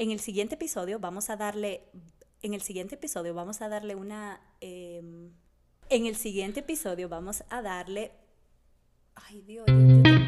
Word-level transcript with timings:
En 0.00 0.12
el 0.12 0.20
siguiente 0.20 0.54
episodio 0.54 1.00
vamos 1.00 1.28
a 1.28 1.36
darle, 1.36 1.80
en 2.42 2.54
el 2.54 2.60
siguiente 2.60 2.94
episodio 2.94 3.34
vamos 3.34 3.60
a 3.62 3.68
darle 3.68 3.96
una, 3.96 4.38
em, 4.60 5.32
en 5.90 6.06
el 6.06 6.14
siguiente 6.14 6.60
episodio 6.60 7.08
vamos 7.08 7.42
a 7.50 7.62
darle, 7.62 8.12
ay 9.16 9.42
Dios, 9.42 9.66
Dios, 9.66 10.02
Dios. 10.04 10.18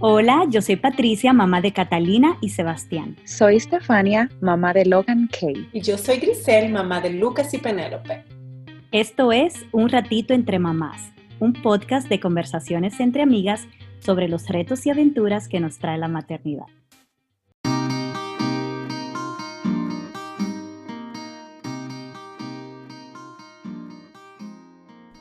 Hola, 0.00 0.46
yo 0.48 0.62
soy 0.62 0.76
Patricia, 0.76 1.34
mamá 1.34 1.60
de 1.60 1.74
Catalina 1.74 2.38
y 2.40 2.48
Sebastián. 2.48 3.18
Soy 3.26 3.60
Stefania, 3.60 4.30
mamá 4.40 4.72
de 4.72 4.86
Logan 4.86 5.28
Kay. 5.38 5.68
Y 5.74 5.82
yo 5.82 5.98
soy 5.98 6.16
Grisel, 6.16 6.72
mamá 6.72 7.02
de 7.02 7.10
Lucas 7.10 7.52
y 7.52 7.58
Penélope. 7.58 8.24
Esto 8.90 9.32
es 9.32 9.66
Un 9.72 9.90
ratito 9.90 10.32
entre 10.32 10.58
mamás, 10.58 11.14
un 11.40 11.52
podcast 11.52 12.08
de 12.08 12.20
conversaciones 12.20 13.00
entre 13.00 13.22
amigas 13.22 13.66
sobre 14.00 14.28
los 14.28 14.48
retos 14.48 14.86
y 14.86 14.90
aventuras 14.90 15.48
que 15.48 15.60
nos 15.60 15.78
trae 15.78 15.98
la 15.98 16.08
maternidad. 16.08 16.66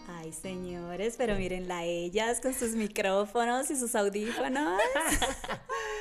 Ay, 0.07 0.31
señores, 0.31 1.15
pero 1.17 1.35
mírenla 1.35 1.79
a 1.79 1.83
ellas 1.85 2.41
con 2.41 2.53
sus 2.53 2.75
micrófonos 2.75 3.71
y 3.71 3.75
sus 3.75 3.95
audífonos. 3.95 4.79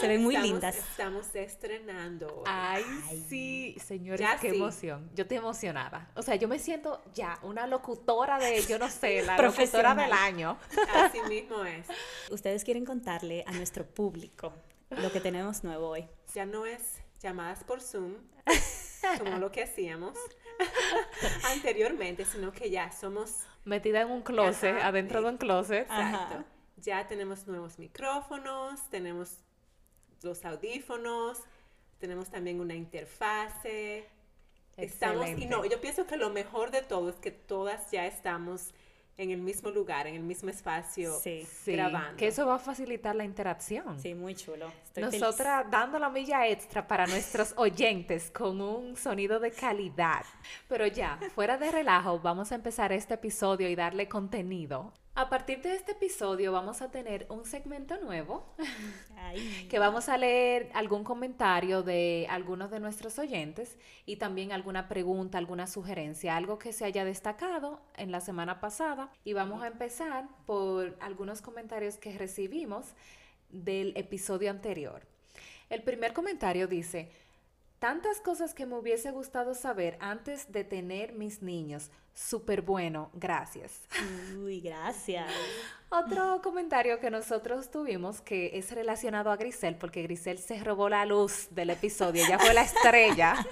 Se 0.00 0.06
ven 0.08 0.22
muy 0.22 0.34
Estamos- 0.34 0.50
lindas. 0.52 0.76
Estamos 0.76 1.34
estrenando. 1.34 2.28
hoy. 2.38 2.44
Ay, 2.46 2.84
sí, 3.28 3.76
señores, 3.84 4.20
Ya 4.20 4.36
qué 4.38 4.50
sí. 4.50 4.56
emoción. 4.56 5.10
Yo 5.14 5.22
estoy 5.22 5.38
emocionada. 5.38 6.10
O 6.14 6.22
sea, 6.22 6.36
yo 6.36 6.46
me 6.48 6.58
siento 6.58 7.02
ya 7.14 7.38
una 7.42 7.66
locutora 7.66 8.38
de, 8.38 8.62
yo 8.62 8.78
no 8.78 8.88
sé, 8.88 9.22
la 9.22 9.36
locutora 9.36 9.94
del 9.94 10.12
año. 10.12 10.58
Así 10.94 11.20
mismo 11.28 11.64
es. 11.64 11.86
Ustedes 12.30 12.64
quieren 12.64 12.84
contarle 12.84 13.44
a 13.46 13.52
nuestro 13.52 13.84
público 13.86 14.52
lo 14.90 15.10
que 15.12 15.20
tenemos 15.20 15.64
nuevo 15.64 15.88
hoy. 15.88 16.06
Ya 16.34 16.46
no 16.46 16.64
es 16.66 17.00
llamadas 17.20 17.64
por 17.64 17.80
Zoom, 17.80 18.14
como 19.18 19.38
lo 19.38 19.50
que 19.50 19.62
hacíamos 19.64 20.16
anteriormente, 21.52 22.24
sino 22.24 22.52
que 22.52 22.70
ya 22.70 22.90
somos. 22.92 23.40
Metida 23.64 24.02
en 24.02 24.10
un 24.10 24.22
closet, 24.22 24.76
Ajá, 24.78 24.88
adentro 24.88 25.18
sí. 25.18 25.24
de 25.24 25.30
un 25.30 25.36
closet. 25.38 25.82
Exacto. 25.82 26.34
Ajá. 26.36 26.44
Ya 26.76 27.06
tenemos 27.08 27.46
nuevos 27.48 27.78
micrófonos, 27.78 28.88
tenemos 28.88 29.38
los 30.22 30.44
audífonos, 30.44 31.40
tenemos 31.98 32.30
también 32.30 32.60
una 32.60 32.74
interfase. 32.74 34.06
Estamos, 34.76 35.28
y 35.30 35.46
no, 35.46 35.64
yo 35.64 35.80
pienso 35.80 36.06
que 36.06 36.16
lo 36.16 36.30
mejor 36.30 36.70
de 36.70 36.82
todo 36.82 37.10
es 37.10 37.16
que 37.16 37.32
todas 37.32 37.90
ya 37.90 38.06
estamos 38.06 38.72
en 39.16 39.32
el 39.32 39.38
mismo 39.40 39.70
lugar, 39.70 40.06
en 40.06 40.14
el 40.14 40.22
mismo 40.22 40.48
espacio, 40.48 41.18
Sí, 41.18 41.44
Sí, 41.64 41.72
grabando. 41.72 42.16
que 42.16 42.28
eso 42.28 42.46
va 42.46 42.54
a 42.54 42.58
facilitar 42.60 43.16
la 43.16 43.24
interacción. 43.24 44.00
sí, 44.00 44.14
muy 44.14 44.36
chulo. 44.36 44.68
Estoy 44.84 45.02
feliz. 45.02 45.20
Nosotras 45.20 45.66
dando 45.68 45.98
la 45.98 46.08
milla 46.08 46.46
extra 46.46 46.86
para 46.86 47.04
nuestros 47.08 47.52
oyentes 47.56 48.30
con 48.30 48.60
un 48.60 48.96
sonido 48.96 49.40
de 49.40 49.50
calidad. 49.50 50.24
Pero 50.68 50.86
ya, 50.86 51.18
fuera 51.34 51.58
de 51.58 51.72
relajo, 51.72 52.20
vamos 52.20 52.52
a 52.52 52.54
empezar 52.54 52.92
este 52.92 53.14
episodio 53.14 53.68
y 53.68 53.74
darle 53.74 54.08
contenido. 54.08 54.92
A 55.18 55.28
partir 55.28 55.62
de 55.62 55.74
este 55.74 55.90
episodio 55.90 56.52
vamos 56.52 56.80
a 56.80 56.92
tener 56.92 57.26
un 57.28 57.44
segmento 57.44 58.00
nuevo 58.00 58.54
Ay. 59.16 59.66
que 59.68 59.80
vamos 59.80 60.08
a 60.08 60.16
leer 60.16 60.70
algún 60.74 61.02
comentario 61.02 61.82
de 61.82 62.28
algunos 62.30 62.70
de 62.70 62.78
nuestros 62.78 63.18
oyentes 63.18 63.76
y 64.06 64.18
también 64.18 64.52
alguna 64.52 64.86
pregunta, 64.86 65.36
alguna 65.36 65.66
sugerencia, 65.66 66.36
algo 66.36 66.60
que 66.60 66.72
se 66.72 66.84
haya 66.84 67.04
destacado 67.04 67.80
en 67.96 68.12
la 68.12 68.20
semana 68.20 68.60
pasada. 68.60 69.10
Y 69.24 69.32
vamos 69.32 69.60
a 69.64 69.66
empezar 69.66 70.28
por 70.46 70.96
algunos 71.00 71.42
comentarios 71.42 71.96
que 71.96 72.16
recibimos 72.16 72.94
del 73.48 73.96
episodio 73.96 74.52
anterior. 74.52 75.02
El 75.68 75.82
primer 75.82 76.12
comentario 76.12 76.68
dice, 76.68 77.10
tantas 77.78 78.20
cosas 78.20 78.54
que 78.54 78.66
me 78.66 78.76
hubiese 78.76 79.10
gustado 79.10 79.54
saber 79.54 79.96
antes 80.00 80.50
de 80.52 80.64
tener 80.64 81.12
mis 81.12 81.42
niños. 81.42 81.90
Súper 82.14 82.62
bueno, 82.62 83.10
gracias. 83.14 83.82
Uy, 84.36 84.60
gracias. 84.60 85.30
Otro 85.88 86.40
comentario 86.42 86.98
que 86.98 87.10
nosotros 87.10 87.70
tuvimos 87.70 88.20
que 88.20 88.58
es 88.58 88.72
relacionado 88.72 89.30
a 89.30 89.36
Grisel, 89.36 89.76
porque 89.76 90.02
Grisel 90.02 90.38
se 90.38 90.62
robó 90.62 90.88
la 90.88 91.06
luz 91.06 91.48
del 91.52 91.70
episodio, 91.70 92.24
ella 92.24 92.38
fue 92.38 92.54
la 92.54 92.62
estrella. 92.62 93.34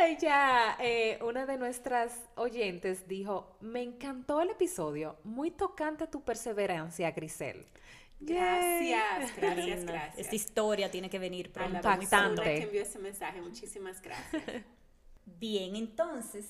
Ella, 0.00 0.76
eh, 0.80 1.20
una 1.22 1.46
de 1.46 1.56
nuestras 1.56 2.28
oyentes, 2.34 3.06
dijo, 3.06 3.56
me 3.60 3.80
encantó 3.80 4.40
el 4.40 4.50
episodio, 4.50 5.16
muy 5.22 5.52
tocante 5.52 6.08
tu 6.08 6.22
perseverancia, 6.22 7.12
Grisel. 7.12 7.64
Gracias, 8.20 9.36
gracias, 9.36 9.84
gracias. 9.84 10.18
Esta 10.18 10.34
historia 10.36 10.90
tiene 10.90 11.10
que 11.10 11.18
venir 11.18 11.52
pronto. 11.52 11.72
persona 11.72 11.94
Impactante. 11.94 12.42
que 12.42 12.62
envió 12.62 12.82
ese 12.82 12.98
mensaje, 12.98 13.40
muchísimas 13.40 14.00
gracias. 14.00 14.42
Bien, 15.26 15.76
entonces, 15.76 16.46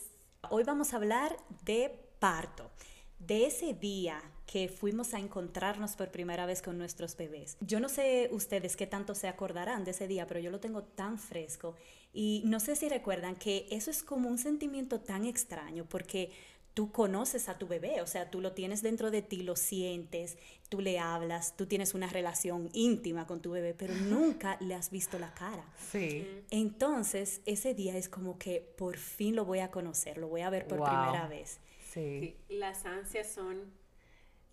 hoy 0.51 0.65
vamos 0.65 0.93
a 0.93 0.97
hablar 0.97 1.37
de 1.65 1.91
parto, 2.19 2.71
de 3.19 3.47
ese 3.47 3.75
día 3.75 4.21
que 4.47 4.69
fuimos 4.69 5.15
a 5.15 5.19
encontrarnos 5.19 5.97
por 5.97 6.11
primera 6.11 6.47
vez 6.47 6.61
con 6.61 6.77
nuestros 6.77 7.17
bebés. 7.17 7.57
Yo 7.61 7.81
no 7.81 7.89
sé 7.89 8.29
ustedes 8.31 8.77
qué 8.77 8.87
tanto 8.87 9.15
se 9.15 9.29
acordarán 9.29 9.85
de 9.85 9.93
ese 9.93 10.07
día, 10.07 10.27
pero 10.27 10.41
yo 10.41 10.51
lo 10.51 10.61
tengo 10.61 10.83
tan 10.83 11.19
fresco 11.19 11.75
y 12.13 12.43
no 12.45 12.61
sé 12.61 12.77
si 12.77 12.89
recuerdan 12.89 13.37
que 13.37 13.67
eso 13.71 13.91
es 13.91 14.03
como 14.03 14.29
un 14.29 14.39
sentimiento 14.39 15.01
tan 15.01 15.25
extraño 15.25 15.87
porque 15.89 16.31
tú 16.75 16.91
conoces 16.91 17.49
a 17.49 17.57
tu 17.57 17.69
bebé, 17.69 18.03
o 18.03 18.07
sea, 18.07 18.31
tú 18.31 18.41
lo 18.41 18.53
tienes 18.53 18.83
dentro 18.83 19.11
de 19.13 19.23
ti, 19.23 19.43
lo 19.43 19.55
sientes, 19.55 20.37
tú 20.69 20.81
le 20.81 20.99
hablas, 20.99 21.57
tú 21.57 21.67
tienes 21.67 21.95
una 21.95 22.09
relación 22.09 22.69
íntima 22.73 23.27
con 23.29 23.41
tu 23.41 23.53
bebé, 23.53 23.75
pero 23.75 23.95
nunca 23.95 24.57
le 24.61 24.75
has 24.75 24.91
visto 24.91 25.19
la 25.21 25.33
cara. 25.35 25.65
Sí. 25.93 26.27
Entonces, 26.51 27.41
ese 27.47 27.75
día 27.75 27.97
es 27.97 28.09
como 28.09 28.39
que 28.39 28.61
por 28.77 28.97
fin 28.99 29.37
lo 29.37 29.45
voy 29.45 29.61
a 29.61 29.71
conocer, 29.71 30.19
lo 30.19 30.29
voy 30.29 30.41
a 30.41 30.51
ver 30.51 30.67
por 30.67 30.79
Wow. 30.79 30.89
primera 30.89 31.29
vez. 31.29 31.61
Sí. 31.93 32.19
Sí, 32.21 32.37
las 32.49 32.85
ansias 32.87 33.31
son 33.31 33.73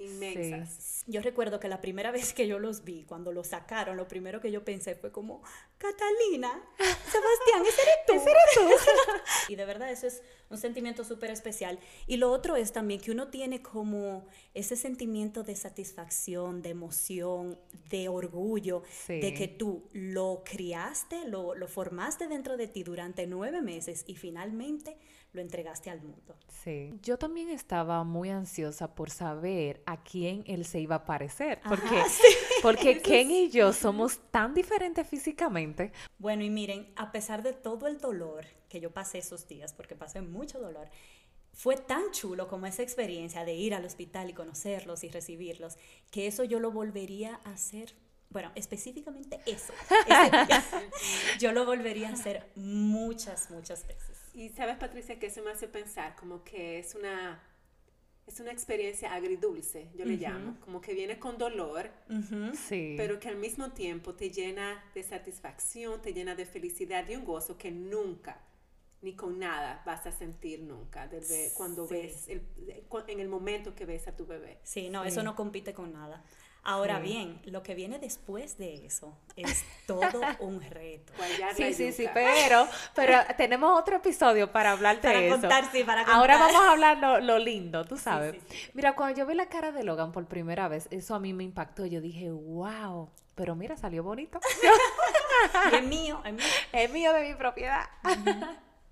inmensas. 0.02 1.04
Yo 1.08 1.22
recuerdo 1.22 1.60
que 1.60 1.68
la 1.68 1.82
primera 1.82 2.12
vez 2.12 2.34
que 2.34 2.48
yo 2.48 2.60
los 2.60 2.84
vi, 2.84 3.04
cuando 3.04 3.32
los 3.32 3.48
sacaron, 3.48 3.98
lo 3.98 4.08
primero 4.08 4.40
que 4.40 4.52
yo 4.52 4.64
pensé 4.64 4.96
fue 4.96 5.12
como, 5.12 5.42
Catalina, 5.78 6.62
Sebastián, 6.78 7.64
ese 7.68 7.82
eres 7.82 8.06
tú. 8.08 8.14
Ese 8.22 8.30
eres 8.30 8.44
tú. 8.54 8.62
y 9.50 9.56
de 9.56 9.66
verdad 9.66 9.92
eso 9.92 10.08
es 10.08 10.22
un 10.50 10.58
sentimiento 10.58 11.04
súper 11.04 11.32
especial. 11.32 11.80
Y 12.08 12.18
lo 12.18 12.32
otro 12.32 12.56
es 12.56 12.72
también 12.72 13.00
que 13.02 13.12
uno 13.12 13.30
tiene 13.30 13.62
como 13.62 14.28
ese 14.54 14.76
sentimiento 14.76 15.44
de 15.44 15.56
satisfacción, 15.56 16.62
de 16.62 16.70
emoción, 16.70 17.60
de 17.90 18.10
orgullo, 18.10 18.84
Sí. 19.06 19.20
de 19.20 19.34
que 19.34 19.48
tú 19.48 19.90
lo 19.94 20.44
criaste, 20.46 21.28
lo, 21.28 21.56
lo 21.56 21.68
formaste 21.68 22.28
dentro 22.28 22.58
de 22.58 22.68
ti 22.68 22.84
durante 22.84 23.26
nueve 23.28 23.62
meses 23.62 24.04
y 24.08 24.16
finalmente 24.16 24.98
lo 25.34 25.42
entregaste 25.42 25.90
al 25.90 26.02
mundo. 26.02 26.36
Sí. 26.48 26.94
Yo 27.02 27.18
también 27.18 27.50
estaba 27.50 28.04
muy 28.04 28.30
ansiosa 28.30 28.94
por 28.94 29.10
saber 29.10 29.82
a 29.86 30.04
quién 30.04 30.44
él 30.46 30.66
se 30.66 30.80
iba 30.80 30.96
a 30.96 31.06
parecer, 31.06 31.60
Ajá, 31.64 31.70
porque, 31.70 32.04
porque 32.62 33.02
Ken 33.02 33.32
y 33.32 33.50
yo 33.50 33.74
somos 33.74 34.20
tan 34.32 34.54
diferentes 34.54 35.08
físicamente. 35.08 35.92
Bueno, 36.20 36.44
y 36.44 36.50
miren, 36.50 36.92
a 36.96 37.12
pesar 37.12 37.44
de 37.44 37.54
todo 37.54 37.88
el 37.88 38.00
dolor 38.00 38.46
que 38.68 38.80
yo 38.80 38.92
pasé 38.92 39.20
esos 39.20 39.48
días, 39.48 39.74
porque 39.74 39.96
pasé 39.96 40.22
mucho 40.22 40.60
dolor, 40.60 40.90
fue 41.54 41.76
tan 41.76 42.12
chulo 42.12 42.48
como 42.48 42.66
esa 42.66 42.84
experiencia 42.84 43.44
de 43.46 43.54
ir 43.54 43.74
al 43.76 43.86
hospital 43.86 44.30
y 44.30 44.34
conocerlos 44.34 45.04
y 45.04 45.10
recibirlos, 45.10 45.78
que 46.10 46.28
eso 46.28 46.44
yo 46.44 46.60
lo 46.60 46.72
volvería 46.72 47.40
a 47.44 47.52
hacer. 47.52 47.94
Bueno, 48.32 48.52
específicamente 48.56 49.40
eso. 49.46 49.74
yo 51.40 51.52
lo 51.52 51.66
volvería 51.66 52.10
a 52.10 52.14
hacer 52.14 52.50
muchas, 52.56 53.52
muchas 53.52 53.86
veces. 53.88 54.18
Y 54.34 54.50
sabes, 54.50 54.78
Patricia, 54.78 55.20
que 55.20 55.28
eso 55.28 55.42
me 55.44 55.52
hace 55.52 55.68
pensar 55.68 56.16
como 56.16 56.44
que 56.44 56.80
es 56.80 56.96
una, 56.96 57.44
es 58.26 58.40
una 58.40 58.52
experiencia 58.52 59.14
agridulce, 59.14 59.90
yo 59.96 60.06
le 60.06 60.16
llamo, 60.16 60.58
como 60.62 60.80
que 60.80 60.94
viene 60.94 61.20
con 61.20 61.38
dolor, 61.38 61.92
Ujú. 62.10 62.56
Sí. 62.56 62.94
pero 62.98 63.20
que 63.20 63.28
al 63.28 63.36
mismo 63.36 63.72
tiempo 63.74 64.16
te 64.16 64.30
llena 64.30 64.82
de 64.96 65.04
satisfacción, 65.04 66.02
te 66.02 66.14
llena 66.14 66.34
de 66.36 66.46
felicidad 66.46 67.08
y 67.10 67.16
un 67.18 67.26
gozo 67.26 67.58
que 67.58 67.72
nunca, 67.72 68.40
ni 69.02 69.16
con 69.16 69.40
nada, 69.40 69.82
vas 69.86 70.06
a 70.06 70.12
sentir 70.14 70.62
nunca 70.62 71.08
del 71.08 71.26
be- 71.28 71.52
cuando 71.56 71.86
Sí. 71.88 71.94
ves, 71.96 72.28
el- 72.30 72.48
en 73.08 73.20
el 73.20 73.28
momento 73.28 73.76
que 73.76 73.86
ves 73.86 74.08
a 74.08 74.16
tu 74.16 74.26
bebé. 74.26 74.60
Sí, 74.64 74.90
no, 74.90 75.02
Sí. 75.04 75.10
eso 75.10 75.24
no 75.24 75.36
compite 75.36 75.74
con 75.74 75.92
nada. 75.92 76.24
Ahora 76.64 76.98
Sí. 76.98 77.04
bien, 77.04 77.42
lo 77.46 77.64
que 77.64 77.74
viene 77.74 77.98
después 77.98 78.58
de 78.60 78.86
eso 78.86 79.18
es 79.36 79.64
todo 79.88 80.22
un 80.42 80.62
reto. 80.62 81.12
Guayar 81.18 81.56
Sí, 81.56 81.74
sí, 81.74 81.92
sí, 81.92 82.08
pero, 82.14 82.68
pero 82.94 83.18
tenemos 83.38 83.80
otro 83.80 83.96
episodio 83.98 84.52
para 84.52 84.72
hablar 84.74 84.98
de 84.98 85.02
Para 85.02 85.20
eso. 85.22 85.40
contar, 85.40 85.72
sí, 85.72 85.84
para 85.84 86.02
Ahora 86.04 86.38
contar. 86.38 86.54
vamos 86.54 86.68
a 86.68 86.72
hablar 86.72 86.98
lo, 87.00 87.20
lo 87.20 87.40
lindo, 87.40 87.84
tú 87.86 87.98
sabes. 87.98 88.36
sí, 88.36 88.42
sí. 88.50 88.70
Mira, 88.76 88.96
cuando 88.96 89.18
yo 89.18 89.26
vi 89.26 89.34
la 89.34 89.48
cara 89.50 89.72
de 89.72 89.84
Logan 89.84 90.12
por 90.12 90.28
primera 90.28 90.68
vez, 90.68 90.88
eso 90.92 91.16
a 91.16 91.20
mí 91.20 91.34
me 91.34 91.44
impactó. 91.44 91.86
Yo 91.88 92.00
dije, 92.00 92.30
wow, 92.30 93.10
pero 93.34 93.56
mira, 93.56 93.76
salió 93.76 94.04
bonito. 94.04 94.40
Y 95.72 95.76
es 95.78 95.84
mío, 95.84 96.22
es 96.24 96.34
mío. 96.34 96.44
es 96.74 96.92
mío 96.92 97.14
de 97.14 97.28
mi 97.28 97.34
propiedad. 97.34 97.90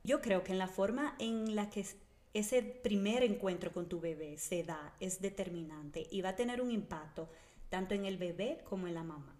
Yo 0.04 0.22
creo 0.22 0.44
que 0.44 0.51
en 0.54 0.57
la 0.57 0.68
forma 0.68 1.15
en 1.19 1.56
la 1.56 1.69
que 1.69 1.86
ese 2.33 2.63
primer 2.63 3.24
encuentro 3.24 3.72
con 3.72 3.88
tu 3.88 4.00
bebé 4.00 4.38
se 4.38 4.63
da, 4.63 4.94
es 5.00 5.22
determinante 5.22 6.07
y 6.10 6.22
va 6.22 6.30
a 6.30 6.36
tener 6.36 6.62
un 6.62 6.72
impacto 6.72 7.30
tanto 7.69 7.95
en 7.95 8.06
el 8.06 8.18
bebé 8.18 8.63
como 8.63 8.88
en 8.88 8.95
la 8.95 9.04
mamá. 9.04 9.36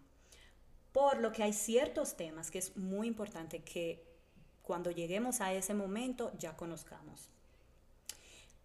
Por 0.92 1.20
lo 1.20 1.31
que 1.31 1.44
hay 1.44 1.54
ciertos 1.54 2.16
temas 2.16 2.52
que 2.52 2.60
es 2.60 2.76
muy 2.78 3.08
importante 3.08 3.62
que 3.64 4.04
cuando 4.62 4.92
lleguemos 4.92 5.42
a 5.42 5.54
ese 5.54 5.74
momento 5.74 6.31
ya 6.38 6.56
conozcamos. 6.56 7.30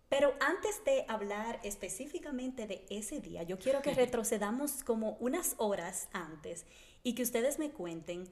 Pero 0.08 0.34
antes 0.38 0.84
de 0.84 1.05
hablar 1.08 1.58
específicamente 1.64 2.66
de 2.66 2.87
ese 2.88 3.20
día, 3.20 3.43
yo 3.43 3.58
quiero 3.58 3.82
que 3.82 3.94
retrocedamos 3.94 4.84
como 4.84 5.16
unas 5.20 5.55
horas 5.58 6.08
antes 6.12 6.67
y 7.02 7.14
que 7.14 7.22
ustedes 7.22 7.58
me 7.58 7.70
cuenten 7.70 8.31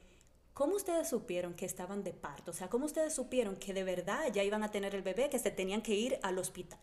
cómo 0.55 0.77
ustedes 0.77 1.09
supieron 1.09 1.55
que 1.55 1.67
estaban 1.67 2.05
de 2.05 2.13
parto, 2.13 2.51
o 2.51 2.55
sea, 2.55 2.69
cómo 2.69 2.85
ustedes 2.85 3.15
supieron 3.15 3.57
que 3.57 3.73
de 3.73 3.85
verdad 3.85 4.33
ya 4.33 4.45
iban 4.45 4.63
a 4.63 4.71
tener 4.71 4.95
el 4.95 5.03
bebé, 5.03 5.31
que 5.31 5.39
se 5.39 5.51
tenían 5.51 5.83
que 5.83 5.95
ir 5.95 6.19
al 6.23 6.39
hospital. 6.39 6.79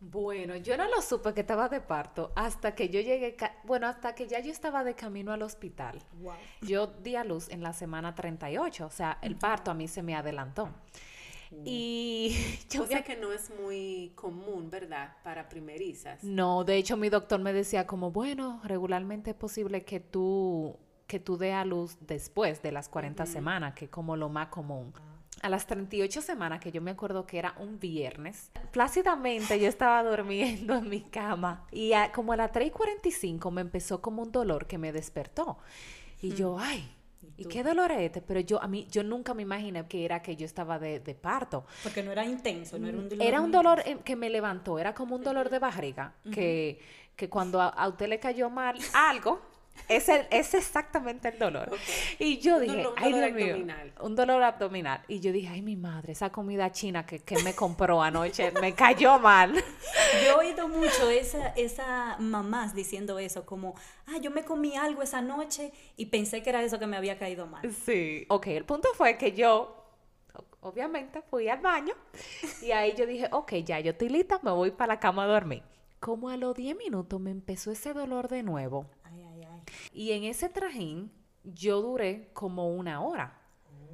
Bueno, 0.00 0.56
yo 0.56 0.76
no 0.76 0.86
lo 0.88 1.00
supe 1.00 1.32
que 1.32 1.40
estaba 1.40 1.68
de 1.68 1.80
parto 1.80 2.32
hasta 2.36 2.74
que 2.74 2.88
yo 2.88 3.00
llegué, 3.00 3.36
bueno, 3.64 3.86
hasta 3.86 4.14
que 4.14 4.26
ya 4.26 4.40
yo 4.40 4.52
estaba 4.52 4.84
de 4.84 4.94
camino 4.94 5.32
al 5.32 5.42
hospital. 5.42 6.02
Yo 6.60 6.86
di 6.86 7.16
a 7.16 7.24
luz 7.24 7.48
en 7.48 7.62
la 7.62 7.72
semana 7.72 8.14
38, 8.14 8.86
o 8.86 8.90
sea, 8.90 9.18
el 9.22 9.36
parto 9.36 9.70
a 9.70 9.74
mí 9.74 9.88
se 9.88 10.02
me 10.02 10.14
adelantó. 10.14 10.68
Y 11.64 12.36
yo 12.70 12.86
que 12.88 13.16
no 13.16 13.32
es 13.32 13.50
muy 13.60 14.12
común, 14.14 14.70
¿verdad? 14.70 15.16
Para 15.22 15.48
primerizas. 15.48 16.22
No, 16.24 16.64
de 16.64 16.76
hecho 16.76 16.96
mi 16.96 17.08
doctor 17.08 17.40
me 17.40 17.52
decía 17.52 17.86
como, 17.86 18.10
bueno, 18.10 18.60
regularmente 18.64 19.30
es 19.30 19.36
posible 19.36 19.84
que 19.84 20.00
tú 20.00 20.76
que 21.06 21.20
tú 21.20 21.36
dé 21.36 21.52
a 21.52 21.64
luz 21.64 21.98
después 22.00 22.62
de 22.62 22.72
las 22.72 22.88
40 22.88 23.26
semanas, 23.26 23.74
que 23.74 23.84
es 23.86 23.90
como 23.90 24.16
lo 24.16 24.30
más 24.30 24.48
común. 24.48 24.92
A 25.44 25.50
las 25.50 25.66
38 25.66 26.22
semanas, 26.22 26.58
que 26.58 26.72
yo 26.72 26.80
me 26.80 26.92
acuerdo 26.92 27.26
que 27.26 27.38
era 27.38 27.54
un 27.58 27.78
viernes, 27.78 28.50
plácidamente 28.70 29.60
yo 29.60 29.68
estaba 29.68 30.02
durmiendo 30.02 30.74
en 30.76 30.88
mi 30.88 31.02
cama 31.02 31.66
y 31.70 31.92
como 32.14 32.32
a 32.32 32.36
las 32.36 32.50
3.45 32.50 33.50
me 33.52 33.60
empezó 33.60 34.00
como 34.00 34.22
un 34.22 34.32
dolor 34.32 34.66
que 34.66 34.78
me 34.78 34.90
despertó. 34.90 35.58
Y 36.22 36.32
yo, 36.32 36.58
ay, 36.58 36.90
¿Y 37.36 37.44
qué 37.44 37.62
dolor 37.62 37.92
es 37.92 38.00
este? 38.00 38.22
Pero 38.22 38.40
yo 38.40 38.62
a 38.62 38.68
mí 38.68 38.86
yo 38.90 39.02
nunca 39.02 39.34
me 39.34 39.42
imaginé 39.42 39.86
que 39.86 40.06
era 40.06 40.22
que 40.22 40.34
yo 40.34 40.46
estaba 40.46 40.78
de, 40.78 41.00
parto. 41.20 41.66
Porque 41.82 42.02
no 42.02 42.10
era 42.12 42.24
intenso, 42.24 42.78
no 42.78 42.88
era 42.88 42.96
un 42.96 43.08
dolor. 43.10 43.26
Era 43.26 43.40
un 43.42 43.50
dolor 43.50 43.82
que 44.02 44.16
me 44.16 44.30
levantó, 44.30 44.78
era 44.78 44.94
como 44.94 45.14
un 45.14 45.22
dolor 45.22 45.50
de 45.50 45.58
barriga, 45.58 46.14
que, 46.32 46.80
que 47.16 47.28
cuando 47.28 47.60
a, 47.60 47.86
usted 47.88 48.08
le 48.08 48.18
cayó 48.18 48.48
mal 48.48 48.78
algo, 48.94 49.42
es, 49.88 50.08
es 50.08 50.54
exactamente 50.54 51.28
el 51.28 51.38
dolor. 51.38 51.70
Y 52.18 52.38
yo 52.38 52.58
dije, 52.60 52.86
ay 52.96 53.12
Dios 53.12 53.32
mío, 53.32 53.74
un 54.00 54.14
dolor 54.14 54.42
abdominal. 54.42 55.02
Y 55.08 55.20
yo 55.20 55.32
dije, 55.32 55.48
ay 55.48 55.62
mi 55.62 55.76
madre, 55.76 56.12
esa 56.12 56.30
comida 56.30 56.70
china 56.72 57.04
que, 57.06 57.20
que 57.20 57.42
me 57.42 57.54
compró 57.54 58.02
anoche 58.02 58.50
me 58.60 58.74
cayó 58.74 59.18
mal. 59.18 59.54
Yo 60.24 60.30
he 60.30 60.32
oído 60.32 60.68
mucho 60.68 61.10
esa, 61.10 61.48
esa 61.48 62.16
mamás 62.18 62.74
diciendo 62.74 63.18
eso, 63.18 63.44
como, 63.44 63.74
ah, 64.06 64.18
yo 64.20 64.30
me 64.30 64.44
comí 64.44 64.76
algo 64.76 65.02
esa 65.02 65.20
noche 65.20 65.72
y 65.96 66.06
pensé 66.06 66.42
que 66.42 66.50
era 66.50 66.62
eso 66.62 66.78
que 66.78 66.86
me 66.86 66.96
había 66.96 67.18
caído 67.18 67.46
mal. 67.46 67.68
Sí. 67.84 68.24
Ok, 68.28 68.46
el 68.48 68.64
punto 68.64 68.88
fue 68.94 69.18
que 69.18 69.32
yo 69.32 69.84
obviamente 70.60 71.22
fui 71.22 71.48
al 71.48 71.60
baño 71.60 71.94
y 72.62 72.70
ahí 72.70 72.94
yo 72.96 73.06
dije, 73.06 73.28
ok, 73.30 73.54
ya 73.64 73.80
yo 73.80 73.90
estoy 73.92 74.08
lista, 74.08 74.40
me 74.42 74.50
voy 74.50 74.70
para 74.70 74.94
la 74.94 75.00
cama 75.00 75.24
a 75.24 75.26
dormir. 75.26 75.62
Como 76.00 76.28
a 76.28 76.36
los 76.36 76.54
10 76.54 76.76
minutos 76.76 77.20
me 77.20 77.30
empezó 77.30 77.70
ese 77.70 77.92
dolor 77.92 78.28
de 78.28 78.42
nuevo. 78.42 78.86
Y 79.92 80.12
en 80.12 80.24
ese 80.24 80.48
trajín 80.48 81.10
yo 81.44 81.80
duré 81.80 82.30
como 82.32 82.68
una 82.70 83.00
hora. 83.00 83.38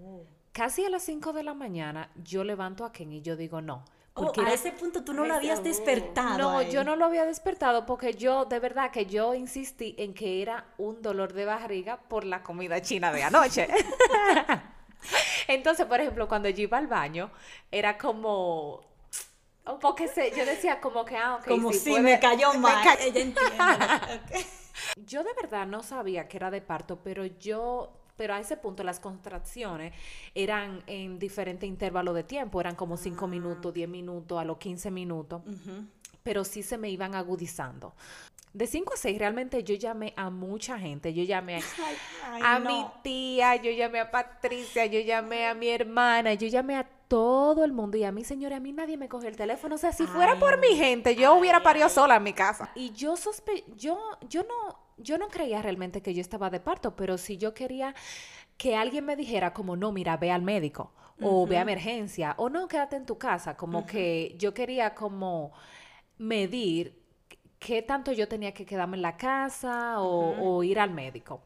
Oh. 0.03 0.25
Casi 0.53 0.85
a 0.85 0.91
las 0.91 1.03
5 1.05 1.33
de 1.33 1.43
la 1.43 1.55
mañana 1.55 2.11
yo 2.23 2.45
levanto 2.45 2.85
a 2.85 2.93
Ken 2.93 3.13
y 3.13 3.23
yo 3.23 3.37
digo 3.37 3.61
no. 3.61 3.85
Oh, 4.15 4.25
porque 4.25 4.41
a 4.41 4.53
ese 4.53 4.73
punto 4.73 5.05
tú 5.05 5.13
no 5.13 5.25
lo 5.25 5.35
habías 5.35 5.63
despertado. 5.63 6.39
No, 6.39 6.63
yo 6.63 6.83
no 6.83 6.97
lo 6.97 7.05
había 7.05 7.25
despertado 7.25 7.87
porque 7.87 8.15
yo, 8.15 8.45
de 8.45 8.59
verdad 8.59 8.91
que 8.91 9.07
yo 9.07 9.35
insistí 9.35 9.95
en 9.99 10.15
que 10.15 10.43
era 10.43 10.67
un 10.79 11.01
dolor 11.01 11.33
de 11.33 11.45
barriga 11.45 11.97
por 11.97 12.25
la 12.25 12.43
comida 12.43 12.83
china 12.83 13.13
de 13.13 13.23
anoche. 13.23 13.69
Entonces, 15.49 15.87
por 15.87 16.01
ejemplo, 16.01 16.29
cuando 16.29 16.49
yo 16.49 16.65
iba 16.65 16.77
al 16.79 16.89
baño, 16.89 17.31
era 17.71 17.97
como 17.97 18.91
porque 19.81 20.09
se, 20.09 20.31
yo 20.37 20.45
decía 20.45 20.81
como 20.81 21.05
que, 21.05 21.17
ah, 21.17 21.37
ok. 21.37 21.49
Como 21.49 21.73
si, 21.73 21.99
me 22.01 22.19
cayó 22.19 22.53
mal. 22.55 22.83
Ella 22.99 23.21
entiende. 23.21 24.47
Yo 24.97 25.23
de 25.23 25.31
verdad 25.41 25.67
no 25.67 25.83
sabía 25.83 26.29
que 26.29 26.37
era 26.37 26.51
de 26.51 26.61
parto, 26.61 27.01
pero 27.03 27.25
yo 27.27 27.93
pero 28.21 28.35
a 28.35 28.39
ese 28.39 28.59
punto 28.59 28.85
las 28.85 29.01
contracciones 29.01 29.95
eran 30.35 30.83
en 30.87 31.19
diferente 31.19 31.65
intervalo 31.65 32.13
de 32.13 32.23
tiempo, 32.23 32.61
eran 32.61 32.75
como 32.75 32.99
5 32.99 33.25
ah. 33.25 33.29
minutos, 33.29 33.73
10 33.73 33.89
minutos, 33.89 34.39
a 34.39 34.45
los 34.45 34.59
15 34.59 34.91
minutos, 34.91 35.41
pero 36.23 36.45
sí 36.45 36.63
se 36.63 36.77
me 36.77 36.91
iban 36.91 37.15
agudizando. 37.15 37.95
De 38.53 38.67
5 38.67 38.93
a 38.93 38.97
6 38.99 39.19
realmente 39.19 39.65
yo 39.65 39.75
llamé 39.75 40.13
a 40.19 40.29
mucha 40.29 40.79
gente, 40.79 41.15
yo 41.15 41.25
llamé 41.25 41.63
a 42.43 42.59
mi 42.59 42.85
tía, 43.03 43.57
yo 43.57 43.71
llamé 43.71 44.01
a 44.01 44.11
Patricia, 44.11 44.85
yo 44.85 45.01
llamé 45.01 45.47
a 45.47 45.55
mi 45.55 45.69
hermana, 45.69 46.35
yo 46.35 46.47
llamé 46.47 46.77
a 46.77 46.87
todo 47.11 47.65
el 47.65 47.73
mundo 47.73 47.97
y 47.97 48.05
a 48.05 48.13
mí, 48.13 48.23
señora, 48.23 48.59
a 48.59 48.61
mí 48.61 48.73
nadie 48.73 48.97
me 48.97 49.09
coge 49.09 49.27
el 49.27 49.35
teléfono. 49.35 49.75
O 49.75 49.79
sea, 49.79 49.91
si 49.91 50.07
fuera 50.07 50.39
por 50.39 50.61
mi 50.61 50.77
gente, 50.77 51.17
yo 51.17 51.35
hubiera 51.35 51.61
parido 51.61 51.89
sola 51.89 52.15
en 52.15 52.23
mi 52.23 52.33
casa. 52.33 52.71
Y 52.77 52.93
yo 52.93 53.17
sospe 53.17 53.65
yo, 53.77 53.99
yo 54.29 54.45
no, 54.45 54.79
yo 54.97 55.19
no 55.19 55.27
creía 55.27 55.61
realmente 55.61 56.03
que 56.03 56.15
yo 56.15 56.21
estaba 56.21 56.51
de 56.51 56.61
parto, 56.61 56.95
pero 56.95 57.19
si 57.19 57.37
yo 57.37 57.53
quería 57.53 57.97
que 58.57 58.77
alguien 58.77 59.05
me 59.05 59.17
dijera 59.17 59.53
como, 59.53 59.75
no, 59.75 59.91
mira, 59.91 60.19
ve 60.19 60.31
al 60.31 60.43
médico, 60.43 60.93
o 61.21 61.49
ve 61.49 61.59
a 61.59 61.63
emergencia, 61.63 62.35
o 62.39 62.49
no, 62.49 62.69
quédate 62.69 62.95
en 62.95 63.07
tu 63.07 63.19
casa, 63.19 63.57
como 63.57 63.85
que 63.85 64.37
yo 64.39 64.55
quería 64.55 64.95
como 64.95 65.51
medir 66.17 67.03
qué 67.59 67.83
tanto 67.83 68.13
yo 68.13 68.29
tenía 68.29 68.55
que 68.55 68.65
quedarme 68.65 68.99
en 68.99 69.03
la 69.03 69.17
casa 69.17 70.01
o, 70.01 70.63
ir 70.63 70.79
al 70.79 70.91
médico. 70.91 71.43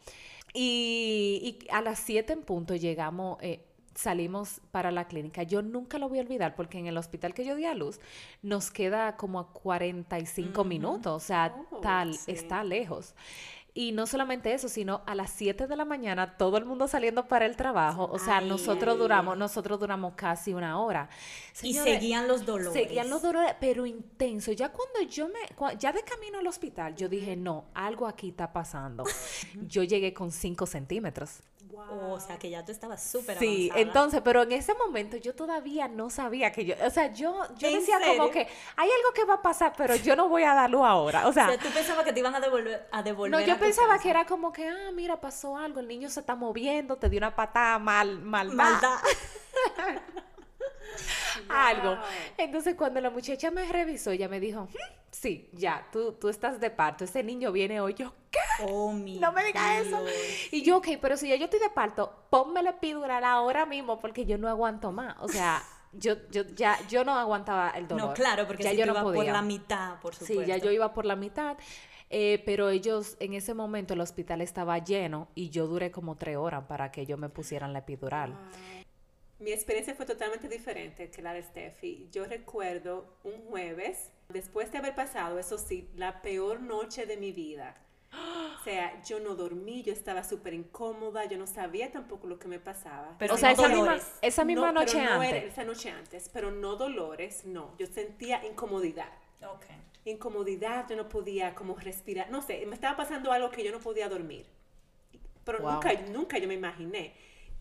Y, 0.53 1.59
a 1.71 1.81
las 1.81 2.01
7 2.01 2.35
en 2.35 2.43
punto 2.43 2.77
llegamos, 2.77 3.39
eh, 3.41 3.65
salimos 3.95 4.61
para 4.71 4.91
la 4.91 5.07
clínica. 5.07 5.43
Yo 5.43 5.63
nunca 5.63 5.99
lo 5.99 6.09
voy 6.09 6.19
a 6.19 6.23
olvidar 6.23 6.55
porque 6.55 6.79
en 6.79 6.87
el 6.87 6.97
hospital 6.97 7.35
que 7.35 7.45
yo 7.45 7.57
di 7.57 7.65
a 7.65 7.75
luz 7.75 8.01
nos 8.43 8.71
queda 8.71 9.17
como 9.17 9.39
a 9.39 9.53
45 9.53 10.65
minutos, 10.65 11.13
o 11.23 11.25
sea, 11.25 11.55
oh, 11.71 11.81
tal, 11.81 12.17
está 12.27 12.65
lejos. 12.65 13.15
Y 13.77 13.91
no 13.91 14.07
solamente 14.07 14.55
eso, 14.55 14.69
sino 14.69 15.03
a 15.05 15.17
las 15.17 15.31
7 15.31 15.67
de 15.67 15.77
la 15.77 15.85
mañana 15.85 16.37
todo 16.37 16.59
el 16.59 16.65
mundo 16.65 16.87
saliendo 16.87 17.27
para 17.27 17.45
el 17.45 17.57
trabajo. 17.57 18.09
O 18.13 18.21
sea, 18.21 18.41
nosotros 18.41 18.97
duramos, 18.97 19.37
nosotros 19.37 19.81
duramos 19.81 20.15
casi 20.15 20.55
una 20.55 20.79
hora. 20.81 21.09
y 21.61 21.75
seguían 21.75 22.29
los 22.29 22.47
dolores. 22.47 22.73
Seguían 22.73 23.11
los 23.11 23.21
dolores, 23.21 23.57
pero 23.59 23.85
intenso. 23.85 24.53
Ya 24.53 24.71
cuando 24.71 25.03
yo 25.11 25.29
me, 25.29 25.77
ya 25.77 25.91
de 25.91 26.05
camino 26.05 26.39
al 26.39 26.47
hospital, 26.47 26.95
yo 26.95 27.09
dije, 27.09 27.35
no, 27.35 27.65
algo 27.75 28.07
aquí 28.07 28.29
está 28.29 28.53
pasando. 28.53 29.03
yo 29.67 29.83
llegué 29.83 30.15
con 30.15 30.31
5 30.31 30.67
centímetros. 30.67 31.41
O 31.77 32.21
sea, 32.21 32.39
que 32.39 32.51
ya 32.51 32.65
tú 32.65 32.73
estabas 32.73 33.03
súper 33.03 33.39
Sí, 33.39 33.71
entonces, 33.75 34.21
pero 34.25 34.43
en 34.43 34.53
ese 34.53 34.75
momento 34.75 35.17
yo 35.17 35.35
todavía 35.35 35.89
no 35.89 36.11
sabía 36.11 36.53
que 36.53 36.65
yo, 36.65 36.75
o 36.85 36.91
sea, 36.91 37.13
yo, 37.13 37.43
yo 37.57 37.71
decía 37.71 37.99
como 38.07 38.31
que 38.31 38.47
hay 38.77 38.91
algo 38.91 39.13
que 39.15 39.25
va 39.25 39.35
a 39.35 39.43
pasar, 39.43 39.73
pero 39.77 39.97
yo 39.97 40.17
no 40.17 40.29
voy 40.29 40.45
a 40.45 40.55
darlo 40.55 40.85
ahora. 40.85 41.29
O 41.29 41.33
sea, 41.33 41.57
tú 41.59 41.69
pensabas 41.71 42.05
que 42.05 42.13
te 42.13 42.21
iban 42.21 42.35
a 42.35 42.41
devolver 42.41 42.87
a 42.91 43.03
devolver. 43.03 43.41
No, 43.41 43.47
yo 43.47 43.59
pensaba 43.59 43.99
que 43.99 44.11
era 44.11 44.25
como 44.25 44.53
que, 44.53 44.69
ah, 44.69 44.91
mira, 44.93 45.21
pasó 45.21 45.57
algo, 45.57 45.81
el 45.81 45.89
niño 45.89 46.09
se 46.09 46.21
está 46.21 46.35
moviendo, 46.35 46.97
te 46.97 47.09
dio 47.09 47.19
una 47.19 47.35
patada 47.35 47.79
mal, 47.79 48.21
mal 48.21 48.51
Maldad. 48.53 48.99
algo. 51.49 51.99
Entonces, 52.37 52.75
cuando 52.75 53.01
la 53.01 53.11
muchacha 53.11 53.51
me 53.51 53.71
revisó, 53.71 54.11
ella 54.11 54.29
me 54.29 54.41
dijo, 54.41 54.63
hmm, 54.63 54.95
sí, 55.11 55.49
ya, 55.53 55.87
tú, 55.93 56.13
tú 56.13 56.29
estás 56.29 56.61
de 56.61 56.71
parto, 56.71 57.05
ese 57.05 57.23
niño 57.23 57.53
viene 57.53 57.81
hoy. 57.81 57.95
Yo, 57.95 58.13
¿qué? 58.31 58.39
Oh, 58.63 58.93
mi 58.93 59.19
No 59.19 59.33
me 59.33 59.45
digas 59.45 59.87
eso. 59.87 60.05
Y 60.51 60.63
yo, 60.63 60.79
ok, 60.79 60.89
pero 61.01 61.17
si 61.17 61.29
ya 61.29 61.37
yo 61.37 61.45
estoy 61.45 61.61
de 61.61 61.71
parto, 61.71 62.27
ponme 62.31 62.63
la 62.63 62.71
epidural 62.71 63.25
ahora 63.25 63.67
mismo 63.67 64.01
porque 64.01 64.27
yo 64.27 64.39
no 64.39 64.49
aguanto 64.49 64.93
más. 64.93 65.17
O 65.21 65.29
sea, 65.29 65.63
yo, 65.93 66.15
yo 66.31 66.43
ya 66.55 66.79
yo 66.89 67.05
no 67.05 67.15
aguantaba 67.15 67.71
el 67.71 67.89
dolor. 67.89 68.09
No, 68.09 68.15
claro, 68.15 68.47
porque 68.47 68.65
ya 68.65 68.73
yo 68.73 68.87
no 68.87 68.95
podía. 69.03 69.15
por 69.15 69.27
la 69.27 69.43
mitad, 69.43 70.01
por 70.01 70.15
supuesto. 70.15 70.43
Sí, 70.43 70.49
ya 70.49 70.57
yo 70.59 70.71
iba 70.71 70.93
por 70.93 71.05
la 71.05 71.17
mitad. 71.17 71.57
Eh, 72.11 72.43
pero 72.45 72.69
ellos, 72.69 73.17
en 73.19 73.35
ese 73.35 73.55
momento 73.55 73.95
el 73.95 74.01
hospital 74.01 74.41
estaba 74.41 74.79
lleno 74.79 75.29
y 75.35 75.51
yo 75.51 75.67
duré 75.67 75.91
como 75.91 76.17
tres 76.17 76.37
horas 76.37 76.65
para 76.69 76.93
que 76.93 77.01
ellos 77.01 77.19
me 77.19 77.29
pusieran 77.29 77.73
la 77.73 77.81
epidural. 77.81 78.39
Mi 79.45 79.53
experiencia 79.53 79.95
fue 79.95 80.07
totalmente 80.07 80.49
diferente 80.49 81.11
que 81.11 81.21
la 81.21 81.35
de 81.35 81.43
Steffi. 81.43 82.09
Yo 82.11 82.25
recuerdo 82.25 83.19
un 83.25 83.45
jueves, 83.45 84.11
después 84.31 84.73
de 84.73 84.79
haber 84.79 84.95
pasado, 84.95 85.39
eso 85.39 85.59
sí, 85.59 85.91
la 85.97 86.23
peor 86.23 86.61
noche 86.61 87.05
de 87.05 87.19
mi 87.19 87.31
vida. 87.31 87.77
O 88.61 88.65
sea, 88.65 89.03
yo 89.03 89.21
no 89.21 89.35
dormí, 89.35 89.83
yo 89.83 89.93
estaba 89.93 90.25
súper 90.25 90.55
incómoda, 90.55 91.27
yo 91.27 91.37
no 91.37 91.47
sabía 91.47 91.93
tampoco 91.93 92.27
lo 92.27 92.39
que 92.39 92.49
me 92.49 92.59
pasaba. 92.59 93.15
Pero 93.19 93.35
o 93.35 93.37
sea, 93.37 93.51
esa 93.51 93.69
misma, 93.69 93.99
esa 94.23 94.45
misma 94.47 94.73
noche 94.73 94.99
antes. 95.01 95.45
esa 95.45 95.65
noche 95.65 95.91
antes, 95.91 96.31
pero 96.31 96.51
no 96.51 96.77
dolores, 96.77 97.45
no. 97.45 97.75
Yo 97.77 97.87
sentía 97.87 98.43
incomodidad. 98.47 99.13
Okay. 99.57 99.77
Incomodidad, 100.07 100.89
yo 100.89 100.97
no 100.97 101.11
podía 101.11 101.55
como 101.55 101.77
respirar, 101.77 102.31
no 102.31 102.41
sé, 102.41 102.65
me 102.65 102.75
estaba 102.75 102.97
pasando 102.97 103.33
algo 103.33 103.51
que 103.51 103.63
yo 103.63 103.71
no 103.71 103.81
podía 103.81 104.09
dormir. 104.09 104.47
Pero 105.45 105.59
nunca, 105.59 105.93
nunca 106.11 106.39
yo 106.39 106.49
me 106.49 106.55
imaginé 106.55 107.13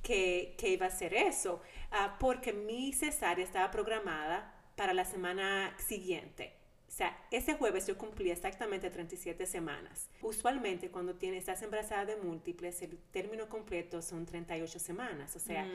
que, 0.03 0.55
iba 0.61 0.85
a 0.85 0.91
ser 0.91 1.13
eso, 1.13 1.61
ah, 1.91 2.17
porque 2.19 2.53
mi 2.53 2.93
cesárea 2.93 3.43
estaba 3.43 3.71
programada 3.71 4.53
para 4.75 4.93
la 4.93 5.05
semana 5.05 5.75
siguiente. 5.79 6.53
O 6.87 6.95
sea, 6.95 7.17
ese 7.31 7.55
jueves 7.55 7.87
yo 7.87 7.97
cumplí 7.97 8.29
exactamente 8.29 8.91
37 8.91 9.47
semanas. 9.47 10.09
Usualmente 10.21 10.91
cuando 10.91 11.15
tienes, 11.15 11.39
estás 11.39 11.63
embarazada 11.63 12.05
de 12.05 12.17
múltiples, 12.17 12.83
el 12.83 12.99
término 13.11 13.49
completo 13.49 14.03
son 14.03 14.27
38 14.27 14.77
semanas. 14.77 15.35
O 15.35 15.39
sea, 15.39 15.67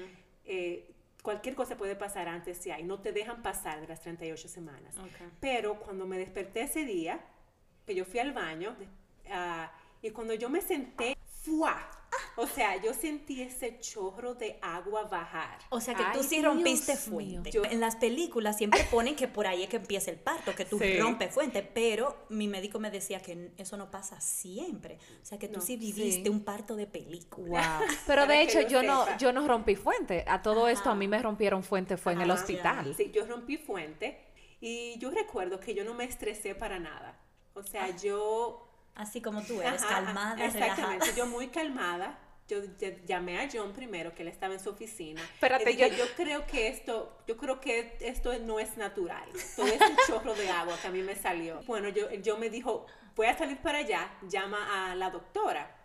eh, 0.45 0.93
cualquier 1.23 1.57
cosa 1.57 1.77
puede 1.77 1.97
pasar 1.97 2.29
antes 2.29 2.59
si 2.59 2.71
hay. 2.71 2.85
No 2.85 3.01
te 3.01 3.11
dejan 3.11 3.43
pasar 3.43 3.81
de 3.81 3.89
las 3.89 4.01
38 4.01 4.47
semanas. 4.47 4.95
Pero 5.41 5.81
cuando 5.81 6.07
me 6.07 6.19
desperté 6.19 6.63
ese 6.63 6.85
día, 6.85 7.19
que 7.85 7.97
yo 7.97 8.05
fui 8.05 8.21
al 8.21 8.33
baño, 8.33 8.77
ah, 9.31 9.73
y 10.01 10.11
cuando 10.11 10.35
yo 10.35 10.49
me 10.49 10.61
senté, 10.61 11.17
¡fua! 11.43 11.98
O 12.37 12.47
sea, 12.47 12.81
yo 12.81 12.95
sentí 12.95 13.43
ese 13.43 13.81
chorro 13.81 14.35
de 14.35 14.59
agua 14.63 15.05
bajar. 15.05 15.59
O 15.71 15.81
sea, 15.81 15.95
que 15.95 16.05
tú 16.13 16.23
sí 16.23 16.41
rompiste 16.41 16.97
fuente. 16.97 17.51
en 17.71 17.81
las 17.81 17.97
películas 17.97 18.57
siempre 18.57 18.85
ponen 18.91 19.17
que 19.17 19.27
por 19.27 19.47
ahí 19.47 19.65
es 19.65 19.69
que 19.69 19.77
empieza 19.77 20.11
el 20.11 20.19
parto, 20.19 20.55
que 20.55 20.65
tú 20.65 20.79
rompes 21.01 21.35
fuente, 21.35 21.63
pero 21.63 22.17
mi 22.29 22.47
médico 22.47 22.79
me 22.79 22.91
decía 22.91 23.21
que 23.21 23.51
eso 23.57 23.77
no 23.77 23.91
pasa 23.91 24.21
siempre. 24.21 24.99
O 25.23 25.25
sea, 25.25 25.39
que 25.39 25.49
tú 25.49 25.61
sí 25.61 25.77
viviste 25.77 26.31
un 26.31 26.45
parto 26.45 26.77
de 26.77 26.87
película. 26.87 27.81
Pero 28.07 28.27
de 28.27 28.43
hecho 28.43 28.61
yo 28.63 28.83
no 28.83 29.07
yo 29.19 29.33
no 29.33 29.47
rompí 29.47 29.75
fuente. 29.75 30.25
A 30.27 30.43
todo 30.43 30.69
esto 30.69 30.91
a 30.91 30.95
mí 30.95 31.09
me 31.09 31.21
rompieron 31.21 31.63
fuente 31.63 31.97
fue 31.97 32.13
en 32.13 32.21
el 32.21 32.31
hospital. 32.31 32.95
Sí, 32.97 33.11
yo 33.13 33.27
rompí 33.27 33.57
fuente 33.57 34.19
y 34.61 34.99
yo 34.99 35.11
recuerdo 35.11 35.61
que 35.61 35.75
yo 35.75 35.85
no 35.85 35.95
me 35.95 36.05
estresé 36.05 36.55
para 36.55 36.79
nada. 36.79 37.19
O 37.55 37.63
sea, 37.63 37.85
ah. 37.85 37.97
yo 37.97 38.68
Así 38.99 39.21
como 39.23 39.43
tú 39.43 39.63
eres, 39.63 39.85
calmada, 39.85 40.45
Exactamente, 40.45 41.15
yo 41.17 41.25
muy 41.27 41.49
calmada. 41.49 42.19
Yo, 42.49 42.59
llamé 43.07 43.39
a 43.39 43.49
John 43.53 43.73
primero, 43.73 44.13
que 44.15 44.23
él 44.23 44.29
estaba 44.29 44.55
en 44.55 44.61
su 44.61 44.71
oficina. 44.71 45.23
Espérate, 45.23 45.77
yo... 45.77 45.87
yo 45.87 46.05
creo 46.17 46.47
que 46.47 46.67
esto, 46.67 47.17
yo 47.27 47.37
creo 47.37 47.61
que 47.61 47.97
esto 48.01 48.37
no 48.41 48.59
es 48.59 48.77
natural. 48.77 49.29
Todo 49.55 49.67
un 49.67 49.97
chorro 50.07 50.35
de 50.35 50.51
agua 50.51 50.77
que 50.81 50.89
a 50.89 50.91
mí 50.91 51.03
me 51.03 51.15
salió. 51.15 51.61
Bueno, 51.67 51.91
yo, 51.91 52.11
yo 52.11 52.39
me 52.39 52.51
dijo, 52.51 52.87
voy 53.15 53.27
a 53.27 53.39
salir 53.39 53.59
para 53.59 53.79
allá, 53.79 54.11
llama 54.29 54.91
a 54.91 54.97
la 54.97 55.11
doctora. 55.11 55.77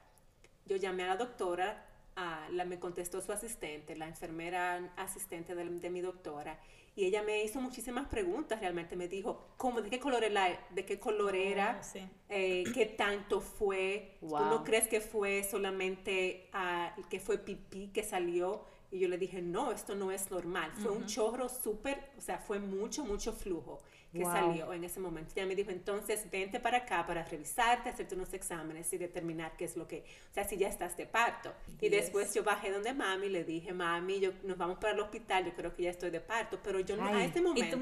Yo 0.66 0.78
llamé 0.78 1.04
a 1.04 1.08
la 1.08 1.18
doctora, 1.18 1.86
a 2.16 2.48
la, 2.52 2.66
me 2.66 2.80
contestó 2.80 3.22
su 3.22 3.32
asistente, 3.32 3.96
la 3.96 4.08
enfermera 4.08 4.94
asistente 4.98 5.56
de, 5.56 5.66
de 5.66 5.90
mi 5.90 6.02
doctora, 6.02 6.60
y 6.96 7.06
ella 7.06 7.24
me 7.24 7.44
hizo 7.44 7.60
muchísimas 7.60 8.08
preguntas, 8.08 8.60
realmente 8.60 8.96
me 8.96 9.08
dijo, 9.08 9.40
¿cómo, 9.58 9.82
¿de 9.82 9.90
qué 9.90 10.00
color 10.00 10.24
era? 10.24 10.60
¿De 10.70 10.86
qué 10.86 11.00
color 11.00 11.36
era? 11.36 11.82
Ah, 11.82 12.10
eh, 12.30 12.64
¿Qué 12.72 12.86
tanto 12.86 13.42
fue? 13.42 14.18
¿Tú 14.20 14.28
no 14.28 14.64
crees 14.64 14.88
que 14.88 15.02
fue 15.02 15.44
solamente 15.44 16.50
uh, 16.54 17.02
que 17.10 17.20
fue 17.20 17.40
pipí 17.40 17.88
que 17.88 18.04
salió? 18.04 18.66
Y 18.92 19.00
yo 19.00 19.08
le 19.08 19.18
dije, 19.18 19.42
no, 19.42 19.72
esto 19.72 19.96
no 19.96 20.12
es 20.12 20.30
normal. 20.30 20.72
Fue 20.76 20.92
un 20.92 21.08
chorro 21.08 21.50
súper, 21.50 22.12
o 22.16 22.22
sea, 22.22 22.38
fue 22.38 22.60
mucho, 22.60 23.04
mucho 23.04 23.34
flujo 23.34 23.80
que 24.14 24.24
salió 24.24 24.72
en 24.74 24.84
ese 24.84 25.00
momento. 25.00 25.34
Ya 25.36 25.46
me 25.46 25.56
dijo, 25.56 25.72
entonces 25.72 26.30
vente 26.30 26.60
para 26.60 26.80
acá 26.80 27.06
para 27.06 27.24
revisarte, 27.24 27.90
hacerte 27.90 28.16
unos 28.16 28.34
exámenes 28.34 28.92
y 28.94 28.98
determinar 28.98 29.58
qué 29.58 29.66
es 29.66 29.76
lo 29.76 29.88
que, 29.88 30.06
o 30.30 30.34
sea, 30.34 30.44
si 30.44 30.58
ya 30.58 30.68
estás 30.68 30.96
de 30.96 31.06
parto. 31.06 31.52
Y 31.82 31.90
después 31.90 32.34
yo 32.34 32.44
bajé 32.44 32.72
donde 32.72 32.94
mami, 32.94 33.30
le 33.30 33.44
dije, 33.44 33.74
mami, 33.74 34.20
yo, 34.20 34.32
nos 34.44 34.58
vamos 34.58 34.78
para 34.78 34.94
el 34.94 35.00
hospital, 35.00 35.46
yo 35.46 35.54
creo 35.54 35.76
que 35.76 35.84
ya 35.84 35.90
estoy 35.90 36.12
de 36.12 36.22
parto, 36.22 36.60
pero 36.64 36.80
yo 36.80 36.96
no, 36.96 37.06
a 37.06 37.24
este 37.24 37.42
momento, 37.42 37.78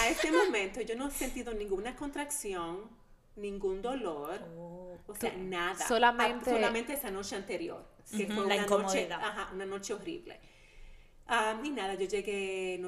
a 0.00 0.08
este 0.08 0.30
momento 0.30 0.80
yo 0.82 0.94
no 0.94 1.08
he 1.08 1.10
sentido 1.10 1.54
ninguna 1.54 1.96
contracción, 1.96 2.88
ningún 3.36 3.82
dolor, 3.82 4.40
oh. 4.56 4.96
o 5.06 5.14
sea, 5.14 5.32
nada. 5.36 5.86
Solamente, 5.86 6.50
solamente 6.50 6.92
esa 6.92 7.10
noche 7.10 7.34
anterior, 7.36 7.84
que 8.14 8.26
fue 8.26 8.44
una 8.44 8.66
noche, 8.66 9.08
ajá, 9.10 9.50
una 9.52 9.66
noche 9.66 9.94
horrible. 9.94 10.38
Ah, 11.26 11.58
y 11.64 11.70
nada, 11.70 11.94
yo 11.94 12.06
llegué, 12.06 12.80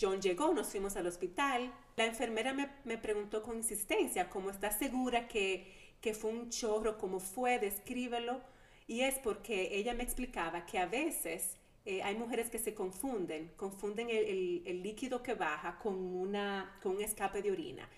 John 0.00 0.20
llegó, 0.20 0.52
nos 0.52 0.68
fuimos 0.68 0.96
al 0.96 1.06
hospital. 1.06 1.72
La 1.96 2.06
enfermera 2.06 2.52
me, 2.52 2.68
me 2.84 2.98
preguntó 2.98 3.42
con 3.42 3.56
insistencia, 3.56 4.28
¿cómo 4.28 4.50
estás 4.50 4.78
segura 4.78 5.28
que, 5.28 5.94
que, 6.00 6.12
fue 6.12 6.30
un 6.30 6.50
chorro? 6.50 6.98
¿Cómo 6.98 7.20
fue? 7.20 7.58
Descríbelo. 7.58 8.40
Y 8.88 9.02
es 9.02 9.18
porque 9.20 9.76
ella 9.76 9.94
me 9.94 10.02
explicaba 10.02 10.66
que 10.66 10.78
a 10.78 10.86
veces 10.86 11.56
eh, 11.84 12.02
hay 12.02 12.16
mujeres 12.16 12.50
que 12.50 12.58
se 12.58 12.74
confunden, 12.74 13.52
confunden 13.56 14.10
el, 14.10 14.62
el, 14.66 14.82
líquido 14.82 15.22
que 15.22 15.34
baja 15.34 15.78
con, 15.78 15.94
una, 15.94 16.78
con 16.82 16.96
un 16.96 17.02
escape 17.02 17.42
de 17.42 17.52
orina. 17.52 17.88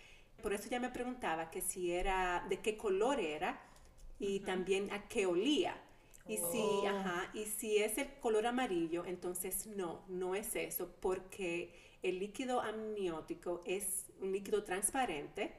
Por 0.43 0.53
eso 0.53 0.67
ella 0.67 0.81
me 0.81 0.91
preguntaba 0.91 1.51
que 1.51 1.63
si 1.63 1.93
era, 1.93 2.45
de 2.49 2.61
qué 2.61 2.77
color 2.77 3.19
era 3.19 3.59
y 4.19 4.41
también 4.41 4.93
a 4.93 5.09
qué 5.09 5.25
olía. 5.25 5.75
Y 6.29 6.37
si, 6.37 6.61
oh. 6.61 6.89
ajá, 6.89 7.31
y 7.33 7.47
si 7.47 7.79
es 7.79 7.97
el 7.99 8.09
color 8.21 8.47
amarillo, 8.47 9.05
entonces 9.07 9.67
no, 9.67 10.03
no 10.09 10.35
es 10.35 10.55
eso, 10.57 10.91
porque 11.01 11.75
el 12.03 12.19
líquido 12.19 12.61
amniótico 12.61 13.63
es 13.65 14.07
un 14.21 14.33
líquido 14.33 14.63
transparente 14.63 15.53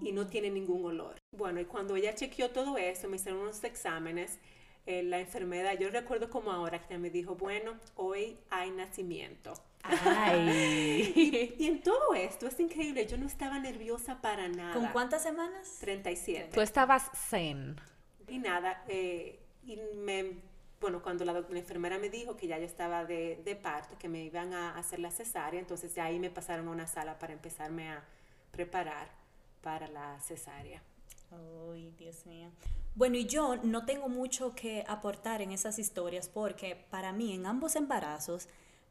y 0.00 0.12
no 0.12 0.26
tiene 0.26 0.50
ningún 0.50 0.84
olor. 0.84 1.16
Bueno, 1.36 1.60
y 1.60 1.64
cuando 1.64 1.96
ella 1.96 2.14
chequeó 2.14 2.50
todo 2.50 2.76
eso, 2.76 3.08
me 3.08 3.16
hicieron 3.16 3.40
unos 3.40 3.62
exámenes, 3.64 4.38
eh, 4.86 5.02
la 5.02 5.20
enfermedad, 5.20 5.78
yo 5.78 5.90
recuerdo 5.90 6.28
como 6.28 6.50
ahora 6.50 6.80
que 6.80 6.94
ella 6.94 6.98
me 6.98 7.10
dijo, 7.10 7.36
bueno, 7.36 7.74
hoy 7.96 8.36
hay 8.50 8.70
nacimiento. 8.70 9.52
Ay. 9.82 11.54
y, 11.58 11.66
en 11.66 11.82
todo 11.82 12.14
esto 12.14 12.46
es 12.46 12.58
increíble, 12.58 13.06
yo 13.06 13.16
no 13.16 13.26
estaba 13.26 13.58
nerviosa 13.58 14.20
para 14.20 14.48
nada. 14.48 14.74
¿Con 14.74 14.88
cuántas 14.88 15.22
semanas? 15.22 15.78
37. 15.80 16.50
Tú 16.52 16.60
estabas 16.60 17.10
zen. 17.28 17.80
Y 18.28 18.38
nada, 18.38 18.84
eh, 18.88 19.41
y 19.64 19.76
me, 19.96 20.40
bueno, 20.80 21.02
cuando 21.02 21.24
la, 21.24 21.38
enfermera 21.50 21.98
me 21.98 22.10
dijo 22.10 22.36
que 22.36 22.46
ya 22.46 22.58
yo 22.58 22.64
estaba 22.64 23.04
de, 23.04 23.40
de, 23.44 23.56
parto, 23.56 23.96
que 23.98 24.08
me 24.08 24.24
iban 24.24 24.52
a 24.52 24.76
hacer 24.76 24.98
la 24.98 25.10
cesárea, 25.10 25.60
entonces 25.60 25.94
ya 25.94 26.04
ahí 26.04 26.18
me 26.18 26.30
pasaron 26.30 26.68
a 26.68 26.70
una 26.70 26.86
sala 26.86 27.18
para 27.18 27.32
empezarme 27.32 27.90
a 27.90 28.04
preparar 28.50 29.08
para 29.62 29.88
la 29.88 30.20
cesárea. 30.20 30.82
Ay, 31.70 31.94
Dios 31.98 32.26
mío. 32.26 32.50
Bueno, 32.94 33.16
y 33.16 33.24
yo 33.24 33.56
no 33.56 33.86
tengo 33.86 34.08
mucho 34.08 34.54
que 34.54 34.84
aportar 34.86 35.40
en 35.40 35.50
esas 35.52 35.78
historias 35.78 36.28
porque 36.28 36.76
para 36.90 37.12
mí 37.12 37.32
en 37.32 37.46
ambos 37.46 37.74
embarazos 37.76 38.48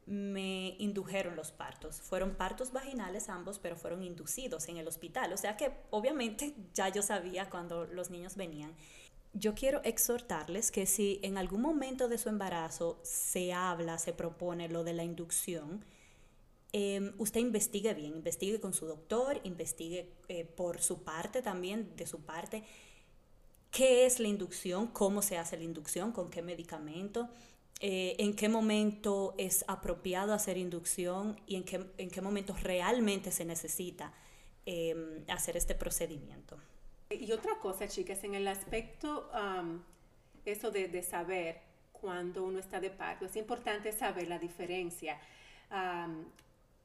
me 0.08 0.76
indujeron 0.80 1.36
los 1.36 1.52
partos. 1.52 2.02
Fueron 2.02 2.36
partos 2.36 2.72
vaginales 2.72 3.30
ambos, 3.30 3.60
pero 3.60 3.76
fueron 3.76 4.02
inducidos 4.02 4.68
en 4.70 4.78
el 4.78 4.88
hospital. 4.88 5.34
O 5.34 5.38
sea 5.38 5.56
que 5.56 5.72
obviamente 5.92 6.56
ya 6.74 6.90
yo 6.90 7.04
sabía 7.04 7.50
cuando 7.50 7.86
los 7.86 8.10
niños 8.10 8.36
venían 8.36 8.74
yo 9.34 9.56
quiero 9.56 9.82
exhortarles 9.84 10.72
que 10.72 10.86
si 10.86 11.20
en 11.24 11.38
algún 11.38 11.62
momento 11.62 12.08
de 12.08 12.18
su 12.18 12.30
embarazo 12.30 13.00
se 13.04 13.54
habla, 13.54 13.98
se 13.98 14.14
propone 14.14 14.68
lo 14.68 14.84
de 14.84 14.94
la 14.94 15.04
inducción, 15.04 15.86
em, 16.74 17.14
usted 17.18 17.40
investigue 17.40 17.94
bien, 17.94 18.16
investigue 18.16 18.60
con 18.60 18.74
su 18.74 18.86
doctor, 18.86 19.40
investigue 19.44 20.10
eh, 20.28 20.46
por 20.46 20.82
su 20.82 21.04
parte 21.04 21.42
también, 21.42 21.96
de 21.96 22.08
su 22.08 22.22
parte, 22.22 22.64
qué 23.72 24.06
es 24.06 24.20
la 24.20 24.28
inducción, 24.28 24.88
cómo 24.88 25.22
se 25.22 25.38
hace 25.38 25.58
la 25.58 25.64
inducción, 25.64 26.12
con 26.12 26.30
qué 26.30 26.42
medicamento, 26.42 27.30
eh, 27.80 28.16
en 28.20 28.36
qué 28.36 28.50
momento 28.50 29.34
es 29.38 29.66
apropiado 29.68 30.34
hacer 30.34 30.58
inducción 30.58 31.40
y 31.48 31.56
en 31.56 31.64
qué, 31.64 31.86
en 31.98 32.10
qué 32.12 32.22
momento 32.22 32.54
realmente 32.62 33.32
se 33.32 33.46
necesita 33.46 34.14
em, 34.66 35.24
hacer 35.28 35.58
este 35.58 35.74
procedimiento. 35.74 36.58
Y 37.20 37.32
otra 37.32 37.56
cosa, 37.60 37.88
chicas, 37.88 38.24
en 38.24 38.36
el 38.36 38.48
aspecto, 38.48 39.30
eso 40.46 40.72
de, 40.72 41.04
saber 41.04 41.62
cuando 41.92 42.44
uno 42.44 42.60
está 42.60 42.80
de 42.80 42.90
parto, 42.90 43.26
es 43.26 43.36
importante 43.36 43.92
saber 43.92 44.28
la 44.28 44.40
diferencia 44.40 45.20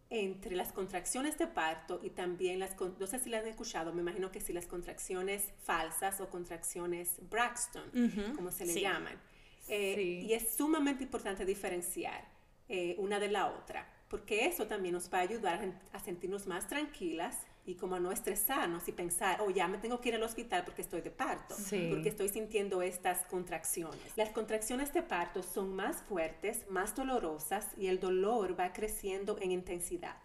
entre 0.09 0.55
las 0.55 0.73
contracciones 0.73 1.37
de 1.37 1.47
parto 1.49 2.01
y 2.03 2.11
también 2.11 2.61
las, 2.61 2.77
no 2.81 3.07
sé 3.07 3.19
si 3.19 3.29
las 3.29 3.43
han 3.43 3.49
escuchado, 3.49 3.93
me 3.93 4.03
imagino 4.03 4.31
que 4.31 4.41
sí, 4.41 4.53
las 4.53 4.67
contracciones 4.67 5.53
falsas 5.65 6.21
o 6.21 6.29
contracciones 6.29 7.17
Braxton, 7.29 8.35
como 8.37 8.51
se 8.51 8.67
le 8.67 8.81
llaman. 8.81 9.19
Eh, 9.69 10.25
y 10.27 10.33
es 10.33 10.55
sumamente 10.55 11.03
importante 11.03 11.45
diferenciar 11.45 12.25
eh, 12.69 12.95
una 12.99 13.19
de 13.19 13.29
la 13.29 13.49
otra, 13.49 13.89
porque 14.09 14.47
eso 14.47 14.67
también 14.69 14.95
nos 14.95 15.13
va 15.13 15.19
a 15.19 15.23
ayudar 15.23 15.75
a 15.93 15.99
sentirnos 15.99 16.47
más 16.47 16.69
tranquilas 16.69 17.39
y 17.67 17.75
como 17.75 17.99
no 17.99 18.13
estresarnos 18.13 18.87
y 18.87 18.93
pensar, 18.93 19.41
oh, 19.41 19.51
ya 19.51 19.67
me 19.67 19.79
tengo 19.79 20.01
que 20.01 20.11
ir 20.11 20.15
al 20.15 20.23
hospital 20.23 20.63
porque 20.65 20.83
estoy 20.83 21.01
de 21.01 21.11
parto, 21.11 21.57
porque 21.91 22.09
estoy 22.09 22.29
sintiendo 22.29 22.81
estas 22.81 23.27
contracciones. 23.27 24.17
Las 24.17 24.31
contracciones 24.31 24.95
de 24.95 25.03
parto 25.03 25.43
son 25.43 25.75
más 25.75 25.97
fuertes, 26.03 26.71
más 26.71 26.95
dolorosas 26.95 27.67
y 27.77 27.89
el 27.89 27.99
dolor 27.99 28.59
va 28.59 28.73
creciendo 28.73 29.37
en 29.41 29.51
intensidad. 29.51 30.17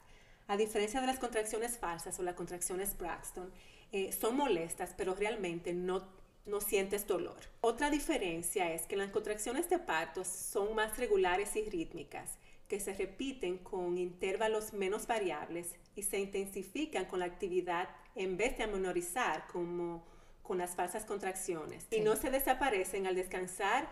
A 0.48 0.56
diferencia 0.56 1.02
de 1.02 1.08
las 1.08 1.18
contracciones 1.18 1.78
falsas 1.78 2.20
o 2.20 2.24
las 2.24 2.36
contracciones 2.36 2.96
Braxton, 2.98 3.52
eh, 3.92 4.12
son 4.12 4.38
molestas, 4.38 4.94
pero 4.96 5.16
realmente 5.16 5.74
no, 5.74 6.08
no 6.46 6.62
sientes 6.62 7.08
dolor. 7.08 7.40
Otra 7.62 7.90
diferencia 7.90 8.72
es 8.72 8.86
que 8.86 8.96
las 8.96 9.10
contracciones 9.10 9.70
de 9.70 9.80
parto 9.80 10.24
son 10.24 10.76
más 10.76 10.98
regulares 10.98 11.56
y 11.56 11.68
rítmicas 11.70 12.38
que 12.72 12.80
se 12.80 12.94
repiten 12.94 13.58
con 13.58 13.98
intervalos 13.98 14.72
menos 14.72 15.06
variables 15.06 15.76
y 15.94 16.04
se 16.04 16.20
intensifican 16.20 17.04
con 17.04 17.20
la 17.20 17.26
actividad 17.26 17.90
en 18.16 18.38
vez 18.38 18.58
de 18.58 18.64
amenorizar 18.64 19.46
como 19.48 20.06
con 20.42 20.58
las 20.58 20.74
falsas 20.74 21.04
contracciones 21.04 21.86
y 21.92 22.00
no 22.00 22.16
se 22.16 22.32
desaparecen 22.32 23.08
al 23.08 23.16
descansar 23.16 23.90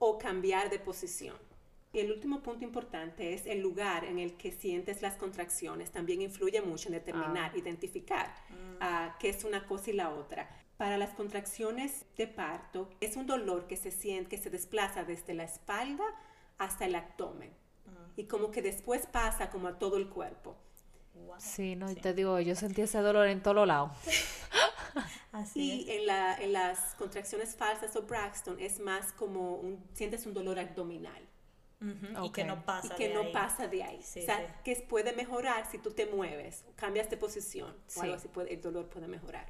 o 0.00 0.18
cambiar 0.18 0.70
de 0.70 0.80
posición. 0.80 1.36
Y 1.92 2.00
el 2.00 2.10
último 2.10 2.42
punto 2.42 2.64
importante 2.64 3.32
es 3.32 3.46
el 3.46 3.60
lugar 3.60 4.04
en 4.04 4.18
el 4.18 4.36
que 4.36 4.50
sientes 4.50 5.00
las 5.00 5.14
contracciones. 5.14 5.92
También 5.92 6.20
influye 6.20 6.60
mucho 6.60 6.88
en 6.88 6.94
determinar, 6.94 7.56
identificar 7.56 8.34
ah, 8.80 9.16
qué 9.20 9.28
es 9.28 9.44
una 9.44 9.68
cosa 9.68 9.90
y 9.90 9.92
la 9.92 10.10
otra. 10.10 10.50
Para 10.78 10.98
las 10.98 11.10
contracciones 11.10 12.06
de 12.16 12.26
parto, 12.26 12.90
es 13.00 13.14
un 13.14 13.28
dolor 13.28 13.68
que 13.68 13.76
se 13.76 13.92
siente, 13.92 14.30
que 14.30 14.42
se 14.42 14.50
desplaza 14.50 15.04
desde 15.04 15.32
la 15.34 15.44
espalda 15.44 16.04
hasta 16.58 16.86
el 16.86 16.96
abdomen. 16.96 17.57
Y 18.18 18.24
como 18.24 18.50
que 18.50 18.62
después 18.62 19.06
pasa 19.06 19.48
como 19.48 19.68
a 19.68 19.78
todo 19.78 19.96
el 19.96 20.08
cuerpo. 20.08 20.56
Sí, 21.38 21.76
no, 21.76 21.94
te 21.94 22.14
digo, 22.14 22.40
yo 22.40 22.56
sentí 22.56 22.82
ese 22.82 22.98
dolor 22.98 23.28
en 23.28 23.40
todos 23.40 23.64
lados. 23.64 23.92
Así 25.32 25.84
y 25.86 25.90
en, 25.90 26.06
la, 26.06 26.34
en 26.36 26.52
las 26.52 26.96
contracciones 26.96 27.54
falsas 27.54 27.94
o 27.94 28.02
Braxton 28.02 28.58
es 28.58 28.80
más 28.80 29.12
como 29.12 29.54
un, 29.54 29.84
sientes 29.92 30.26
un 30.26 30.34
dolor 30.34 30.58
abdominal. 30.58 31.22
Y 32.24 32.32
que 32.32 32.42
no 32.42 32.64
pasa 32.64 32.94
y 32.94 32.96
que 32.96 33.14
no 33.14 33.30
pasa 33.30 33.68
de 33.68 33.84
ahí. 33.84 34.00
o 34.00 34.02
sea, 34.02 34.60
que 34.64 34.74
puede 34.88 35.12
mejorar 35.12 35.70
si 35.70 35.78
tú 35.78 35.92
te 35.92 36.06
mueves, 36.06 36.64
cambias 36.74 37.08
de 37.08 37.16
posición 37.16 37.72
o 37.96 38.02
algo 38.02 38.16
así, 38.16 38.26
puede, 38.26 38.52
el 38.52 38.60
dolor 38.60 38.88
puede 38.88 39.06
mejorar. 39.06 39.48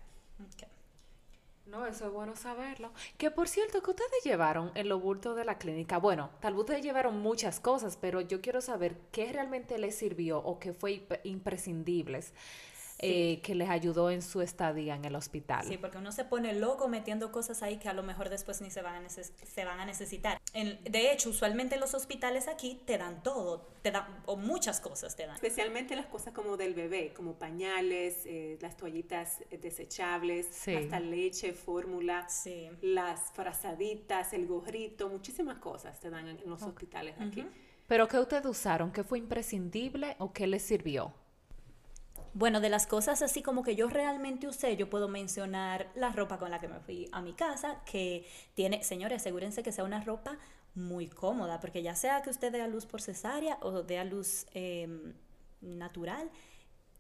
No, 1.70 1.84
eso 1.84 2.06
es 2.06 2.12
bueno 2.12 2.34
saberlo. 2.34 2.90
Que 3.18 3.30
por 3.30 3.46
cierto, 3.46 3.82
¿qué 3.82 3.90
ustedes 3.90 4.24
llevaron 4.24 4.72
en 4.74 4.88
los 4.88 5.02
bultos 5.02 5.36
de 5.36 5.44
la 5.44 5.58
clínica? 5.58 5.98
Bueno, 5.98 6.30
tal 6.40 6.54
vez 6.54 6.60
ustedes 6.60 6.82
llevaron 6.82 7.20
muchas 7.20 7.60
cosas, 7.60 7.98
pero 8.00 8.22
yo 8.22 8.40
quiero 8.40 8.62
saber 8.62 8.96
qué 9.12 9.30
realmente 9.32 9.76
les 9.78 9.94
sirvió 9.94 10.38
o 10.38 10.58
qué 10.58 10.72
fue 10.72 11.06
imprescindibles 11.24 12.32
eh, 13.00 13.40
que 13.42 13.54
les 13.54 13.68
ayudó 13.68 14.10
en 14.10 14.22
su 14.22 14.40
estadía 14.40 14.96
en 14.96 15.04
el 15.04 15.14
hospital. 15.14 15.64
Sí, 15.64 15.78
porque 15.78 15.98
uno 15.98 16.10
se 16.10 16.24
pone 16.24 16.52
loco 16.52 16.88
metiendo 16.88 17.30
cosas 17.30 17.62
ahí 17.62 17.78
que 17.78 17.88
a 17.88 17.92
lo 17.92 18.02
mejor 18.02 18.28
después 18.28 18.60
ni 18.60 18.70
se 18.70 18.82
van 18.82 19.04
a, 19.04 19.08
se 19.08 19.64
van 19.64 19.78
a 19.78 19.84
necesitar. 19.84 20.40
de 20.52 21.12
hecho, 21.12 21.30
usualmente 21.30 21.78
los 21.78 21.94
hospitales 21.94 22.48
aquí 22.48 22.80
te 22.86 22.98
dan 22.98 23.22
todo, 23.22 23.68
te 23.82 23.92
dan, 23.92 24.04
o 24.26 24.36
muchas 24.36 24.80
cosas 24.80 25.14
te 25.14 25.26
dan. 25.26 25.36
Especialmente 25.36 25.94
las 25.94 26.06
cosas 26.06 26.34
como 26.34 26.56
del 26.56 26.74
bebé, 26.74 27.12
como 27.14 27.34
pañales, 27.34 28.26
eh, 28.26 28.58
las 28.60 28.76
toallitas 28.76 29.44
desechables, 29.50 30.66
hasta 30.68 31.00
leche, 31.00 31.52
fórmula, 31.52 32.26
las 32.82 33.32
frazaditas, 33.32 34.32
el 34.32 34.46
gorrito, 34.46 35.08
muchísimas 35.08 35.58
cosas 35.58 36.00
te 36.00 36.10
dan 36.10 36.28
en, 36.28 36.40
los 36.46 36.62
hospitales 36.62 37.14
aquí. 37.20 37.46
¿Pero 37.86 38.06
qué 38.08 38.18
ustedes 38.18 38.44
usaron? 38.44 38.92
¿Qué 38.92 39.04
fue 39.04 39.18
imprescindible 39.18 40.16
o 40.18 40.32
qué 40.32 40.46
les 40.46 40.62
sirvió? 40.62 41.14
Bueno, 42.34 42.60
de 42.60 42.68
las 42.68 42.86
cosas 42.86 43.22
así 43.22 43.42
como 43.42 43.62
que 43.62 43.76
yo 43.76 43.88
realmente 43.88 44.46
usé, 44.46 44.76
yo 44.76 44.88
puedo 44.88 45.08
mencionar 45.08 45.90
la 45.94 46.10
ropa 46.10 46.38
con 46.38 46.50
la 46.50 46.60
que 46.60 46.68
me 46.68 46.80
fui 46.80 47.08
a 47.12 47.20
mi 47.20 47.32
casa, 47.32 47.82
que 47.84 48.26
tiene, 48.54 48.82
señores, 48.82 49.22
asegúrense 49.22 49.62
que 49.62 49.72
sea 49.72 49.84
una 49.84 50.02
ropa 50.02 50.38
muy 50.74 51.08
cómoda, 51.08 51.60
porque 51.60 51.82
ya 51.82 51.94
sea 51.94 52.22
que 52.22 52.30
usted 52.30 52.52
dé 52.52 52.62
a 52.62 52.68
luz 52.68 52.86
por 52.86 53.02
cesárea 53.02 53.58
o 53.62 53.82
dé 53.82 53.98
a 53.98 54.04
luz 54.04 54.46
em, 54.54 55.14
natural, 55.60 56.30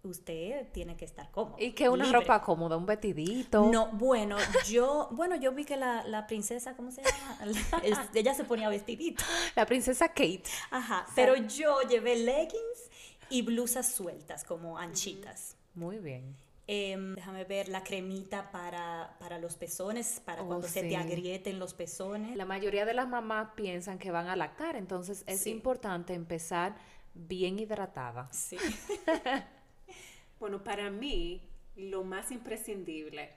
usted 0.02 0.70
tiene 0.72 0.96
que 0.96 1.04
estar 1.04 1.30
cómodo. 1.30 1.56
¿Y 1.58 1.72
que 1.72 1.88
una 1.88 2.10
ropa 2.10 2.40
cómoda? 2.42 2.76
¿Un 2.76 2.86
vestidito? 2.86 3.66
No, 3.70 3.88
bueno, 3.92 4.36
yo, 4.66 5.08
bueno, 5.12 5.36
yo 5.36 5.52
vi 5.52 5.64
que 5.64 5.76
la, 5.76 6.04
la 6.04 6.26
princesa, 6.26 6.76
¿cómo 6.76 6.90
se 6.90 7.02
llama? 7.02 7.38
ella 8.14 8.34
se 8.34 8.44
ponía 8.44 8.68
vestidito. 8.68 9.22
La 9.54 9.66
princesa 9.66 10.08
Kate. 10.08 10.44
Ajá, 10.70 11.06
pero 11.14 11.36
yo 11.36 11.82
llevé 11.82 12.16
leggings 12.16 12.90
y 13.30 13.42
blusas 13.42 13.92
sueltas, 13.92 14.44
como 14.44 14.78
anchitas. 14.78 15.56
Muy 15.74 15.98
bien. 15.98 16.36
Em, 16.70 17.14
déjame 17.14 17.44
ver 17.44 17.68
la 17.68 17.82
cremita 17.82 18.50
para, 18.50 19.16
para 19.18 19.38
los 19.38 19.56
pezones, 19.56 20.20
para 20.22 20.42
oh, 20.42 20.46
cuando 20.46 20.68
se 20.68 20.82
te 20.82 20.96
agrieten 20.96 21.58
los 21.58 21.72
pezones. 21.72 22.36
La 22.36 22.44
mayoría 22.44 22.84
de 22.84 22.92
las 22.92 23.08
mamás 23.08 23.50
piensan 23.54 23.98
que 23.98 24.10
van 24.10 24.28
a 24.28 24.36
lactar, 24.36 24.76
entonces 24.76 25.24
es 25.26 25.46
importante 25.46 26.12
empezar 26.12 26.76
bien 27.14 27.58
hidratada. 27.58 28.28
Sí. 28.32 28.58
bueno, 30.40 30.62
para 30.62 30.90
mí 30.90 31.40
lo 31.76 32.04
más 32.04 32.30
imprescindible 32.30 33.30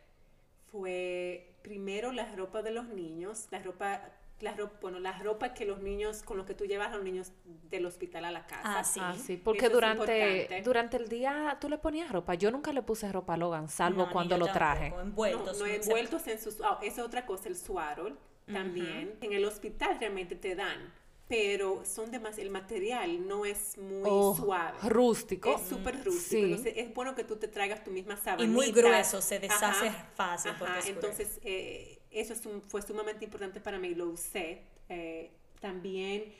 fue 0.72 1.54
primero 1.62 2.12
la 2.12 2.36
ropa 2.36 2.62
de 2.62 2.72
los 2.72 2.88
niños, 2.90 3.48
la 3.52 3.60
ropa 3.60 4.02
la 4.42 4.54
ropa, 4.54 4.78
bueno, 4.82 5.00
la 5.00 5.18
ropa 5.20 5.54
que 5.54 5.66
los 5.66 5.82
niños, 5.82 6.24
con 6.24 6.38
los 6.38 6.46
que 6.46 6.54
tú 6.54 6.66
llevas 6.66 6.92
a 6.92 6.96
los 6.96 7.04
niños 7.04 7.32
del 7.70 7.86
hospital 7.86 8.26
a 8.26 8.32
la 8.32 8.46
casa. 8.46 8.80
Ah, 8.80 8.84
sí. 8.84 9.00
Ah, 9.02 9.16
sí, 9.18 9.38
porque 9.38 9.70
durante, 9.70 10.62
durante 10.64 10.98
el 10.98 11.08
día 11.08 11.58
tú 11.60 11.70
le 11.70 11.78
ponías 11.78 12.12
ropa. 12.12 12.36
Yo 12.36 12.52
nunca 12.52 12.74
le 12.74 12.82
puse 12.82 13.12
ropa 13.12 13.36
a 13.36 13.38
Logan, 13.38 13.70
salvo 13.70 14.10
cuando 14.12 14.38
lo 14.38 14.48
traje. 14.48 14.94
envueltos. 15.02 15.60
No, 15.60 15.66
envueltos 15.66 16.28
en 16.28 16.40
sus... 16.40 16.60
Oh, 16.62 16.80
esa 16.82 17.02
es 17.02 17.08
otra 17.08 17.26
cosa, 17.26 17.50
el 17.50 17.56
suaro 17.56 18.18
también. 18.52 19.18
En 19.22 19.34
el 19.34 19.46
hospital 19.46 19.98
realmente 20.00 20.36
te 20.36 20.56
dan 20.56 20.94
pero 21.32 21.86
son 21.86 22.12
demasiado, 22.12 22.42
el 22.42 22.50
material 22.50 23.26
no 23.26 23.46
es 23.46 23.78
muy 23.78 24.04
oh, 24.04 24.36
suave. 24.36 24.78
Rústico. 24.84 25.56
Es 25.56 25.62
súper 25.62 26.04
rústico. 26.04 26.44
Entonces 26.44 26.74
es 26.76 26.94
bueno 26.94 27.16
que 27.16 27.24
tú 27.24 27.38
te 27.38 27.48
traigas 27.48 27.86
tu 27.86 27.90
misma 27.90 28.18
sábana. 28.18 28.44
Y 28.44 28.48
muy 28.48 28.74
grueso, 28.74 29.22
se 29.22 29.40
deshace 29.40 29.94
fácil. 30.14 30.52
entonces 30.88 31.40
eh, 31.44 32.01
eso 32.12 32.36
fue 32.68 32.82
sumamente 32.82 33.26
importante 33.26 33.60
para 33.60 33.80
mí, 33.80 33.96
lo 33.96 34.10
usé. 34.10 34.62
Eh, 34.90 35.32
también 35.60 36.34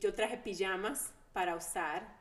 yo 0.00 0.14
traje 0.14 0.36
pijamas 0.36 1.10
para 1.32 1.56
usar. 1.56 2.16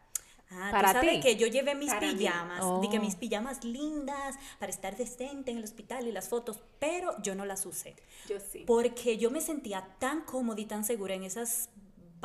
Ah, 0.52 0.70
para 0.72 0.94
¿tú 0.94 1.00
sabes 1.00 1.24
que 1.24 1.36
yo 1.38 1.48
llevé 1.48 1.74
mis 1.74 1.92
pijamas, 1.94 2.60
oh. 2.62 2.88
que 2.90 3.00
mis 3.00 3.16
pijamas 3.16 3.64
lindas 3.64 4.36
para 4.60 4.72
estar 4.72 4.96
decente 4.96 5.50
en 5.50 5.58
el 5.58 5.64
hospital 5.64 6.08
y 6.08 6.12
las 6.12 6.30
fotos, 6.30 6.62
pero 6.78 7.20
yo 7.24 7.34
no 7.34 7.46
las 7.46 7.66
usé. 7.66 7.96
Yo 8.30 8.38
sí. 8.40 8.64
Porque 8.68 9.18
yo 9.18 9.32
me 9.32 9.42
sentía 9.42 9.88
tan 9.98 10.22
cómoda 10.22 10.62
y 10.62 10.66
tan 10.66 10.86
segura 10.86 11.16
en 11.16 11.24
esas 11.24 11.70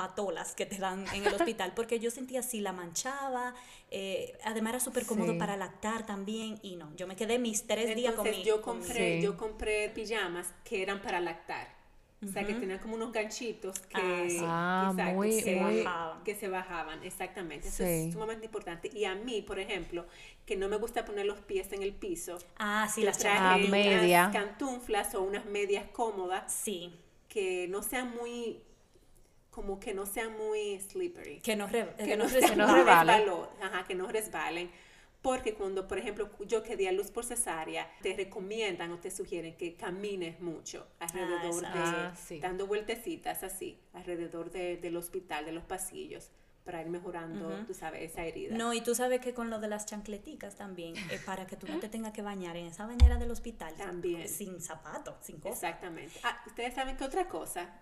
patolas 0.00 0.54
que 0.54 0.64
te 0.64 0.78
dan 0.78 1.04
en 1.12 1.26
el 1.26 1.34
hospital, 1.34 1.72
porque 1.76 2.00
yo 2.00 2.10
sentía 2.10 2.40
así, 2.40 2.60
la 2.60 2.72
manchaba, 2.72 3.54
eh, 3.90 4.38
además 4.44 4.70
era 4.70 4.80
súper 4.80 5.04
cómodo 5.04 5.36
para 5.36 5.58
lactar 5.58 6.06
también, 6.06 6.58
y 6.62 6.76
no, 6.76 6.90
yo 6.96 7.06
me 7.06 7.16
quedé 7.16 7.38
mis 7.38 7.66
tres 7.66 7.94
días 7.94 8.14
con 8.14 8.24
mi, 8.24 8.42
yo 8.42 8.62
compré, 8.62 9.20
yo 9.20 9.36
compré 9.36 9.90
pijamas 9.90 10.54
que 10.64 10.82
eran 10.82 11.02
para 11.02 11.20
lactar. 11.20 11.78
O 12.22 12.28
sea, 12.28 12.46
que 12.46 12.52
tenían 12.52 12.78
como 12.80 12.96
unos 12.96 13.12
ganchitos 13.12 13.78
que, 13.80 13.96
ah, 13.96 14.92
muy, 15.14 15.40
se, 15.40 15.54
Bajaban, 15.54 16.22
que 16.22 16.34
se 16.34 16.48
bajaban. 16.48 17.02
Exactamente. 17.02 17.68
Eso 17.68 17.82
es 17.82 18.12
sumamente 18.12 18.44
importante. 18.44 18.90
Y 18.92 19.06
a 19.06 19.14
mí, 19.14 19.40
por 19.40 19.58
ejemplo, 19.58 20.04
que 20.44 20.54
no 20.54 20.68
me 20.68 20.76
gusta 20.76 21.06
poner 21.06 21.24
los 21.24 21.38
pies 21.38 21.72
en 21.72 21.82
el 21.82 21.94
piso. 21.94 22.36
Ah, 22.58 22.86
sí, 22.94 23.04
las 23.04 23.16
traje 23.16 23.64
unas 23.64 24.32
cantunflas 24.34 25.14
o 25.14 25.22
unas 25.22 25.46
medias 25.46 25.86
cómodas. 25.92 26.52
Sí. 26.52 26.92
Que 27.26 27.68
no 27.68 27.82
sean 27.82 28.14
muy 28.14 28.60
como 29.50 29.80
que 29.80 29.94
no 29.94 30.06
sean 30.06 30.36
muy 30.36 30.78
slippery. 30.80 31.40
Que 31.40 31.56
no, 31.56 31.68
que, 31.68 32.16
no, 32.16 32.26
resbalen. 32.26 33.28
Ajá, 33.60 33.84
que 33.86 33.94
no 33.94 34.06
resbalen. 34.06 34.70
Porque 35.22 35.54
cuando, 35.54 35.86
por 35.86 35.98
ejemplo, 35.98 36.30
yo 36.46 36.62
que 36.62 36.76
di 36.76 36.86
a 36.86 36.92
luz 36.92 37.10
por 37.10 37.26
cesárea, 37.26 37.90
te 38.00 38.16
recomiendan 38.16 38.90
o 38.92 38.98
te 38.98 39.10
sugieren 39.10 39.54
que 39.54 39.74
camines 39.74 40.40
mucho 40.40 40.86
alrededor 40.98 41.62
ah, 41.66 42.14
de, 42.28 42.40
dando 42.40 42.66
vueltecitas 42.66 43.42
así, 43.42 43.78
alrededor 43.92 44.50
del 44.50 44.96
hospital, 44.96 45.44
de 45.44 45.52
los 45.52 45.64
pasillos, 45.64 46.30
para 46.64 46.80
ir 46.80 46.88
mejorando, 46.88 47.66
tú 47.66 47.74
sabes, 47.74 48.10
esa 48.10 48.24
herida. 48.24 48.56
No, 48.56 48.72
y 48.72 48.80
tú 48.80 48.94
sabes 48.94 49.20
que 49.20 49.34
con 49.34 49.50
lo 49.50 49.60
de 49.60 49.68
las 49.68 49.84
chancleticas 49.84 50.56
también, 50.56 50.94
es 51.10 51.22
para 51.22 51.46
que 51.46 51.56
tú 51.56 51.66
no 51.68 51.80
te 51.80 51.90
tengas 51.90 52.14
que 52.14 52.22
bañar 52.22 52.56
en 52.56 52.66
esa 52.66 52.86
bañera 52.86 53.18
del 53.18 53.30
hospital. 53.30 53.74
También. 53.74 54.26
Sin 54.26 54.58
zapatos, 54.62 55.16
sin 55.20 55.38
cosas. 55.38 55.64
Exactamente. 55.64 56.18
Ah, 56.22 56.42
ustedes 56.46 56.72
saben 56.72 56.96
que 56.96 57.04
otra 57.04 57.28
cosa 57.28 57.78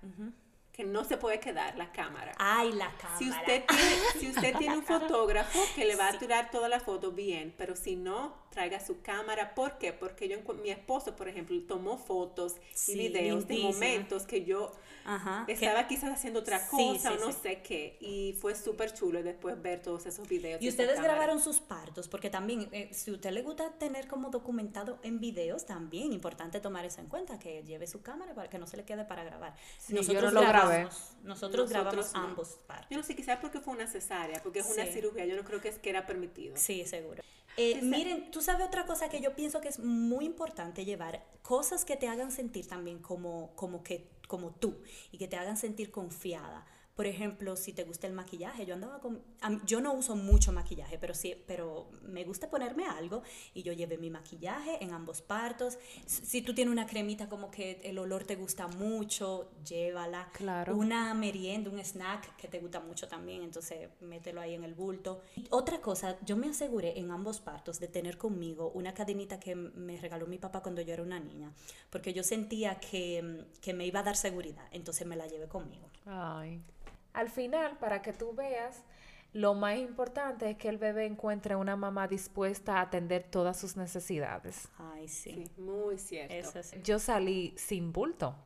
que 0.78 0.84
no 0.84 1.02
se 1.02 1.16
puede 1.16 1.40
quedar 1.40 1.76
la 1.76 1.90
cámara. 1.90 2.30
Ay, 2.38 2.70
la 2.70 2.92
cámara. 2.98 3.18
Si 3.18 3.28
usted 3.28 3.64
tiene, 3.66 3.96
si 4.20 4.28
usted 4.30 4.56
tiene 4.58 4.76
un 4.76 4.84
fotógrafo 4.84 5.58
que 5.74 5.84
le 5.84 5.96
va 5.96 6.06
a 6.06 6.18
tirar 6.20 6.52
toda 6.52 6.68
la 6.68 6.78
foto, 6.78 7.10
bien, 7.10 7.52
pero 7.58 7.74
si 7.74 7.96
no, 7.96 8.32
traiga 8.50 8.78
su 8.78 9.02
cámara. 9.02 9.56
¿Por 9.56 9.78
qué? 9.78 9.92
Porque 9.92 10.28
yo, 10.28 10.38
mi 10.62 10.70
esposo, 10.70 11.16
por 11.16 11.26
ejemplo, 11.26 11.60
tomó 11.66 11.98
fotos 11.98 12.54
y 12.86 12.94
videos 12.94 13.48
de 13.48 13.58
momentos 13.58 14.24
que 14.24 14.44
yo 14.44 14.70
estaba 15.46 15.86
quizás 15.86 16.12
haciendo 16.12 16.40
otra 16.40 16.66
cosa 16.68 17.12
o 17.12 17.18
no 17.18 17.32
sé 17.32 17.62
qué. 17.62 17.96
Y 18.00 18.34
fue 18.40 18.54
súper 18.54 18.92
chulo 18.92 19.22
después 19.22 19.60
ver 19.60 19.80
todos 19.80 20.06
esos 20.06 20.28
videos. 20.28 20.62
Y 20.62 20.68
ustedes 20.68 21.00
grabaron 21.00 21.40
sus 21.40 21.60
partos, 21.60 22.08
porque 22.08 22.30
también, 22.30 22.68
eh, 22.72 22.90
si 22.92 23.10
a 23.10 23.14
usted 23.14 23.30
le 23.30 23.42
gusta 23.42 23.70
tener 23.72 24.08
como 24.08 24.30
documentado 24.30 24.98
en 25.02 25.20
videos, 25.20 25.66
también 25.66 26.12
importante 26.12 26.60
tomar 26.60 26.84
eso 26.84 27.00
en 27.00 27.06
cuenta, 27.06 27.38
que 27.38 27.62
lleve 27.64 27.86
su 27.86 28.02
cámara 28.02 28.34
para 28.34 28.48
que 28.48 28.58
no 28.58 28.66
se 28.66 28.76
le 28.76 28.84
quede 28.84 29.04
para 29.04 29.24
grabar. 29.24 29.54
nosotros 29.88 30.32
lo 30.32 30.40
grabamos, 30.40 31.12
nosotros, 31.22 31.70
grabamos 31.70 32.10
ambos 32.14 32.58
partos. 32.66 32.88
Yo 32.90 32.96
no 32.96 33.02
sé, 33.02 33.14
quizás 33.14 33.38
porque 33.40 33.60
fue 33.60 33.74
una 33.74 33.86
cesárea, 33.86 34.42
porque 34.42 34.60
es 34.60 34.70
una 34.70 34.86
cirugía, 34.86 35.24
yo 35.26 35.36
no 35.36 35.44
creo 35.44 35.60
que 35.60 35.68
es 35.68 35.78
que 35.78 35.90
era 35.90 36.06
permitido. 36.06 36.56
Sí, 36.56 36.84
seguro. 36.84 37.22
Eh, 37.56 37.80
miren, 37.82 38.30
tú 38.30 38.40
sabes 38.40 38.64
otra 38.64 38.86
cosa 38.86 39.08
que 39.08 39.20
yo 39.20 39.34
pienso 39.34 39.60
que 39.60 39.66
es 39.68 39.80
muy 39.80 40.24
importante 40.24 40.84
llevar, 40.84 41.24
cosas 41.42 41.84
que 41.84 41.96
te 41.96 42.06
hagan 42.06 42.30
sentir 42.30 42.68
también 42.68 43.00
como, 43.00 43.50
como 43.56 43.82
que 43.82 44.06
como 44.28 44.52
tú 44.52 44.76
y 45.10 45.18
que 45.18 45.26
te 45.26 45.36
hagan 45.36 45.56
sentir 45.56 45.90
confiada. 45.90 46.64
Por 46.98 47.06
ejemplo, 47.06 47.54
si 47.54 47.72
te 47.72 47.84
gusta 47.84 48.08
el 48.08 48.12
maquillaje, 48.12 48.66
yo 48.66 48.74
andaba 48.74 48.98
con... 48.98 49.12
mí- 49.14 49.60
yo 49.64 49.80
no 49.80 49.92
uso 49.92 50.16
mucho 50.16 50.50
maquillaje, 50.50 50.98
pero 50.98 51.14
sí, 51.14 51.32
pero 51.46 51.88
me 52.02 52.24
gusta 52.24 52.50
ponerme 52.50 52.86
algo 52.86 53.22
y 53.54 53.62
yo 53.62 53.72
llevé 53.72 53.98
mi 53.98 54.10
maquillaje 54.10 54.82
en 54.82 54.92
ambos 54.92 55.22
partos. 55.22 55.78
Si 56.06 56.26
si 56.26 56.42
tú 56.42 56.54
tienes 56.54 56.72
una 56.72 56.86
cremita 56.88 57.28
como 57.28 57.52
que 57.52 57.80
el 57.84 58.00
olor 58.00 58.24
te 58.24 58.34
gusta 58.34 58.66
mucho, 58.66 59.48
llévala. 59.64 60.28
Claro. 60.32 60.74
Una 60.76 61.14
merienda, 61.14 61.70
un 61.70 61.78
snack 61.78 62.34
que 62.34 62.48
te 62.48 62.58
gusta 62.58 62.80
mucho 62.80 63.06
también, 63.06 63.44
entonces 63.44 63.90
mételo 64.00 64.40
ahí 64.40 64.54
en 64.54 64.64
el 64.64 64.74
bulto. 64.74 65.22
Y 65.36 65.46
otra 65.50 65.80
cosa, 65.80 66.18
yo 66.26 66.36
me 66.36 66.48
aseguré 66.48 66.98
en 66.98 67.12
ambos 67.12 67.38
partos 67.38 67.78
de 67.78 67.86
tener 67.86 68.18
conmigo 68.18 68.72
una 68.74 68.92
cadenita 68.92 69.38
que 69.38 69.54
me 69.54 69.96
regaló 69.98 70.26
mi 70.26 70.38
papá 70.38 70.62
cuando 70.64 70.82
yo 70.82 70.94
era 70.94 71.04
una 71.04 71.20
niña, 71.20 71.52
porque 71.90 72.12
yo 72.12 72.24
sentía 72.24 72.80
que, 72.80 73.44
que 73.60 73.72
me 73.72 73.86
iba 73.86 74.00
a 74.00 74.02
dar 74.02 74.16
seguridad, 74.16 74.66
entonces 74.72 75.06
me 75.06 75.14
la 75.14 75.28
llevé 75.28 75.46
conmigo. 75.46 75.88
Ay. 76.04 76.60
Al 77.18 77.30
final, 77.30 77.76
para 77.78 78.00
que 78.00 78.12
tú 78.12 78.32
veas, 78.32 78.84
lo 79.32 79.54
más 79.54 79.76
importante 79.76 80.48
es 80.50 80.56
que 80.56 80.68
el 80.68 80.78
bebé 80.78 81.04
encuentre 81.04 81.56
una 81.56 81.74
mamá 81.74 82.06
dispuesta 82.06 82.78
a 82.78 82.82
atender 82.82 83.24
todas 83.24 83.58
sus 83.58 83.76
necesidades. 83.76 84.68
Ay, 84.78 85.08
sí. 85.08 85.32
Sí, 85.32 85.60
muy 85.60 85.98
cierto. 85.98 86.32
Eso 86.32 86.62
sí. 86.62 86.76
Yo 86.84 87.00
salí 87.00 87.54
sin 87.56 87.92
bulto. 87.92 88.36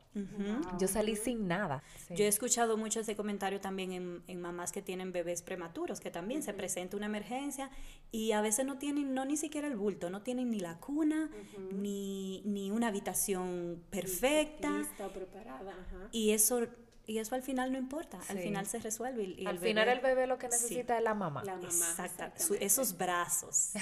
Yo 0.78 0.88
salí 0.88 1.16
sin 1.16 1.48
nada. 1.48 1.82
Sí. 2.08 2.14
Yo 2.16 2.24
he 2.24 2.28
escuchado 2.28 2.76
mucho 2.76 3.00
ese 3.00 3.14
comentario 3.14 3.60
también 3.60 3.92
en, 3.92 4.22
en 4.26 4.40
mamás 4.40 4.72
que 4.72 4.82
tienen 4.82 5.12
bebés 5.12 5.42
prematuros, 5.42 6.00
que 6.00 6.10
también 6.10 6.42
se 6.42 6.52
presenta 6.52 6.96
una 6.96 7.06
emergencia 7.06 7.70
y 8.10 8.32
a 8.32 8.40
veces 8.40 8.66
no 8.66 8.76
tienen, 8.78 9.14
no 9.14 9.24
ni 9.24 9.36
siquiera 9.36 9.68
el 9.68 9.76
bulto, 9.76 10.10
no 10.10 10.22
tienen 10.22 10.50
ni 10.50 10.60
la 10.60 10.78
cuna, 10.78 11.30
ni, 11.72 12.42
ni 12.44 12.70
una 12.70 12.88
habitación 12.88 13.82
perfecta. 13.90 14.70
Lista 14.70 15.06
o 15.06 15.12
preparada, 15.12 15.72
ajá. 15.72 16.08
Y 16.10 16.30
eso, 16.32 16.66
y 17.12 17.18
eso 17.18 17.34
al 17.34 17.42
final 17.42 17.70
no 17.72 17.78
importa, 17.78 18.18
al 18.28 18.38
final 18.38 18.66
se 18.66 18.78
resuelve. 18.78 19.22
y- 19.24 19.42
y 19.42 19.46
Al 19.46 19.56
el 19.56 19.60
final 19.60 19.86
bebé- 19.88 19.92
el 19.92 20.00
bebé 20.00 20.26
lo 20.26 20.38
que 20.38 20.46
Sí. 20.50 20.52
necesita 20.52 20.96
es 20.98 21.04
la 21.04 21.14
mamá. 21.14 21.44
La 21.44 21.56
mamá. 21.56 21.66
Exacta, 21.68 22.32
su- 22.38 22.54
esos 22.54 22.96
brazos. 22.96 23.72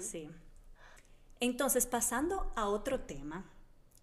sí. 0.00 0.28
Entonces, 1.40 1.86
pasando 1.86 2.52
a 2.56 2.68
otro 2.68 3.00
tema, 3.00 3.44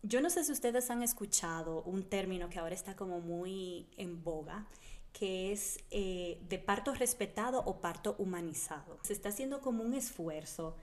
yo 0.04 0.22
no 0.22 0.30
sé 0.30 0.44
si 0.44 0.52
ustedes 0.52 0.90
han 0.90 1.04
escuchado 1.04 1.84
un 1.84 2.04
término 2.04 2.50
que 2.50 2.60
ahora 2.60 2.76
está 2.76 2.96
como 2.96 3.20
muy 3.20 3.88
en 3.98 4.24
boga, 4.24 4.68
que 5.14 5.52
es 5.52 5.80
eh, 5.92 6.40
de 6.48 6.58
parto 6.60 6.94
respetado 6.94 7.60
o 7.66 7.82
parto 7.82 8.16
humanizado. 8.18 8.98
Se 9.04 9.14
está 9.14 9.30
haciendo 9.30 9.60
como 9.62 9.84
un 9.84 9.94
esfuerzo 9.94 10.78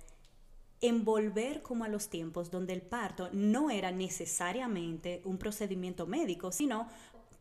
en 0.81 1.05
volver 1.05 1.63
como 1.63 1.85
a 1.85 1.89
los 1.89 2.09
tiempos 2.09 2.51
donde 2.51 2.73
el 2.73 2.83
parto 2.83 3.31
no 3.33 3.71
era 3.71 3.91
necesariamente 3.91 5.23
un 5.25 5.39
procedimiento 5.39 6.07
médico, 6.07 6.53
sino 6.53 6.89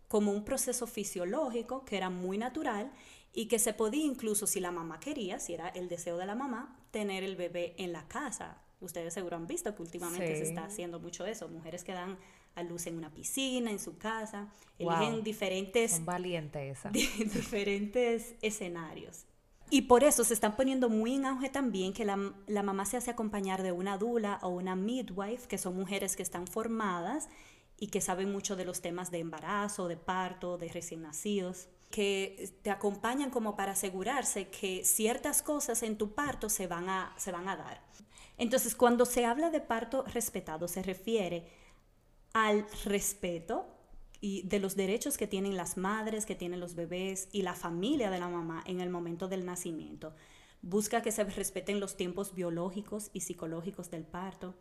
como 0.08 0.32
un 0.32 0.43
proceso 0.46 0.88
fisiológico 0.88 1.84
que 1.86 1.98
era 1.98 2.10
muy 2.10 2.38
natural 2.38 2.91
y 3.34 3.48
que 3.48 3.60
se 3.60 3.74
podía 3.74 4.04
incluso, 4.06 4.48
si 4.48 4.60
la 4.60 4.72
mamá 4.72 5.00
quería, 5.00 5.39
si 5.39 5.54
era 5.54 5.67
el 5.70 5.89
deseo 5.89 6.17
de 6.17 6.26
la 6.26 6.36
mamá, 6.36 6.78
tener 6.91 7.24
el 7.24 7.36
bebé 7.36 7.76
en 7.78 7.91
la 7.91 8.08
casa. 8.08 8.62
Ustedes 8.80 9.13
seguro 9.13 9.36
han 9.38 9.48
visto 9.48 9.74
que 9.76 9.82
últimamente 9.82 10.36
se 10.36 10.43
está 10.43 10.65
haciendo 10.65 11.00
mucho 11.00 11.26
eso, 11.26 11.48
mujeres 11.50 11.84
que 11.84 11.93
dan 11.93 12.17
a 12.56 12.63
luz 12.63 12.88
en 12.88 12.98
una 12.98 13.12
piscina, 13.12 13.70
en 13.72 13.80
su 13.80 13.98
casa, 13.98 14.48
Wow. 14.80 14.91
eligen 14.93 15.24
diferentes 15.24 15.91
Son 15.91 16.06
valientes 16.06 16.78
esas. 16.78 16.91
di- 16.93 17.08
diferentes 17.34 18.36
escenarios. 18.41 19.26
Y 19.70 19.82
por 19.84 20.04
eso 20.04 20.24
se 20.24 20.34
están 20.34 20.56
poniendo 20.56 20.88
muy 20.89 21.15
en 21.15 21.26
auge 21.26 21.50
también 21.50 21.91
que 21.91 22.06
la, 22.06 22.17
la 22.48 22.63
mamá 22.63 22.86
se 22.86 22.96
hace 22.98 23.12
acompañar 23.12 23.63
de 23.63 23.72
una 23.74 23.98
dula 23.98 24.39
o 24.41 24.48
una 24.50 24.76
midwife, 24.76 25.48
que 25.48 25.58
son 25.58 25.76
mujeres 25.76 26.15
que 26.15 26.24
están 26.24 26.48
formadas 26.48 27.28
y 27.80 27.88
que 27.88 28.02
saben 28.02 28.32
mucho 28.32 28.56
de 28.56 28.66
los 28.66 28.82
temas 28.82 29.12
de 29.12 29.20
embarazo, 29.20 29.88
de 29.88 29.98
parto, 29.98 30.58
de 30.58 30.70
recién 30.70 31.04
nacidos, 31.04 31.70
que 31.92 32.52
te 32.63 32.72
acompañan 32.72 33.30
como 33.30 33.56
para 33.56 33.74
asegurarse 33.74 34.50
que 34.50 34.84
ciertas 34.84 35.42
cosas 35.42 35.84
en 35.84 35.98
tu 35.98 36.13
parto 36.13 36.50
se 36.50 36.68
van 36.68 36.90
a, 36.90 37.13
se 37.18 37.32
van 37.32 37.48
a 37.48 37.56
dar. 37.56 37.82
Entonces, 38.38 38.76
cuando 38.76 39.06
se 39.06 39.26
habla 39.26 39.50
de 39.52 39.62
parto 39.62 40.04
respetado, 40.04 40.68
se 40.68 40.84
refiere 40.84 41.48
al 42.34 42.66
respeto 42.84 43.66
y 44.20 44.42
de 44.44 44.60
los 44.60 44.76
derechos 44.76 45.18
que 45.18 45.28
tienen 45.28 45.56
las 45.56 45.78
madres, 45.78 46.26
que 46.26 46.36
tienen 46.36 46.60
los 46.60 46.76
bebés 46.76 47.30
y 47.32 47.44
la 47.44 47.54
familia 47.54 48.10
de 48.10 48.20
la 48.20 48.28
mamá 48.28 48.63
en 48.66 48.82
el 48.82 48.90
momento 48.90 49.28
del 49.28 49.46
nacimiento. 49.46 50.13
Busca 50.62 51.02
que 51.02 51.12
se 51.12 51.24
respeten 51.24 51.80
los 51.80 51.96
tiempos 51.96 52.34
biológicos 52.34 53.12
y 53.13 53.22
psicológicos 53.22 53.92
del 53.92 54.04
parto 54.04 54.56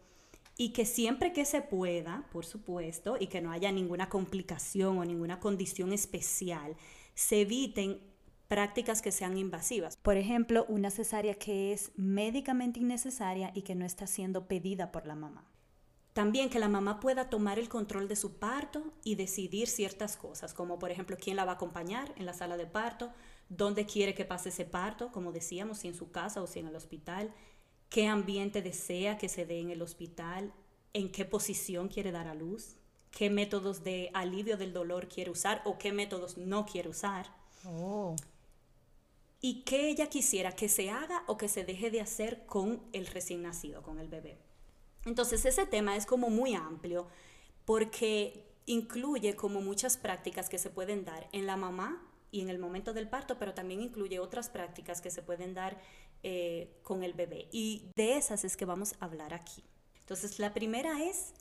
y 0.57 0.71
que 0.71 0.87
siempre 0.87 1.33
que 1.33 1.45
se 1.45 1.61
pueda, 1.61 2.27
por 2.33 2.47
supuesto, 2.47 3.17
y 3.21 3.27
que 3.27 3.41
no 3.41 3.53
haya 3.53 3.71
ninguna 3.73 4.09
complicación 4.09 4.99
o 4.99 5.05
ninguna 5.05 5.39
condición 5.39 5.93
especial, 5.93 6.77
se 7.15 7.43
eviten 7.43 8.01
prácticas 8.49 9.03
que 9.03 9.13
sean 9.13 9.37
invasivas. 9.37 9.97
Por 9.97 10.17
ejemplo, 10.17 10.65
una 10.69 10.91
cesárea 10.91 11.35
que 11.35 11.73
es 11.73 11.93
médicamente 11.97 12.81
innecesaria 12.81 13.51
y 13.55 13.63
que 13.63 13.75
no 13.75 13.85
está 13.85 14.07
siendo 14.07 14.47
pedida 14.47 14.93
por 14.93 15.07
la 15.07 15.15
mamá. 15.15 15.45
También 16.13 16.49
que 16.49 16.59
la 16.59 16.71
mamá 16.71 16.99
pueda 17.01 17.29
tomar 17.29 17.59
el 17.59 17.69
control 17.69 18.09
de 18.09 18.17
su 18.17 18.39
parto 18.39 18.95
y 19.05 19.17
decidir 19.17 19.69
ciertas 19.69 20.17
cosas, 20.17 20.55
como 20.55 20.79
por 20.79 20.91
ejemplo 20.91 21.19
quién 21.21 21.37
la 21.37 21.45
va 21.45 21.53
a 21.53 21.55
acompañar 21.57 22.15
en 22.17 22.25
la 22.25 22.33
sala 22.33 22.57
de 22.57 22.65
parto, 22.65 23.13
dónde 23.51 23.85
quiere 23.85 24.15
que 24.15 24.25
pase 24.25 24.49
ese 24.49 24.65
parto, 24.65 25.13
como 25.13 25.33
decíamos, 25.33 25.79
si 25.79 25.89
en 25.89 25.95
su 25.95 26.11
casa 26.11 26.41
o 26.41 26.47
si 26.47 26.61
en 26.61 26.69
el 26.69 26.77
hospital, 26.77 27.35
qué 27.97 28.09
ambiente 28.09 28.61
desea 28.61 29.17
que 29.17 29.27
se 29.27 29.47
dé 29.47 29.59
en 29.59 29.71
el 29.71 29.81
hospital, 29.81 30.53
en 30.93 31.11
qué 31.11 31.25
posición 31.25 31.89
quiere 31.89 32.13
dar 32.13 32.29
a 32.29 32.35
luz, 32.35 32.77
qué 33.11 33.31
métodos 33.31 33.85
de 33.85 34.11
alivio 34.13 34.59
del 34.59 34.75
dolor 34.75 35.09
quiere 35.09 35.31
usar 35.31 35.63
o 35.65 35.79
qué 35.79 35.95
métodos 35.95 36.37
no 36.37 36.67
quiere 36.67 36.91
usar 36.91 37.35
Oh. 37.65 38.15
y 39.41 39.63
qué 39.63 39.89
ella 39.89 40.11
quisiera 40.11 40.53
que 40.53 40.69
se 40.69 40.91
haga 40.91 41.25
o 41.27 41.39
que 41.39 41.49
se 41.49 41.65
deje 41.65 41.91
de 41.91 42.03
hacer 42.03 42.45
con 42.45 42.83
el 42.93 43.07
recién 43.07 43.41
nacido, 43.41 43.83
con 43.83 43.99
el 43.99 44.09
bebé. 44.09 44.37
Entonces 45.07 45.47
ese 45.47 45.65
tema 45.65 45.97
es 45.97 46.05
como 46.05 46.29
muy 46.29 46.53
amplio 46.55 47.09
porque 47.65 48.45
incluye 48.67 49.37
como 49.37 49.63
muchas 49.63 49.97
prácticas 49.97 50.51
que 50.51 50.59
se 50.59 50.69
pueden 50.69 51.07
dar 51.07 51.31
en 51.33 51.47
la 51.47 51.57
mamá 51.57 52.07
y 52.31 52.43
en 52.43 52.51
el 52.51 52.59
momento 52.59 52.93
del 52.93 53.09
parto, 53.09 53.39
pero 53.39 53.55
también 53.55 53.81
incluye 53.81 54.19
otras 54.19 54.51
prácticas 54.51 55.01
que 55.01 55.11
se 55.11 55.23
pueden 55.23 55.55
dar 55.55 55.81
eh, 56.23 56.79
con 56.83 57.03
el 57.05 57.13
bebé. 57.13 57.49
Y 57.53 57.91
de 57.95 58.17
esas 58.17 58.45
es 58.45 58.57
que 58.57 58.65
vamos 58.65 58.95
a 59.01 59.05
hablar 59.05 59.35
aquí. 59.35 59.63
Entonces 60.01 60.39
la 60.39 60.55
primera 60.55 61.05
es 61.05 61.35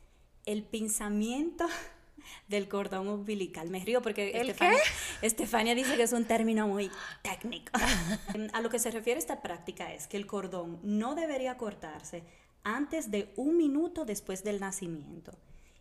el 0.46 0.64
pinzamiento 0.64 1.66
del 2.48 2.68
cordón 2.68 3.08
umbilical. 3.08 3.70
Me 3.70 3.84
río 3.84 4.02
porque 4.02 4.32
¿El 4.32 4.50
Estefania, 4.50 4.80
Estefania 5.22 5.76
dice 5.76 5.96
que 5.96 6.04
es 6.04 6.14
un 6.14 6.26
término 6.26 6.68
muy 6.68 6.92
técnico. 7.22 7.72
A 8.54 8.62
lo 8.62 8.70
que 8.70 8.80
se 8.80 8.92
refiere 8.92 9.20
esta 9.20 9.42
práctica 9.42 9.94
es 9.94 10.08
que 10.08 10.18
el 10.18 10.28
cordón 10.28 10.80
no 10.84 11.16
debería 11.16 11.58
cortarse 11.58 12.24
antes 12.64 13.12
de 13.12 13.32
un 13.36 13.58
minuto 13.58 14.06
después 14.06 14.44
del 14.44 14.60
nacimiento 14.60 15.32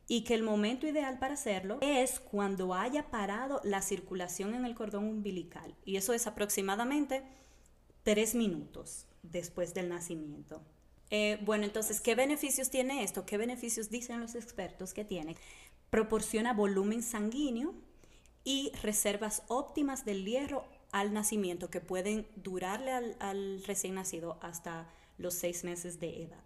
y 0.06 0.22
que 0.24 0.34
el 0.34 0.42
momento 0.42 0.86
ideal 0.86 1.18
para 1.18 1.34
hacerlo 1.34 1.78
es 1.80 2.20
cuando 2.20 2.74
haya 2.74 3.10
parado 3.10 3.60
la 3.64 3.80
circulación 3.80 4.54
en 4.54 4.66
el 4.66 4.74
cordón 4.74 5.04
umbilical 5.04 5.74
y 5.84 5.96
eso 5.96 6.12
es 6.12 6.26
aproximadamente 6.26 7.22
tres 8.04 8.34
minutos 8.34 9.06
después 9.22 9.74
del 9.74 9.88
nacimiento. 9.88 10.62
Eh, 11.10 11.38
bueno, 11.44 11.64
entonces, 11.64 12.00
¿qué 12.00 12.14
beneficios 12.14 12.70
tiene 12.70 13.02
esto? 13.02 13.26
¿Qué 13.26 13.36
beneficios 13.36 13.90
dicen 13.90 14.20
los 14.20 14.34
expertos 14.34 14.94
que 14.94 15.04
tiene? 15.04 15.36
Proporciona 15.90 16.52
volumen 16.52 17.02
sanguíneo 17.02 17.74
y 18.44 18.72
reservas 18.82 19.42
óptimas 19.48 20.04
del 20.04 20.24
hierro 20.24 20.64
al 20.92 21.12
nacimiento 21.12 21.70
que 21.70 21.80
pueden 21.80 22.26
durarle 22.36 22.92
al, 22.92 23.16
al 23.18 23.64
recién 23.64 23.94
nacido 23.94 24.38
hasta 24.42 24.88
los 25.18 25.34
seis 25.34 25.64
meses 25.64 25.98
de 25.98 26.22
edad. 26.22 26.44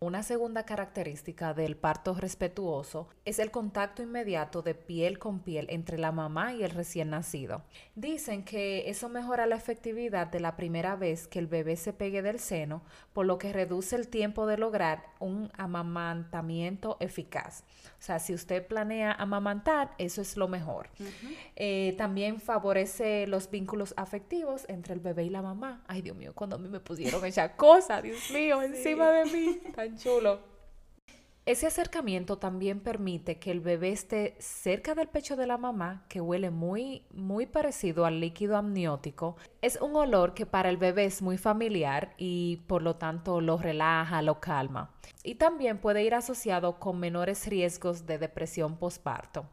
Una 0.00 0.22
segunda 0.22 0.62
característica 0.62 1.54
del 1.54 1.76
parto 1.76 2.14
respetuoso 2.14 3.08
es 3.24 3.40
el 3.40 3.50
contacto 3.50 4.00
inmediato 4.00 4.62
de 4.62 4.76
piel 4.76 5.18
con 5.18 5.40
piel 5.40 5.66
entre 5.70 5.98
la 5.98 6.12
mamá 6.12 6.54
y 6.54 6.62
el 6.62 6.70
recién 6.70 7.10
nacido. 7.10 7.64
Dicen 7.96 8.44
que 8.44 8.88
eso 8.88 9.08
mejora 9.08 9.46
la 9.46 9.56
efectividad 9.56 10.28
de 10.28 10.38
la 10.38 10.54
primera 10.54 10.94
vez 10.94 11.26
que 11.26 11.40
el 11.40 11.48
bebé 11.48 11.74
se 11.74 11.92
pegue 11.92 12.22
del 12.22 12.38
seno, 12.38 12.84
por 13.12 13.26
lo 13.26 13.38
que 13.38 13.52
reduce 13.52 13.96
el 13.96 14.06
tiempo 14.06 14.46
de 14.46 14.56
lograr 14.56 15.02
un 15.18 15.50
amamantamiento 15.56 16.96
eficaz. 17.00 17.64
O 17.98 18.02
sea, 18.02 18.20
si 18.20 18.32
usted 18.32 18.64
planea 18.64 19.10
amamantar, 19.10 19.96
eso 19.98 20.22
es 20.22 20.36
lo 20.36 20.46
mejor. 20.46 20.90
Eh, 21.56 21.96
también 21.98 22.40
favorece 22.40 23.26
los 23.26 23.50
vínculos 23.50 23.94
afectivos 23.96 24.64
entre 24.68 24.94
el 24.94 25.00
bebé 25.00 25.24
y 25.24 25.30
la 25.30 25.42
mamá. 25.42 25.82
Ay, 25.88 26.02
Dios 26.02 26.16
mío, 26.16 26.32
cuando 26.36 26.54
a 26.54 26.60
mí 26.60 26.68
me 26.68 26.78
pusieron 26.78 27.24
esa 27.24 27.56
cosa, 27.56 28.00
Dios 28.00 28.30
mío, 28.30 28.62
encima 28.62 29.10
de 29.10 29.24
mí, 29.24 29.60
tan 29.88 29.98
chulo. 29.98 30.40
Ese 31.46 31.66
acercamiento 31.66 32.36
también 32.36 32.80
permite 32.80 33.38
que 33.38 33.50
el 33.50 33.60
bebé 33.60 33.90
esté 33.90 34.36
cerca 34.38 34.94
del 34.94 35.08
pecho 35.08 35.34
de 35.34 35.46
la 35.46 35.56
mamá, 35.56 36.04
que 36.10 36.20
huele 36.20 36.50
muy, 36.50 37.04
muy 37.10 37.46
parecido 37.46 38.04
al 38.04 38.20
líquido 38.20 38.54
amniótico. 38.58 39.36
Es 39.62 39.80
un 39.80 39.96
olor 39.96 40.34
que 40.34 40.44
para 40.44 40.68
el 40.68 40.76
bebé 40.76 41.06
es 41.06 41.22
muy 41.22 41.38
familiar 41.38 42.12
y 42.18 42.56
por 42.66 42.82
lo 42.82 42.96
tanto 42.96 43.40
lo 43.40 43.56
relaja, 43.56 44.20
lo 44.20 44.40
calma. 44.40 44.90
Y 45.24 45.36
también 45.36 45.78
puede 45.78 46.02
ir 46.02 46.14
asociado 46.14 46.78
con 46.78 47.00
menores 47.00 47.46
riesgos 47.46 48.04
de 48.04 48.18
depresión 48.18 48.76
postparto. 48.76 49.46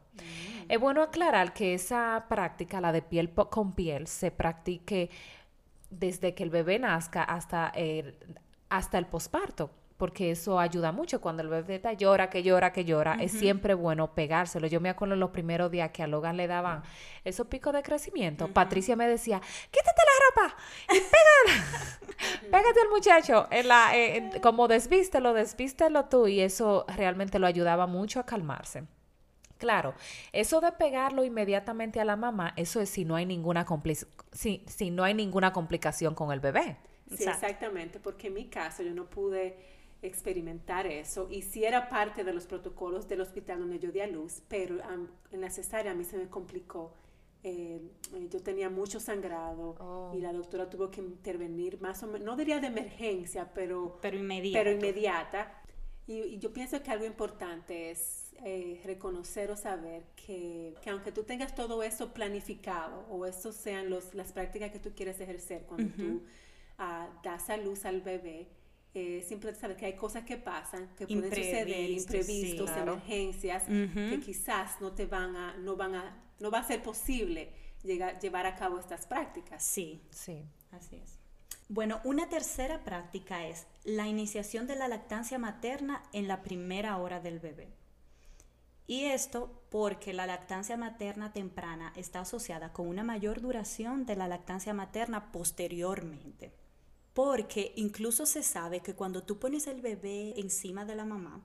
Es 0.68 0.78
bueno 0.78 1.00
aclarar 1.00 1.54
que 1.54 1.72
esa 1.72 2.26
práctica, 2.28 2.82
la 2.82 2.92
de 2.92 3.00
piel 3.00 3.32
con 3.32 3.72
piel, 3.72 4.06
se 4.06 4.30
practique 4.30 5.08
desde 5.88 6.34
que 6.34 6.42
el 6.42 6.50
bebé 6.50 6.78
nazca 6.78 7.22
hasta 7.22 7.68
el, 7.68 8.18
hasta 8.68 8.98
el 8.98 9.06
posparto, 9.06 9.70
porque 9.96 10.30
eso 10.30 10.58
ayuda 10.60 10.92
mucho. 10.92 11.20
Cuando 11.20 11.42
el 11.42 11.48
bebé 11.48 11.76
está 11.76 11.92
llora, 11.94 12.28
que 12.30 12.42
llora, 12.42 12.72
que 12.72 12.84
llora, 12.84 13.16
es 13.20 13.32
siempre 13.32 13.74
bueno 13.74 14.14
pegárselo. 14.14 14.66
Yo 14.66 14.80
me 14.80 14.88
acuerdo 14.90 15.16
los 15.16 15.30
primeros 15.30 15.70
días 15.70 15.90
que 15.90 16.02
a 16.02 16.06
Logan 16.06 16.36
le 16.36 16.46
daban 16.46 16.82
esos 17.24 17.46
picos 17.46 17.72
de 17.72 17.82
crecimiento. 17.82 18.48
Patricia 18.48 18.94
me 18.96 19.08
decía, 19.08 19.40
quítate 19.70 20.02
la 20.02 20.42
ropa 20.44 20.56
y 20.84 21.00
pégala. 21.00 21.66
Pégate 22.50 22.80
al 22.80 22.88
muchacho. 22.90 23.46
En 23.50 23.68
la, 23.68 23.96
eh, 23.96 24.16
en- 24.16 24.40
como 24.40 24.68
desvístelo, 24.68 25.32
desvístelo 25.34 26.04
tú. 26.06 26.26
Y 26.28 26.40
eso 26.40 26.84
realmente 26.96 27.38
lo 27.38 27.46
ayudaba 27.46 27.86
mucho 27.86 28.20
a 28.20 28.26
calmarse. 28.26 28.84
Claro, 29.58 29.94
eso 30.32 30.60
de 30.60 30.70
pegarlo 30.72 31.24
inmediatamente 31.24 31.98
a 31.98 32.04
la 32.04 32.16
mamá, 32.16 32.52
eso 32.56 32.78
es 32.82 32.90
si 32.90 33.06
no 33.06 33.16
hay 33.16 33.24
ninguna 33.24 33.64
compli- 33.64 34.06
si, 34.30 34.62
si 34.66 34.90
no 34.90 35.02
hay 35.02 35.14
ninguna 35.14 35.54
complicación 35.54 36.14
con 36.14 36.30
el 36.30 36.40
bebé. 36.40 36.76
Sí, 37.08 37.14
Exacto. 37.24 37.46
exactamente, 37.46 37.98
porque 37.98 38.26
en 38.26 38.34
mi 38.34 38.44
caso 38.48 38.82
yo 38.82 38.92
no 38.92 39.06
pude 39.06 39.56
experimentar 40.02 40.86
eso 40.86 41.28
y 41.30 41.42
sí 41.42 41.64
era 41.64 41.88
parte 41.88 42.22
de 42.24 42.32
los 42.32 42.46
protocolos 42.46 43.08
del 43.08 43.20
hospital 43.22 43.60
donde 43.60 43.78
yo 43.78 43.90
di 43.92 44.00
a 44.00 44.06
luz, 44.06 44.42
pero 44.48 44.82
am, 44.84 45.08
en 45.32 45.40
la 45.40 45.50
cesárea 45.50 45.92
a 45.92 45.94
mí 45.94 46.04
se 46.04 46.16
me 46.18 46.28
complicó. 46.28 46.92
Eh, 47.42 47.80
yo 48.30 48.42
tenía 48.42 48.68
mucho 48.70 48.98
sangrado 48.98 49.76
Oh. 49.78 50.12
y 50.14 50.20
la 50.20 50.32
doctora 50.32 50.68
tuvo 50.68 50.90
que 50.90 51.00
intervenir 51.00 51.80
más 51.80 52.02
o 52.02 52.06
menos, 52.08 52.22
no 52.26 52.36
diría 52.36 52.58
de 52.60 52.66
emergencia, 52.68 53.52
pero, 53.54 53.98
Pero 54.02 54.16
inmediato. 54.18 54.64
pero 54.64 54.72
inmediata. 54.76 55.62
Y, 56.08 56.20
y 56.22 56.38
yo 56.38 56.52
pienso 56.52 56.82
que 56.82 56.90
algo 56.90 57.04
importante 57.04 57.90
es 57.90 58.32
eh, 58.44 58.80
reconocer 58.84 59.50
o 59.50 59.56
saber 59.56 60.04
que, 60.14 60.74
que 60.82 60.90
aunque 60.90 61.10
tú 61.12 61.22
tengas 61.24 61.54
todo 61.54 61.82
eso 61.82 62.12
planificado 62.12 63.04
o 63.10 63.26
eso 63.26 63.52
sean 63.52 63.90
los, 63.90 64.14
las 64.14 64.32
prácticas 64.32 64.70
que 64.70 64.78
tú 64.78 64.90
quieres 64.94 65.20
ejercer 65.20 65.62
cuando 65.66 65.88
tú 65.96 66.22
ah, 66.78 67.08
das 67.22 67.48
a 67.50 67.56
luz 67.56 67.84
al 67.84 68.00
bebé, 68.02 68.48
eh, 68.98 69.22
siempre 69.22 69.54
saber 69.54 69.76
que 69.76 69.86
hay 69.86 69.94
cosas 69.94 70.24
que 70.24 70.36
pasan, 70.38 70.88
que 70.96 71.06
pueden 71.06 71.24
suceder, 71.24 71.68
Imprevistos, 71.68 72.14
imprevistos, 72.14 72.68
sí, 72.68 72.74
claro. 72.74 72.92
emergencias, 72.94 73.64
que 73.64 74.20
quizás 74.24 74.80
no 74.80 74.92
te 74.92 75.04
van 75.06 75.36
a, 75.36 75.54
no 75.58 75.76
van 75.76 75.94
a, 75.94 76.16
no 76.40 76.50
va 76.50 76.60
a 76.60 76.64
ser 76.64 76.82
posible 76.82 77.52
llegar, 77.82 78.18
llevar 78.20 78.46
a 78.46 78.56
cabo 78.56 78.78
estas 78.78 79.06
prácticas. 79.06 79.62
Sí, 79.62 80.00
Sí. 80.10 80.44
así 80.72 80.96
es. 80.96 81.18
Bueno, 81.68 82.00
una 82.04 82.28
tercera 82.28 82.84
práctica 82.84 83.46
es 83.46 83.66
la 83.84 84.06
iniciación 84.06 84.66
de 84.66 84.76
la 84.76 84.88
lactancia 84.88 85.36
materna 85.38 86.02
en 86.12 86.26
la 86.28 86.42
primera 86.42 86.96
hora 86.96 87.20
del 87.20 87.38
bebé. 87.40 87.68
Y 88.86 89.06
esto 89.06 89.62
porque 89.68 90.12
la 90.12 90.26
lactancia 90.26 90.76
materna 90.76 91.32
temprana 91.32 91.92
está 91.96 92.20
asociada 92.20 92.72
con 92.72 92.86
una 92.86 93.02
mayor 93.02 93.40
duración 93.40 94.06
de 94.06 94.14
la 94.16 94.28
lactancia 94.28 94.72
materna 94.74 95.32
posteriormente. 95.32 96.52
Porque 97.16 97.72
incluso 97.76 98.26
se 98.26 98.42
sabe 98.42 98.80
que 98.80 98.92
cuando 98.94 99.22
tú 99.22 99.38
pones 99.38 99.66
el 99.68 99.80
bebé 99.80 100.34
encima 100.38 100.84
de 100.84 100.94
la 100.94 101.06
mamá, 101.06 101.42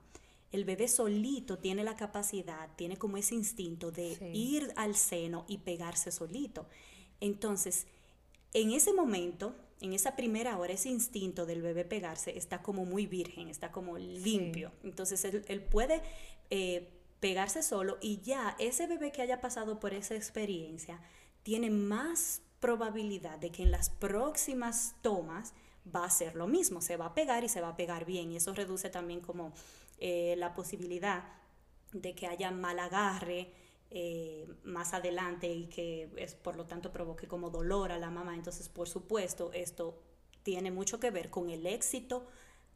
el 0.50 0.66
bebé 0.66 0.86
solito 0.86 1.56
tiene 1.58 1.82
la 1.82 1.96
capacidad, 1.96 2.68
tiene 2.76 2.98
como 2.98 3.16
ese 3.16 3.34
instinto 3.36 3.90
de 3.90 4.14
Sí. 4.16 4.26
ir 4.34 4.72
al 4.76 4.94
seno 4.94 5.46
y 5.48 5.56
pegarse 5.58 6.12
solito. 6.12 6.66
Entonces, 7.20 7.86
en 8.52 8.72
ese 8.72 8.92
momento, 8.92 9.54
en 9.80 9.94
esa 9.94 10.14
primera 10.14 10.58
hora, 10.58 10.74
ese 10.74 10.90
instinto 10.90 11.46
del 11.46 11.62
bebé 11.62 11.86
pegarse 11.86 12.36
está 12.36 12.60
como 12.60 12.84
muy 12.84 13.06
virgen, 13.06 13.48
está 13.48 13.72
como 13.72 13.96
limpio. 13.96 14.72
Entonces, 14.84 15.24
él, 15.24 15.42
él 15.48 15.62
puede 15.62 16.02
eh, 16.50 16.90
pegarse 17.18 17.62
solo 17.62 17.96
y 18.02 18.20
ya 18.20 18.56
ese 18.58 18.86
bebé 18.86 19.10
que 19.10 19.22
haya 19.22 19.40
pasado 19.40 19.80
por 19.80 19.94
esa 19.94 20.16
experiencia 20.16 21.00
tiene 21.44 21.70
más 21.70 22.42
probabilidad 22.62 23.38
de 23.38 23.50
que 23.50 23.62
en 23.62 23.70
las 23.70 23.90
próximas 23.90 24.94
tomas 25.02 25.52
va 25.84 26.04
a 26.04 26.10
ser 26.10 26.36
lo 26.36 26.46
mismo, 26.46 26.80
se 26.80 26.96
va 26.96 27.06
a 27.06 27.14
pegar 27.14 27.44
y 27.44 27.50
se 27.50 27.60
va 27.60 27.70
a 27.70 27.76
pegar 27.76 28.06
bien. 28.06 28.32
Y 28.32 28.36
eso 28.36 28.54
reduce 28.54 28.88
también 28.88 29.20
como 29.20 29.52
eh, 29.98 30.34
la 30.38 30.54
posibilidad 30.54 31.24
de 31.92 32.14
que 32.14 32.26
haya 32.26 32.50
mal 32.50 32.78
agarre 32.78 33.52
eh, 33.90 34.48
más 34.64 34.94
adelante 34.94 35.52
y 35.52 35.66
que 35.66 36.08
es, 36.16 36.34
por 36.34 36.56
lo 36.56 36.64
tanto 36.64 36.92
provoque 36.92 37.26
como 37.26 37.50
dolor 37.50 37.92
a 37.92 37.98
la 37.98 38.10
mamá. 38.10 38.34
Entonces, 38.34 38.68
por 38.68 38.88
supuesto, 38.88 39.52
esto 39.52 40.00
tiene 40.42 40.70
mucho 40.70 40.98
que 40.98 41.10
ver 41.10 41.28
con 41.28 41.50
el 41.50 41.66
éxito 41.66 42.26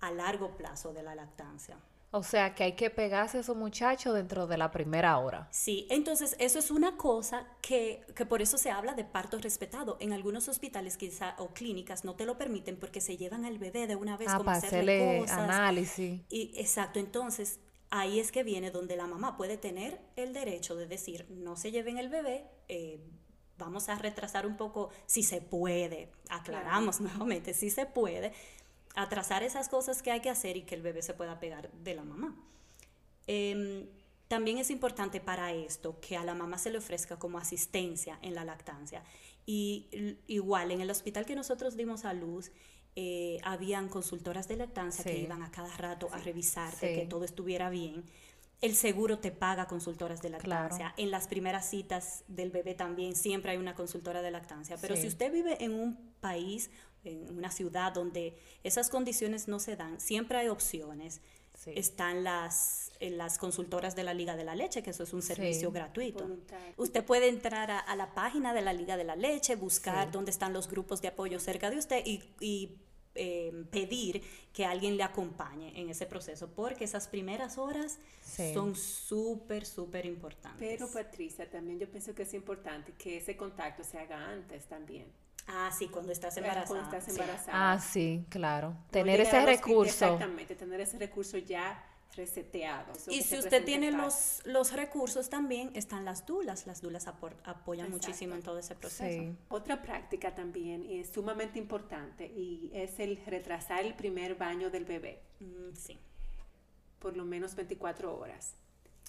a 0.01 0.11
largo 0.11 0.57
plazo 0.57 0.93
de 0.93 1.03
la 1.03 1.15
lactancia. 1.15 1.79
O 2.13 2.23
sea 2.23 2.55
que 2.55 2.65
hay 2.65 2.73
que 2.77 2.89
pegarse 2.89 3.39
a 3.39 3.41
esos 3.41 3.57
muchachos 3.57 4.15
dentro 4.15 4.47
de 4.47 4.57
la 4.57 4.71
primera 4.71 5.19
hora. 5.19 5.49
Sí, 5.51 5.87
entonces 5.91 6.37
eso 6.39 6.59
es 6.59 6.71
una 6.71 6.97
cosa 6.97 7.47
que, 7.61 8.07
que 8.15 8.25
por 8.25 8.41
eso 8.41 8.57
se 8.59 8.71
habla 8.71 8.95
de 8.95 9.05
parto 9.05 9.39
respetado. 9.39 9.97
En 10.01 10.13
algunos 10.13 10.49
hospitales 10.49 10.97
quizá 10.97 11.35
o 11.39 11.49
clínicas 11.49 12.05
no 12.05 12.15
te 12.15 12.25
lo 12.25 12.39
permiten 12.39 12.79
porque 12.79 13.01
se 13.01 13.17
llevan 13.17 13.45
al 13.45 13.59
bebé 13.59 13.87
de 13.87 13.97
una 13.97 14.17
vez 14.17 14.29
Ah, 14.31 14.35
como 14.39 14.47
para 14.47 14.59
hacerle 14.59 15.19
cosas. 15.21 15.39
análisis. 15.39 16.23
Y 16.31 16.53
exacto, 16.57 16.99
entonces 17.01 17.61
ahí 17.91 18.19
es 18.21 18.33
que 18.33 18.43
viene 18.45 18.71
donde 18.71 18.97
la 18.97 19.07
mamá 19.07 19.37
puede 19.37 19.59
tener 19.59 20.01
el 20.17 20.33
derecho 20.33 20.75
de 20.77 20.87
decir, 20.87 21.27
no 21.31 21.57
se 21.57 21.71
lleven 21.71 21.99
el 21.99 22.09
bebé, 22.09 22.47
eh, 22.69 23.01
vamos 23.59 23.89
a 23.89 23.95
retrasar 23.97 24.47
un 24.47 24.57
poco, 24.57 24.91
si 25.07 25.23
se 25.23 25.41
puede, 25.41 26.11
aclaramos 26.29 27.01
nuevamente, 27.01 27.55
si 27.55 27.71
se 27.71 27.87
puede, 27.87 28.33
atrasar 28.97 29.43
esas 29.45 29.69
cosas 29.69 30.03
que 30.03 30.11
hay 30.11 30.21
que 30.21 30.31
hacer 30.31 30.57
y 30.57 30.63
que 30.63 30.75
el 30.75 30.83
bebé 30.83 31.03
se 31.03 31.15
pueda 31.15 31.39
pegar 31.39 31.71
de 31.73 31.95
la 31.95 32.03
mamá. 32.03 32.35
Em, 33.29 33.87
también 34.29 34.59
es 34.59 34.71
importante 34.71 35.21
para 35.21 35.53
esto 35.53 36.01
que 36.01 36.17
a 36.17 36.25
la 36.25 36.35
mamá 36.35 36.59
se 36.59 36.71
le 36.71 36.79
ofrezca 36.79 37.19
como 37.19 37.39
asistencia 37.39 38.19
en 38.23 38.35
la 38.35 38.45
lactancia. 38.45 39.05
Y 39.45 39.87
igual, 40.27 40.73
en 40.73 40.81
el 40.81 40.91
hospital 40.91 41.25
que 41.27 41.37
nosotros 41.37 41.77
dimos 41.77 42.05
a 42.05 42.13
luz, 42.13 42.51
eh, 42.97 43.39
habían 43.45 43.89
consultoras 43.89 44.49
de 44.49 44.57
lactancia 44.57 45.05
que 45.05 45.19
iban 45.19 45.43
a 45.43 45.51
cada 45.51 45.77
rato 45.77 46.09
a 46.13 46.19
revisarte 46.19 46.95
Sí. 46.95 47.01
que 47.01 47.07
todo 47.07 47.25
estuviera 47.25 47.71
bien. 47.71 48.05
El 48.63 48.75
seguro 48.75 49.19
te 49.19 49.31
paga 49.33 49.67
consultoras 49.67 50.23
de 50.23 50.29
Claro. 50.31 50.49
lactancia. 50.49 50.95
En 50.97 51.11
las 51.11 51.29
primeras 51.29 51.69
citas 51.69 52.25
del 52.27 52.51
bebé 52.51 52.75
también 52.75 53.15
siempre 53.15 53.53
hay 53.53 53.59
una 53.59 53.75
consultora 53.75 54.23
de 54.23 54.31
lactancia. 54.31 54.77
Pero 54.81 54.97
Sí. 54.97 55.03
si 55.03 55.09
usted 55.09 55.31
vive 55.33 55.63
en 55.63 55.73
un 55.75 55.97
país, 56.21 56.71
en 57.05 57.37
una 57.37 57.51
ciudad 57.51 57.93
donde 57.93 58.37
esas 58.65 58.89
condiciones 58.89 59.47
no 59.47 59.59
se 59.61 59.77
dan, 59.77 60.01
siempre 60.01 60.39
hay 60.39 60.49
opciones. 60.49 61.21
Sí. 61.55 61.73
Están 61.75 62.23
las, 62.25 62.93
eh, 63.01 63.11
las 63.11 63.39
consultoras 63.39 63.95
de 63.97 64.05
la 64.05 64.13
Liga 64.15 64.37
de 64.37 64.45
la 64.45 64.55
Leche, 64.55 64.83
que 64.83 64.91
eso 64.91 65.05
es 65.05 65.13
un 65.13 65.23
servicio 65.23 65.69
Sí. 65.71 65.75
gratuito. 65.75 66.25
Voluntario. 66.25 66.75
Usted 66.77 67.05
puede 67.05 67.29
entrar 67.29 67.71
a, 67.71 67.79
a 67.79 67.97
la 67.97 68.15
página 68.15 68.53
de 68.55 68.61
la 68.63 68.73
Liga 68.73 68.97
de 68.97 69.05
la 69.05 69.17
Leche, 69.17 69.55
buscar 69.57 70.07
Sí. 70.07 70.11
dónde 70.13 70.31
están 70.31 70.53
los 70.53 70.69
grupos 70.69 71.01
de 71.01 71.09
apoyo 71.09 71.39
cerca 71.41 71.71
de 71.71 71.79
usted 71.79 72.03
y, 72.05 72.23
y, 72.41 72.77
eh, 73.17 73.65
pedir 73.71 74.23
que 74.53 74.65
alguien 74.65 74.97
le 74.97 75.03
acompañe 75.03 75.79
en 75.81 75.89
ese 75.91 76.07
proceso, 76.07 76.49
porque 76.55 76.85
esas 76.85 77.09
primeras 77.09 77.59
horas 77.59 77.99
Sí. 78.23 78.53
son 78.55 78.75
súper, 78.77 79.65
súper 79.67 80.05
importantes. 80.07 80.59
Pero 80.59 80.91
Patricia, 80.91 81.49
también 81.51 81.79
yo 81.79 81.89
pienso 81.91 82.15
que 82.15 82.23
es 82.25 82.35
importante 82.35 82.93
que 82.99 83.19
ese 83.19 83.37
contacto 83.37 83.83
se 83.85 83.99
haga 83.99 84.31
antes 84.31 84.67
también. 84.67 85.07
ah, 85.49 85.71
sí, 85.77 85.87
cuando 85.89 86.11
estás 86.13 86.35
Cuando 86.35 86.51
embarazada. 86.51 86.83
estás 86.83 87.05
sí. 87.05 87.11
embarazada. 87.13 87.73
Ah, 87.73 87.79
sí, 87.81 88.25
claro. 88.29 88.77
Tener 88.91 89.21
ese 89.21 89.45
recurso. 89.47 90.05
Exactamente, 90.05 90.57
tener 90.57 90.81
ese 90.81 90.99
recurso 90.99 91.39
ya 91.39 91.83
reseteado. 92.17 92.93
eso 92.93 93.11
Y 93.11 93.23
si 93.23 93.39
usted 93.39 93.65
tiene 93.65 93.89
en 93.89 93.97
los, 93.99 94.41
los 94.45 94.73
recursos 94.73 95.29
también, 95.29 95.71
están 95.75 96.05
las 96.05 96.27
dulas. 96.27 96.67
Las 96.67 96.81
dulas 96.81 97.07
apor- 97.07 97.37
apoyan 97.45 97.87
Exacto. 97.87 98.07
muchísimo 98.09 98.35
en 98.35 98.43
todo 98.43 98.59
ese 98.59 98.75
proceso. 98.75 99.23
Sí. 99.23 99.37
Otra 99.49 99.83
práctica 99.83 100.35
también 100.35 100.85
es 100.89 101.11
sumamente 101.11 101.59
importante 101.59 102.27
y 102.27 102.71
es 102.75 102.99
el 102.99 103.25
retrasar 103.27 103.85
el 103.85 103.95
primer 103.95 104.35
baño 104.35 104.71
del 104.71 104.85
bebé 104.85 105.21
Mm, 105.41 105.75
sí. 105.75 105.99
por 106.99 107.17
lo 107.17 107.25
menos 107.25 107.55
24 107.55 108.17
horas. 108.19 108.55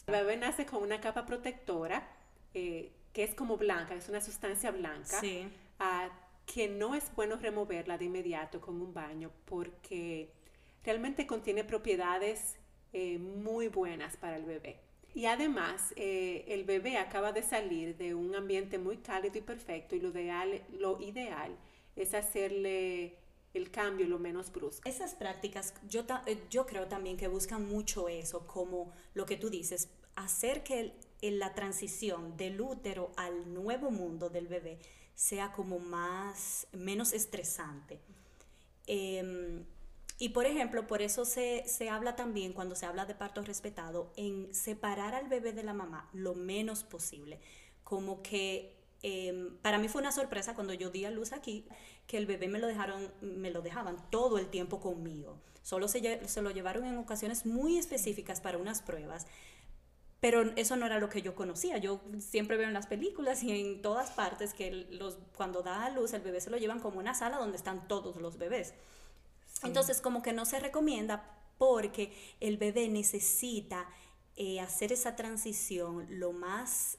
El 0.06 0.14
bebé 0.14 0.38
nace 0.38 0.66
con 0.66 0.84
una 0.84 1.00
capa 1.02 1.26
protectora 1.26 2.08
eh, 2.54 2.92
que 3.14 3.24
es 3.24 3.34
como 3.34 3.58
blanca, 3.58 3.96
es 3.96 4.10
una 4.10 4.22
sustancia 4.22 4.72
blanca, 4.72 5.20
Sí. 5.22 5.48
ah, 5.80 6.10
que 6.46 6.68
no 6.68 6.96
es 6.96 7.04
bueno 7.16 7.36
removerla 7.38 7.98
de 7.98 8.06
inmediato 8.06 8.62
con 8.62 8.80
un 8.82 8.94
baño 8.94 9.32
porque 9.46 10.32
realmente 10.84 11.26
contiene 11.26 11.64
propiedades 11.64 12.57
eh, 12.94 13.18
muy 13.20 13.68
buenas 13.68 14.18
para 14.18 14.38
el 14.38 14.46
bebé. 14.46 14.78
Y 15.14 15.26
además, 15.26 15.94
eh, 15.96 16.46
el 16.48 16.64
bebé 16.64 16.98
acaba 16.98 17.32
de 17.32 17.42
salir 17.44 17.98
de 17.98 18.14
un 18.14 18.36
ambiente 18.36 18.78
muy 18.78 18.98
cálido 18.98 19.38
y 19.38 19.42
perfecto 19.42 19.96
y 19.96 20.00
lo 20.00 20.10
ideal, 20.10 20.62
lo 20.78 21.00
ideal 21.02 21.56
es 21.96 22.14
hacerle 22.14 23.16
el 23.54 23.72
cambio 23.72 24.06
lo 24.08 24.20
menos 24.20 24.52
brusco. 24.52 24.88
Esas 24.88 25.16
prácticas, 25.16 25.74
yo, 25.90 26.06
ta- 26.06 26.24
eh, 26.28 26.38
yo 26.52 26.68
creo 26.68 26.88
también 26.88 27.18
que 27.18 27.28
buscan 27.28 27.68
mucho 27.68 28.08
eso, 28.10 28.46
como 28.46 28.92
lo 29.16 29.26
que 29.26 29.38
tú 29.38 29.50
dices, 29.50 29.90
hacer 30.16 30.64
que 30.64 30.94
el- 31.22 31.40
la 31.40 31.56
transición 31.56 32.38
del 32.38 32.62
útero 32.62 33.12
al 33.18 33.54
nuevo 33.54 33.90
mundo 33.90 34.30
del 34.30 34.48
bebé 34.48 34.78
sea 35.16 35.52
como 35.52 35.80
más, 35.80 36.68
menos 36.74 37.12
estresante. 37.14 38.00
Em, 38.88 39.66
Y 40.20 40.30
por 40.30 40.46
ejemplo, 40.46 40.88
por 40.88 41.02
eso 41.02 41.26
se, 41.26 41.64
se 41.68 41.90
habla 41.90 42.16
también, 42.16 42.54
cuando 42.54 42.76
se 42.76 42.86
habla 42.86 43.06
de 43.06 43.14
parto 43.14 43.44
respetado, 43.44 44.12
en 44.16 44.54
separar 44.54 45.14
al 45.14 45.28
bebé 45.28 45.54
de 45.54 45.64
la 45.64 45.74
mamá 45.74 46.10
lo 46.14 46.34
menos 46.34 46.84
posible. 46.84 47.40
Como 47.84 48.24
que 48.24 48.76
em, 49.04 49.58
para 49.58 49.78
mí 49.78 49.88
fue 49.88 50.02
una 50.02 50.12
sorpresa 50.12 50.56
cuando 50.56 50.74
yo 50.74 50.90
di 50.90 51.06
a 51.06 51.12
luz 51.12 51.34
aquí, 51.34 51.66
que 52.08 52.18
el 52.18 52.26
bebé 52.26 52.48
me 52.48 52.58
lo 52.58 52.66
dejaron, 52.66 53.12
me 53.22 53.52
lo 53.52 53.62
dejaban 53.62 53.98
todo 54.10 54.40
el 54.40 54.48
tiempo 54.48 54.80
conmigo. 54.80 55.40
Solo 55.62 55.88
se, 55.88 56.28
se 56.28 56.42
lo 56.42 56.50
llevaron 56.50 56.86
en 56.86 56.98
ocasiones 56.98 57.46
muy 57.46 57.78
específicas 57.78 58.42
para 58.42 58.58
unas 58.58 58.82
pruebas. 58.82 59.28
Pero 60.20 60.42
eso 60.56 60.76
no 60.78 60.88
era 60.88 61.00
lo 61.00 61.10
que 61.10 61.22
yo 61.22 61.36
conocía. 61.36 61.78
Yo 61.78 62.02
siempre 62.20 62.58
veo 62.58 62.68
en 62.68 62.74
las 62.74 62.88
películas 62.88 63.44
y 63.44 63.52
en 63.52 63.84
todas 63.84 64.10
partes 64.10 64.56
que 64.56 64.72
los, 64.90 65.20
cuando 65.36 65.62
da 65.62 65.86
a 65.86 65.90
luz 65.92 66.14
el 66.14 66.22
bebé 66.22 66.42
se 66.42 66.50
lo 66.50 66.58
llevan 66.58 66.80
como 66.80 66.98
una 66.98 67.14
sala 67.14 67.38
donde 67.38 67.58
están 67.58 67.88
todos 67.88 68.16
los 68.16 68.40
bebés. 68.40 68.74
Entonces 69.64 70.02
como 70.02 70.22
que 70.22 70.34
no 70.34 70.46
se 70.46 70.60
recomienda 70.60 71.38
porque 71.58 72.14
el 72.40 72.58
bebé 72.58 72.88
necesita 72.88 73.88
eh, 74.36 74.60
hacer 74.60 74.92
esa 74.92 75.16
transición 75.16 76.06
lo 76.20 76.32
más 76.32 76.98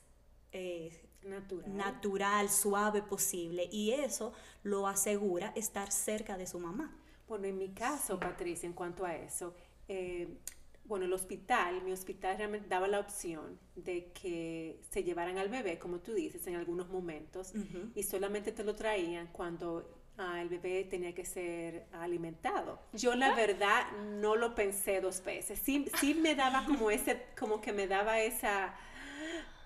eh, 0.52 1.04
Natural. 1.22 1.76
natural, 1.76 2.48
suave 2.48 3.02
posible 3.02 3.68
y 3.70 3.90
eso 3.92 4.32
lo 4.62 4.86
asegura 4.86 5.52
estar 5.54 5.92
cerca 5.92 6.36
de 6.38 6.46
su 6.46 6.58
mamá. 6.58 6.96
Bueno, 7.28 7.46
en 7.46 7.58
mi 7.58 7.68
caso, 7.68 8.18
Patricia, 8.18 8.66
en 8.66 8.72
cuanto 8.72 9.04
a 9.04 9.14
eso, 9.14 9.54
eh, 9.88 10.38
bueno, 10.84 11.04
el 11.04 11.12
hospital, 11.12 11.82
mi 11.82 11.92
hospital 11.92 12.38
realmente 12.38 12.66
daba 12.66 12.88
la 12.88 12.98
opción 12.98 13.58
de 13.76 14.10
que 14.12 14.80
se 14.90 15.04
llevaran 15.04 15.36
al 15.36 15.50
bebé, 15.50 15.78
como 15.78 15.98
tú 15.98 16.14
dices, 16.14 16.46
en 16.46 16.56
algunos 16.56 16.88
momentos, 16.88 17.52
y 17.94 18.02
solamente 18.04 18.52
te 18.52 18.64
lo 18.64 18.74
traían 18.74 19.26
cuando 19.26 19.97
ah, 20.18 20.40
el 20.42 20.48
bebé 20.48 20.84
tenía 20.84 21.14
que 21.14 21.24
ser 21.24 21.86
alimentado. 21.92 22.80
Yo 22.92 23.14
la 23.14 23.34
verdad 23.34 23.86
no 24.20 24.36
lo 24.36 24.54
pensé 24.54 25.00
dos 25.00 25.22
veces. 25.24 25.58
Sí, 25.62 25.86
sí 26.00 26.14
me 26.14 26.34
daba 26.34 26.64
como 26.66 26.90
ese, 26.90 27.22
como 27.38 27.60
que 27.60 27.72
me 27.72 27.86
daba 27.86 28.20
esa 28.20 28.74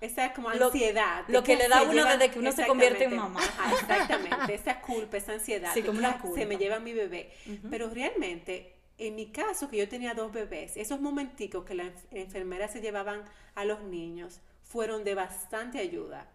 esa 0.01 0.33
como 0.33 0.49
ansiedad. 0.49 1.25
lo 1.29 1.45
que 1.45 1.55
le 1.57 1.69
da 1.69 1.79
a 1.79 1.83
uno 1.83 2.05
desde 2.05 2.31
que 2.31 2.38
uno 2.41 2.51
se 2.51 2.67
convierte 2.67 3.05
en 3.05 3.15
mamá. 3.17 3.38
Ajá, 3.41 3.73
exactamente, 3.73 4.55
esa 4.61 4.81
culpa, 4.81 5.17
esa 5.17 5.33
ansiedad. 5.35 5.71
Sí, 5.75 5.83
como 5.83 5.99
una 5.99 6.11
"Ah, 6.11 6.15
Se 6.15 6.21
culpa. 6.29 6.45
me 6.47 6.57
lleva 6.57 6.81
mi 6.81 6.93
bebé. 6.93 7.31
Pero 7.71 7.88
realmente, 7.88 8.75
en 8.99 9.15
mi 9.15 9.27
caso, 9.31 9.69
que 9.69 9.77
yo 9.77 9.88
tenía 9.88 10.15
dos 10.15 10.33
bebés, 10.33 10.77
esos 10.77 11.01
momenticos 11.01 11.65
que 11.65 11.75
las 11.75 11.87
enf- 11.88 12.07
enfermeras 12.11 12.73
se 12.73 12.81
llevaban 12.81 13.23
a 13.55 13.65
los 13.65 13.83
niños 13.85 14.41
fueron 14.65 15.05
de 15.05 15.15
bastante 15.15 15.79
ayuda 15.79 16.29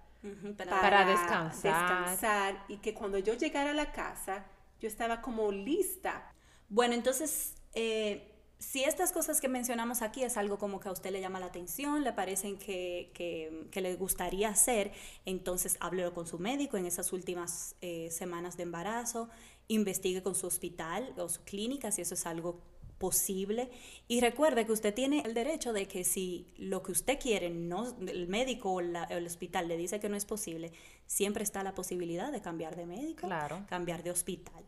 Para- 0.58 0.82
Para 0.82 1.06
descansar. 1.06 1.54
descansar 1.64 2.66
y 2.68 2.78
que 2.78 2.94
cuando 2.94 3.18
yo 3.20 3.34
llegara 3.36 3.72
a 3.72 3.74
la 3.74 3.92
casa, 3.92 4.46
yo 4.80 4.88
estaba 4.88 5.22
como 5.22 5.52
lista. 5.52 6.34
Bueno, 6.70 6.94
entonces, 6.94 7.56
eh, 7.74 8.34
si 8.60 8.84
estas 8.84 9.12
cosas 9.12 9.40
que 9.40 9.48
mencionamos 9.48 10.02
aquí 10.02 10.24
es 10.24 10.36
algo 10.36 10.58
como 10.58 10.80
que 10.80 10.90
a 10.90 10.92
usted 10.92 11.12
le 11.12 11.22
llama 11.22 11.40
la 11.40 11.46
atención, 11.46 12.04
le 12.04 12.12
parecen 12.14 12.58
que, 12.58 13.12
que, 13.14 13.68
que 13.72 13.82
le 13.82 13.96
gustaría 13.96 14.50
hacer, 14.50 14.92
entonces 15.26 15.78
háblelo 15.80 16.14
con 16.14 16.26
su 16.26 16.40
médico 16.40 16.76
en 16.78 16.86
esas 16.88 17.14
últimas 17.14 17.76
eh, 17.82 18.10
semanas 18.12 18.58
de 18.58 18.64
embarazo, 18.64 19.30
investigue 19.68 20.24
con 20.24 20.34
su 20.34 20.48
hospital 20.48 21.14
o 21.18 21.30
su 21.30 21.44
clínica 21.44 21.92
si 21.92 22.02
eso 22.02 22.16
es 22.16 22.26
algo 22.26 22.60
posible 22.98 23.70
y 24.08 24.22
recuerde 24.22 24.66
que 24.66 24.72
usted 24.72 24.94
tiene 24.94 25.22
el 25.26 25.34
derecho 25.34 25.72
de 25.74 25.88
que 25.88 26.04
si 26.04 26.48
lo 26.58 26.82
que 26.84 26.92
usted 26.92 27.20
quiere 27.20 27.50
no 27.50 27.96
el 28.08 28.28
médico 28.28 28.74
o 28.74 28.82
la- 28.82 29.04
el 29.06 29.26
hospital 29.26 29.68
le 29.68 29.78
dice 29.78 30.00
que 30.00 30.10
no 30.10 30.16
es 30.16 30.26
posible 30.26 30.72
siempre 31.06 31.44
está 31.44 31.64
la 31.64 31.76
posibilidad 31.76 32.32
de 32.32 32.42
cambiar 32.42 32.76
de 32.76 32.86
médico 32.86 33.28
Claro. 33.28 33.66
cambiar 33.70 34.04
de 34.04 34.12
hospital, 34.12 34.64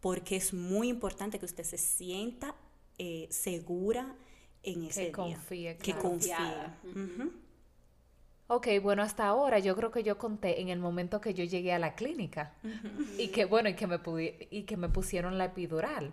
porque 0.00 0.36
es 0.36 0.54
muy 0.54 0.88
importante 0.88 1.38
que 1.38 1.44
usted 1.46 1.64
se 1.64 1.78
sienta 1.78 2.54
eh, 2.98 3.26
segura 3.30 4.14
en 4.62 4.84
ese 4.84 5.04
día. 5.06 5.12
confíe, 5.12 5.76
Que 5.78 5.92
claro. 5.92 6.02
confíe. 6.02 6.28
Confiada. 6.36 6.78
Ujú. 6.84 7.32
Ok, 8.48 8.68
bueno, 8.82 9.02
hasta 9.02 9.26
ahora 9.26 9.58
yo 9.60 9.74
creo 9.74 9.90
que 9.90 10.02
yo 10.02 10.18
conté 10.18 10.60
en 10.60 10.68
el 10.68 10.78
momento 10.78 11.20
que 11.20 11.32
yo 11.32 11.42
llegué 11.44 11.72
a 11.72 11.78
la 11.78 11.94
clínica 11.94 12.54
y 13.18 13.28
que 13.28 13.46
bueno, 13.46 13.70
y 13.70 13.74
que 13.74 13.86
me 13.86 13.98
pudi- 13.98 14.46
y 14.50 14.64
que 14.64 14.76
me 14.76 14.88
pusieron 14.90 15.38
la 15.38 15.46
epidural. 15.46 16.12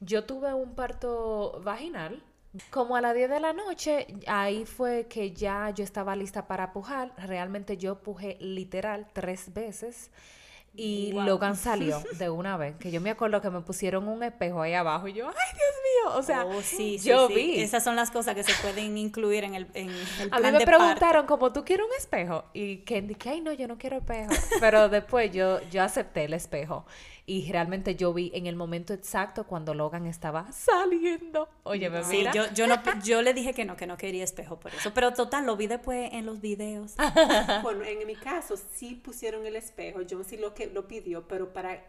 Yo 0.00 0.24
tuve 0.24 0.54
un 0.54 0.74
parto 0.74 1.60
vaginal. 1.64 2.22
Como 2.70 2.96
a 2.96 3.00
las 3.00 3.14
10 3.14 3.30
de 3.30 3.40
la 3.40 3.52
noche, 3.52 4.06
ahí 4.26 4.64
fue 4.64 5.06
que 5.06 5.32
ya 5.32 5.70
yo 5.70 5.84
estaba 5.84 6.16
lista 6.16 6.46
para 6.46 6.72
pujar. 6.72 7.12
Realmente 7.16 7.76
yo 7.76 8.00
pujé 8.02 8.36
literal 8.40 9.06
tres 9.12 9.52
veces 9.52 10.10
y. 10.74 11.12
Logan 11.12 11.56
salió 11.56 12.02
de 12.18 12.30
una 12.30 12.56
vez. 12.56 12.76
Que 12.76 12.90
yo 12.90 13.00
me 13.00 13.10
acuerdo 13.10 13.40
que 13.40 13.50
me 13.50 13.60
pusieron 13.60 14.08
un 14.08 14.22
espejo 14.22 14.62
ahí 14.62 14.74
abajo 14.74 15.08
y 15.08 15.12
yo, 15.14 15.26
¡ay, 15.28 15.32
Dios 15.34 16.12
mío! 16.12 16.18
O 16.18 16.22
sea, 16.22 16.44
Oh, 16.46 16.62
sí, 16.62 16.98
sí, 16.98 17.08
yo 17.08 17.28
sí. 17.28 17.34
vi. 17.34 17.60
Esas 17.60 17.82
son 17.84 17.96
las 17.96 18.10
cosas 18.10 18.34
que 18.34 18.42
se 18.44 18.52
pueden 18.62 18.96
incluir 18.96 19.44
en 19.44 19.54
el, 19.54 19.66
en 19.74 19.90
el 19.90 20.28
A 20.30 20.36
mí 20.36 20.40
plan 20.40 20.42
me 20.52 20.58
de 20.58 20.64
parto. 20.66 20.78
preguntaron 20.78 21.26
como 21.26 21.52
tú 21.52 21.64
quieres 21.64 21.86
un 21.86 21.92
espejo 21.98 22.44
y 22.52 22.78
Candy 22.78 23.14
que 23.16 23.28
ay 23.30 23.40
no 23.40 23.52
yo 23.52 23.66
no 23.68 23.76
quiero 23.78 23.96
espejo 23.96 24.30
pero 24.60 24.88
después 24.88 25.32
yo 25.32 25.60
yo 25.70 25.82
acepté 25.82 26.24
el 26.24 26.34
espejo 26.34 26.86
y 27.26 27.50
realmente 27.52 27.94
yo 27.94 28.14
vi 28.14 28.30
en 28.34 28.46
el 28.46 28.56
momento 28.56 28.94
exacto 28.94 29.44
cuando 29.44 29.74
Logan 29.74 30.06
estaba 30.06 30.50
saliendo 30.52 31.48
oye 31.64 31.90
me 31.90 32.02
Sí, 32.04 32.18
mira 32.18 32.32
yo, 32.32 32.44
yo, 32.54 32.66
no, 32.66 32.76
yo 33.04 33.20
le 33.22 33.34
dije 33.34 33.52
que 33.52 33.64
no, 33.64 33.76
que 33.76 33.86
no 33.86 33.96
quería 33.98 34.24
espejo 34.24 34.58
por 34.58 34.72
eso. 34.74 34.92
Pero 34.94 35.12
total, 35.12 35.44
lo 35.44 35.56
vi 35.56 35.66
después 35.66 36.10
en 36.12 36.24
los 36.24 36.40
videos. 36.40 36.94
Bueno, 37.62 37.84
en 37.84 38.06
mi 38.06 38.14
caso 38.14 38.54
sí 38.56 38.94
pusieron 38.94 39.44
el 39.46 39.56
espejo, 39.56 40.00
John 40.08 40.24
sí 40.24 40.36
lo 40.36 40.54
que 40.54 40.67
lo 40.72 40.88
pidió, 40.88 41.26
pero 41.28 41.52
para, 41.52 41.84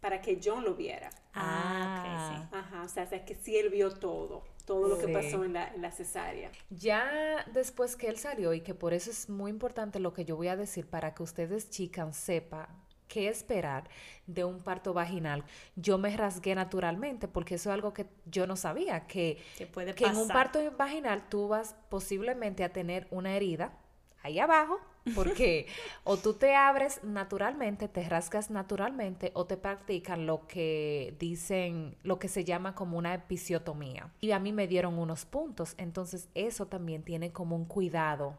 para 0.00 0.20
que 0.20 0.40
John 0.42 0.64
lo 0.64 0.74
viera. 0.74 1.10
Ah, 1.34 1.84
ok, 1.88 2.18
sí. 2.18 2.48
Ajá, 2.52 2.82
o 2.82 2.88
sea, 2.88 3.04
o 3.04 3.06
sea, 3.06 3.24
que 3.24 3.34
sí 3.34 3.56
él 3.56 3.70
vio 3.70 3.90
todo, 3.92 4.44
todo 4.66 4.88
lo 4.88 4.98
que 4.98 5.06
Sí. 5.06 5.12
pasó 5.12 5.44
en 5.44 5.54
la, 5.54 5.68
en 5.68 5.82
la 5.82 5.90
cesárea. 5.92 6.52
ya 6.70 7.44
después 7.52 7.96
que 7.96 8.08
él 8.08 8.18
salió 8.18 8.54
y 8.54 8.60
que 8.60 8.74
por 8.74 8.94
eso 8.94 9.10
es 9.10 9.28
muy 9.28 9.50
importante 9.50 10.00
lo 10.00 10.12
que 10.12 10.24
yo 10.24 10.36
voy 10.36 10.48
a 10.48 10.56
decir 10.56 10.86
para 10.88 11.14
que 11.14 11.22
ustedes 11.22 11.70
chicas 11.70 12.16
sepan 12.16 12.66
qué 13.08 13.28
esperar 13.28 13.88
de 14.26 14.44
un 14.44 14.62
parto 14.62 14.94
vaginal. 14.94 15.44
Yo 15.76 15.98
me 15.98 16.16
rasgué 16.16 16.54
naturalmente 16.54 17.28
porque 17.28 17.56
eso 17.56 17.70
es 17.70 17.74
algo 17.74 17.92
que 17.92 18.06
yo 18.24 18.46
no 18.46 18.56
sabía, 18.56 19.06
que 19.06 19.38
Que 19.56 19.66
puede 19.66 19.94
que 19.94 20.06
en 20.06 20.16
un 20.16 20.30
parto 20.32 20.58
vaginal 20.78 21.28
tú 21.28 21.48
vas 21.48 21.74
posiblemente 21.90 22.64
a 22.64 22.72
tener 22.72 23.06
una 23.10 23.36
herida 23.36 23.78
ahí 24.22 24.38
abajo, 24.38 24.80
porque 25.14 25.66
o 26.04 26.16
tú 26.16 26.34
te 26.34 26.54
abres 26.54 27.02
naturalmente, 27.02 27.88
te 27.88 28.08
rasgas 28.08 28.50
naturalmente, 28.50 29.30
o 29.34 29.44
te 29.46 29.56
practican 29.56 30.26
lo 30.26 30.46
que 30.46 31.14
dicen, 31.18 31.96
lo 32.02 32.18
que 32.18 32.28
se 32.28 32.44
llama 32.44 32.74
como 32.74 32.98
una 32.98 33.14
episiotomía. 33.14 34.12
Y 34.20 34.30
a 34.30 34.38
mí 34.38 34.52
me 34.52 34.66
dieron 34.68 34.98
unos 34.98 35.24
puntos, 35.24 35.74
entonces 35.78 36.28
eso 36.34 36.66
también 36.66 37.02
tiene 37.02 37.32
como 37.32 37.56
un 37.56 37.64
cuidado 37.64 38.38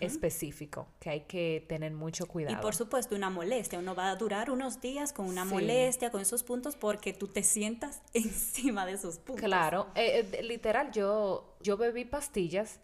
específico, 0.00 0.86
que 1.00 1.10
hay 1.10 1.20
que 1.22 1.64
tener 1.68 1.92
mucho 1.92 2.26
cuidado. 2.26 2.56
Y 2.56 2.62
por 2.62 2.74
supuesto, 2.74 3.14
una 3.14 3.28
molestia. 3.28 3.78
Uno 3.78 3.94
va 3.94 4.10
a 4.10 4.16
durar 4.16 4.50
unos 4.50 4.80
días 4.80 5.12
con 5.12 5.26
una 5.26 5.44
Sí. 5.44 5.50
molestia, 5.52 6.10
con 6.10 6.20
esos 6.20 6.42
puntos, 6.42 6.76
porque 6.76 7.12
tú 7.12 7.26
te 7.26 7.42
sientas 7.42 8.00
encima 8.14 8.86
de 8.86 8.92
esos 8.92 9.18
puntos. 9.18 9.44
Claro, 9.44 9.88
eh, 9.94 10.28
eh, 10.32 10.42
literal, 10.42 10.90
yo, 10.92 11.56
yo 11.60 11.76
bebí 11.76 12.04
pastillas 12.04 12.80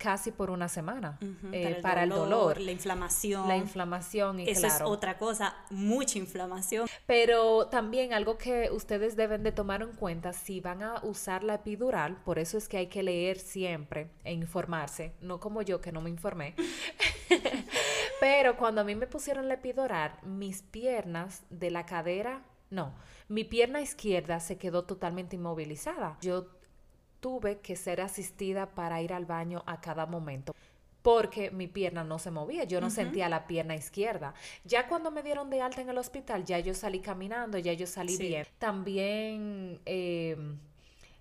casi 0.00 0.32
por 0.32 0.50
una 0.50 0.66
semana 0.68 1.18
eh, 1.52 1.78
para, 1.82 2.04
el 2.04 2.08
dolor, 2.08 2.58
la 2.58 2.72
inflamación. 2.72 3.46
la 3.46 3.58
inflamación 3.58 4.40
y 4.40 4.48
Eso 4.48 4.62
claro. 4.62 4.86
es 4.86 4.90
otra 4.90 5.18
cosa, 5.18 5.54
mucha 5.68 6.18
inflamación. 6.18 6.88
Pero 7.04 7.66
también 7.66 8.14
algo 8.14 8.38
que 8.38 8.70
ustedes 8.72 9.14
deben 9.14 9.42
de 9.42 9.52
tomar 9.52 9.82
en 9.82 9.92
cuenta 9.92 10.32
si 10.32 10.62
van 10.62 10.82
a 10.82 11.00
usar 11.02 11.44
la 11.44 11.56
epidural, 11.56 12.16
por 12.24 12.38
eso 12.38 12.56
es 12.56 12.66
que 12.66 12.78
hay 12.78 12.86
que 12.86 13.02
leer 13.02 13.38
siempre 13.38 14.10
e 14.24 14.32
informarse, 14.32 15.12
no 15.20 15.38
como 15.38 15.60
yo 15.60 15.82
que 15.82 15.92
no 15.92 16.00
me 16.00 16.08
informé. 16.08 16.54
Pero 18.20 18.56
cuando 18.56 18.80
a 18.80 18.84
mí 18.84 18.94
me 18.94 19.06
pusieron 19.06 19.48
la 19.48 19.54
epidural, 19.54 20.14
mis 20.22 20.62
piernas 20.62 21.42
de 21.50 21.70
la 21.70 21.84
cadera, 21.84 22.42
no, 22.70 22.94
mi 23.28 23.44
pierna 23.44 23.82
izquierda 23.82 24.40
se 24.40 24.56
quedó 24.56 24.84
totalmente 24.84 25.36
inmovilizada. 25.36 26.16
Yo 26.22 26.46
tuve 27.20 27.60
que 27.60 27.76
ser 27.76 28.00
asistida 28.00 28.74
para 28.74 29.00
ir 29.02 29.12
al 29.12 29.26
baño 29.26 29.62
a 29.66 29.80
cada 29.80 30.06
momento 30.06 30.54
porque 31.02 31.50
mi 31.50 31.66
pierna 31.66 32.04
no 32.04 32.18
se 32.18 32.30
movía, 32.30 32.64
yo 32.64 32.80
no 32.80 32.90
sentía 32.90 33.28
la 33.30 33.46
pierna 33.46 33.74
izquierda. 33.74 34.34
Ya 34.64 34.86
cuando 34.86 35.10
me 35.10 35.22
dieron 35.22 35.48
de 35.48 35.62
alta 35.62 35.80
en 35.80 35.88
el 35.88 35.96
hospital, 35.96 36.44
ya 36.44 36.58
yo 36.58 36.74
salí 36.74 37.00
caminando, 37.00 37.56
ya 37.58 37.72
yo 37.72 37.86
salí 37.86 38.16
Sí. 38.16 38.28
bien. 38.28 38.46
También 38.58 39.80
eh, 39.86 40.36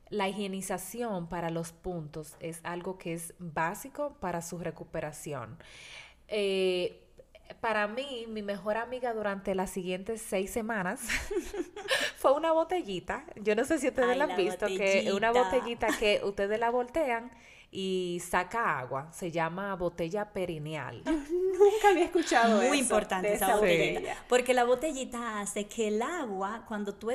la 0.10 0.28
higienización 0.28 1.28
para 1.30 1.50
los 1.50 1.72
puntos 1.72 2.36
es 2.42 2.60
algo 2.64 2.98
que 2.98 3.14
es 3.14 3.34
básico 3.40 4.18
para 4.20 4.42
su 4.42 4.58
recuperación. 4.58 5.58
Eh, 6.28 7.06
para 7.62 7.88
mí, 7.88 8.26
mi 8.28 8.42
mejor 8.42 8.78
amiga 8.78 9.14
durante 9.14 9.56
las 9.56 9.70
siguientes 9.70 10.22
seis 10.22 10.52
semanas 10.52 11.02
fue 12.18 12.34
una 12.34 12.52
botellita. 12.52 13.26
Yo 13.36 13.56
no 13.56 13.66
sé 13.66 13.80
si 13.80 13.88
ustedes 13.88 14.10
Ay, 14.10 14.18
la 14.18 14.24
han 14.26 14.30
la 14.30 14.36
visto, 14.38 14.68
que 14.68 15.12
una 15.14 15.32
botellita 15.32 15.88
que 16.00 16.22
ustedes 16.24 16.60
la 16.60 16.70
voltean 16.70 17.32
y 17.72 18.22
saca 18.28 18.80
agua. 18.80 19.12
Se 19.12 19.32
llama 19.32 19.76
botella 19.76 20.32
perineal. 20.34 21.04
Nunca 21.06 21.90
había 21.90 22.06
escuchado 22.06 22.58
Muy 22.58 22.66
eso, 22.68 22.76
importante 22.76 23.28
de 23.30 23.34
esa 23.36 23.56
botellita. 23.56 24.00
botella. 24.00 24.26
Porque 24.28 24.54
la 24.54 24.64
botellita 24.64 25.40
hace 25.42 25.68
que 25.68 25.90
el 25.90 26.02
agua, 26.02 26.66
cuando 26.68 26.96
tú, 26.96 27.10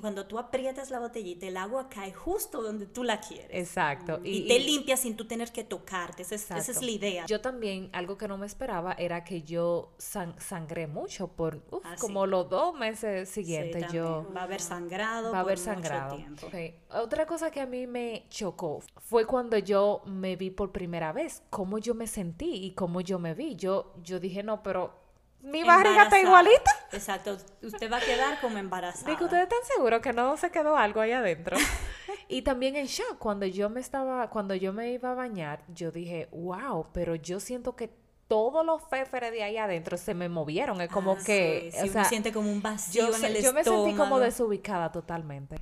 cuando 0.00 0.26
tú 0.26 0.38
aprietas 0.38 0.90
la 0.90 1.00
botellita, 1.00 1.46
el 1.46 1.56
agua 1.56 1.88
cae 1.88 2.12
justo 2.12 2.62
donde 2.62 2.86
tú 2.86 3.02
la 3.02 3.20
quieres. 3.20 3.48
Exacto. 3.50 4.20
y, 4.22 4.46
te 4.46 4.58
limpia 4.60 4.96
sin 4.96 5.16
tú 5.16 5.26
tener 5.26 5.50
que 5.52 5.64
tocarte. 5.64 6.22
Esa 6.22 6.34
es, 6.36 6.50
esa 6.50 6.80
la 6.80 6.90
idea. 6.90 7.26
Yo 7.26 7.40
también, 7.40 7.90
algo 7.92 8.16
que 8.16 8.28
no 8.28 8.38
me 8.38 8.46
esperaba 8.46 8.92
era 8.98 9.24
que 9.24 9.42
yo 9.42 9.94
san- 9.98 10.38
sangré 10.40 10.86
mucho 10.86 11.28
por 11.28 11.62
uf, 11.70 11.82
Ah, 11.84 11.94
sí. 11.96 12.00
como 12.00 12.26
los 12.26 12.48
dos 12.48 12.74
meses 12.74 13.28
siguientes. 13.28 13.90
yo 13.92 14.30
va 14.36 14.42
a 14.42 14.44
haber 14.44 14.60
sangrado. 14.60 15.32
va 15.32 15.40
a 15.40 15.42
por 15.42 15.52
haber 15.52 15.58
mucho 15.58 15.64
sangrado. 15.72 16.16
tiempo. 16.16 16.46
Ok. 16.46 16.54
Otra 16.90 17.26
cosa 17.26 17.50
que 17.50 17.60
a 17.60 17.66
mí 17.66 17.86
me 17.86 18.24
chocó 18.30 18.80
fue 18.96 19.26
cuando 19.26 19.58
yo 19.58 20.02
me 20.06 20.36
vi 20.36 20.50
por 20.50 20.72
primera 20.72 21.12
vez, 21.12 21.42
cómo 21.50 21.78
yo 21.78 21.94
me 21.94 22.06
sentí 22.06 22.64
y 22.64 22.72
cómo 22.72 23.00
yo 23.02 23.18
me 23.18 23.34
vi. 23.34 23.56
Yo, 23.56 23.92
yo 24.02 24.18
dije, 24.18 24.42
no, 24.42 24.62
pero 24.62 24.94
mi 25.42 25.62
barriga 25.64 26.04
está 26.04 26.18
igualita. 26.18 26.70
Exacto. 26.92 27.36
Usted 27.62 27.92
va 27.92 27.98
a 27.98 28.00
quedar 28.00 28.40
como 28.40 28.56
embarazada. 28.58 29.10
Digo, 29.10 29.26
¿ustedes 29.26 29.44
están 29.44 29.58
seguros 29.74 30.00
que 30.00 30.12
no 30.14 30.36
se 30.38 30.50
quedó 30.50 30.76
algo 30.76 31.00
ahí 31.02 31.12
adentro? 31.12 31.56
y 32.28 32.40
también 32.42 32.74
en 32.76 32.86
shock, 32.86 33.18
cuando 33.18 33.44
yo 33.44 33.68
me 33.68 33.80
estaba, 33.80 34.30
cuando 34.30 34.54
yo 34.54 34.72
me 34.72 34.90
iba 34.90 35.10
a 35.12 35.14
bañar, 35.14 35.62
yo 35.68 35.90
dije, 35.90 36.28
wow, 36.32 36.86
pero 36.94 37.14
yo 37.16 37.38
siento 37.38 37.76
que 37.76 37.90
todos 38.28 38.64
los 38.64 38.82
féferes 38.82 39.30
de 39.32 39.42
ahí 39.42 39.58
adentro 39.58 39.96
se 39.98 40.14
me 40.14 40.28
movieron. 40.30 40.80
Es 40.80 40.90
como 40.90 41.12
Ah, 41.12 41.18
que, 41.24 41.70
sí, 41.72 41.78
o 41.78 41.82
sí, 41.82 41.88
sea, 41.90 42.00
uno 42.00 42.08
siente 42.08 42.32
como 42.32 42.50
un 42.50 42.62
vacío 42.62 43.08
yo, 43.10 43.16
en 43.16 43.24
el 43.36 43.42
yo 43.42 43.52
me 43.52 43.62
sentí 43.62 43.76
como 43.76 43.88
estómago. 43.90 44.18
desubicada 44.20 44.90
totalmente. 44.90 45.56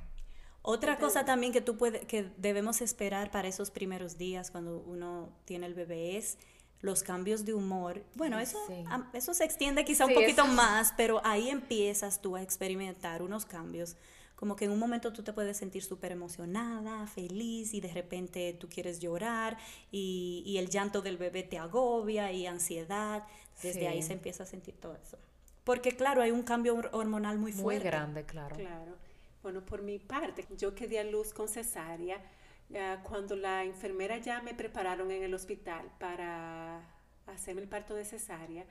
Otra 0.61 0.97
cosa 0.97 1.23
también 1.25 1.53
que 1.53 1.61
tú 1.61 1.77
puedes, 1.77 2.05
que 2.05 2.29
debemos 2.37 2.81
esperar 2.81 3.31
para 3.31 3.47
esos 3.47 3.71
primeros 3.71 4.17
días 4.17 4.51
cuando 4.51 4.79
uno 4.79 5.29
tiene 5.45 5.65
el 5.65 5.73
bebé 5.73 6.17
es 6.17 6.37
los 6.81 7.03
cambios 7.03 7.45
de 7.45 7.53
humor. 7.53 8.03
Bueno, 8.15 8.37
eso, 8.37 8.59
Sí. 8.67 8.83
am- 8.87 9.09
eso 9.13 9.33
se 9.33 9.45
extiende 9.45 9.85
quizá 9.85 10.05
un 10.05 10.09
Sí, 10.11 10.15
poquito 10.15 10.43
eso- 10.43 10.51
más, 10.53 10.93
pero 10.97 11.21
ahí 11.25 11.49
empiezas 11.49 12.21
tú 12.21 12.35
a 12.35 12.41
experimentar 12.41 13.21
unos 13.21 13.45
cambios. 13.45 13.95
Como 14.35 14.55
que 14.55 14.65
en 14.65 14.71
un 14.71 14.77
momento 14.77 15.11
tú 15.13 15.23
te 15.23 15.33
puedes 15.33 15.57
sentir 15.57 15.83
súper 15.83 16.11
emocionada, 16.11 17.07
feliz 17.07 17.73
y 17.73 17.81
de 17.81 17.91
repente 17.91 18.53
tú 18.59 18.69
quieres 18.69 18.99
llorar 18.99 19.57
y, 19.91 20.43
y 20.45 20.57
el 20.59 20.69
llanto 20.69 21.01
del 21.01 21.17
bebé 21.17 21.41
te 21.41 21.57
agobia 21.57 22.31
y 22.31 22.45
ansiedad. 22.45 23.23
Desde 23.63 23.87
ahí 23.87 24.01
Sí. 24.03 24.09
se 24.09 24.13
empieza 24.13 24.43
a 24.43 24.45
sentir 24.45 24.75
todo 24.75 24.95
eso. 24.95 25.17
Porque 25.63 25.93
claro, 25.93 26.21
hay 26.21 26.29
un 26.29 26.43
cambio 26.43 26.75
hor- 26.75 26.89
hormonal 26.93 27.39
muy 27.39 27.53
Muy 27.53 27.61
fuerte. 27.63 27.85
grande, 27.85 28.23
claro. 28.25 28.55
Claro. 28.55 28.95
Bueno, 29.43 29.65
por 29.65 29.81
mi 29.81 29.99
parte, 29.99 30.45
yo 30.57 30.73
que 30.75 30.87
di 30.87 30.97
a 30.97 31.03
luz 31.03 31.33
con 31.33 31.47
cesárea, 31.47 32.21
eh, 32.69 32.97
cuando 33.03 33.35
la 33.35 33.63
enfermera 33.63 34.17
ya 34.17 34.41
me 34.41 34.53
prepararon 34.53 35.11
en 35.11 35.23
el 35.23 35.33
hospital 35.33 35.89
para 35.99 36.81
hacerme 37.27 37.61
el 37.61 37.67
parto 37.69 37.95
de 37.95 38.05
cesárea, 38.05 38.65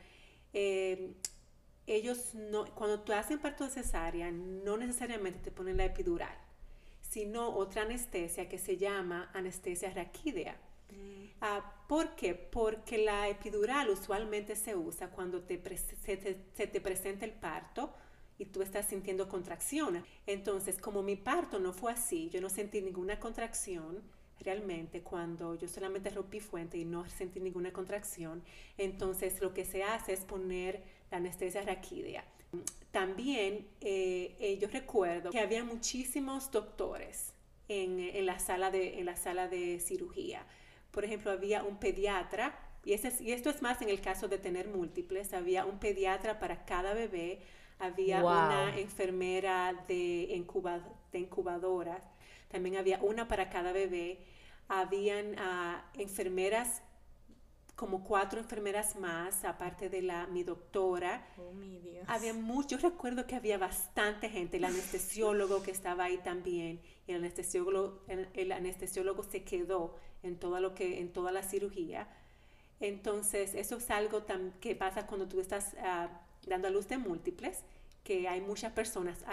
eh, 0.53 1.15
ellos 1.87 2.35
no, 2.35 2.67
cuando 2.75 3.01
te 3.01 3.15
hacen 3.15 3.39
parto 3.39 3.65
de 3.65 3.71
cesárea, 3.71 4.31
no 4.31 4.77
necesariamente 4.77 5.39
te 5.39 5.51
ponen 5.51 5.77
la 5.77 5.85
epidural, 5.85 6.37
sino 7.01 7.49
otra 7.49 7.83
anestesia 7.83 8.49
que 8.49 8.59
se 8.59 8.77
llama 8.77 9.31
anestesia 9.33 9.91
raquídea. 9.91 10.57
Ah, 11.41 11.85
¿Por 11.87 12.17
qué? 12.17 12.35
Porque 12.35 12.99
la 12.99 13.29
epidural 13.29 13.91
usualmente 13.91 14.57
se 14.57 14.75
usa 14.75 15.11
cuando 15.11 15.43
te 15.43 15.61
se, 15.77 16.17
te, 16.17 16.45
se 16.55 16.67
te 16.67 16.81
presenta 16.81 17.25
el 17.25 17.33
parto 17.33 17.93
y 18.39 18.47
tú 18.47 18.63
estás 18.63 18.87
sintiendo 18.87 19.29
contracciones. 19.29 20.05
Entonces, 20.27 20.79
como 20.79 21.03
mi 21.03 21.17
parto 21.17 21.59
no 21.59 21.73
fue 21.73 21.93
así, 21.93 22.29
yo 22.31 22.41
no 22.41 22.49
sentí 22.51 22.81
ninguna 22.83 23.19
contracción 23.21 24.03
realmente 24.41 25.01
cuando 25.03 25.55
yo 25.55 25.67
solamente 25.67 26.11
rompí 26.11 26.41
fuente 26.41 26.77
y 26.79 26.85
no 26.85 27.09
sentí 27.09 27.41
ninguna 27.41 27.73
contracción, 27.73 28.43
entonces 28.77 29.41
lo 29.41 29.55
que 29.55 29.65
se 29.65 29.83
hace 29.83 30.13
es 30.13 30.21
poner 30.21 30.83
la 31.11 31.17
anestesia 31.19 31.63
raquídea. 31.63 32.25
También 32.91 33.67
eh, 33.81 34.37
eh, 34.41 34.59
yo 34.59 34.69
recuerdo 34.69 35.31
que 35.31 35.41
había 35.41 35.65
muchísimos 35.65 36.51
doctores 36.51 37.33
en, 37.69 37.99
en 38.01 38.27
la 38.27 38.39
sala 38.39 38.71
de, 38.71 38.99
en 38.99 39.07
la 39.07 39.17
sala 39.17 39.49
de 39.49 39.81
cirugía. 39.81 40.47
Por 40.91 41.05
ejemplo, 41.05 41.31
había 41.31 41.63
un 41.63 41.79
pediatra, 41.79 42.59
y, 42.85 42.93
ese 42.95 43.09
es- 43.09 43.21
y 43.21 43.33
esto 43.33 43.51
es 43.51 43.61
más 43.63 43.83
en 43.83 43.91
el 43.91 44.01
caso 44.01 44.29
de 44.29 44.39
tener 44.39 44.69
múltiples, 44.69 45.33
había 45.35 45.67
un 45.67 45.79
pediatra 45.79 46.39
para 46.39 46.65
cada 46.65 46.95
bebé, 46.95 47.41
había 47.79 48.23
Wow. 48.23 48.25
una 48.25 48.77
enfermera 48.79 49.85
de, 49.89 50.29
incuba- 50.37 50.83
de 51.13 51.19
incubadoras, 51.21 52.03
también 52.49 52.77
había 52.77 53.01
una 53.03 53.29
para 53.29 53.51
cada 53.51 53.73
bebé, 53.73 54.21
habían 54.69 55.35
ah, 55.39 55.85
enfermeras, 55.95 56.83
como 57.77 58.05
cuatro 58.05 58.41
enfermeras 58.41 58.97
más, 58.97 59.45
aparte 59.45 59.89
de 59.91 60.03
la, 60.03 60.27
mi 60.29 60.43
doctora, 60.45 61.27
Oh, 61.37 61.53
mi 61.53 61.79
Dios. 61.79 62.09
había 62.09 62.33
mucho, 62.35 62.77
yo 62.79 62.89
recuerdo 62.91 63.27
que 63.27 63.37
había 63.37 63.59
bastante 63.59 64.29
gente, 64.31 64.59
el 64.59 64.65
anestesiólogo 64.67 65.63
que 65.63 65.73
estaba 65.73 66.05
ahí 66.05 66.19
también, 66.19 66.81
y 67.07 67.13
el 67.13 67.19
anestesiólogo, 67.19 68.03
el, 68.09 68.29
el 68.35 68.53
anestesiólogo 68.53 69.23
se 69.25 69.45
quedó 69.45 69.97
en 70.23 70.39
toda 70.39 70.61
lo 70.61 70.75
que, 70.75 71.01
en 71.01 71.13
toda 71.13 71.33
la 71.33 71.43
cirugía. 71.43 72.09
Entonces, 72.81 73.55
eso 73.55 73.77
es 73.79 73.91
algo 73.91 74.27
tam- 74.27 74.53
que 74.61 74.77
pasa 74.77 75.07
cuando 75.07 75.29
tú 75.29 75.41
estás 75.41 75.75
ah, 75.83 76.09
dando 76.47 76.69
a 76.69 76.71
luz 76.71 76.89
de 76.89 76.99
múltiples, 76.99 77.63
que 78.05 78.29
hay 78.29 78.41
muchas 78.41 78.73
personas, 78.73 79.25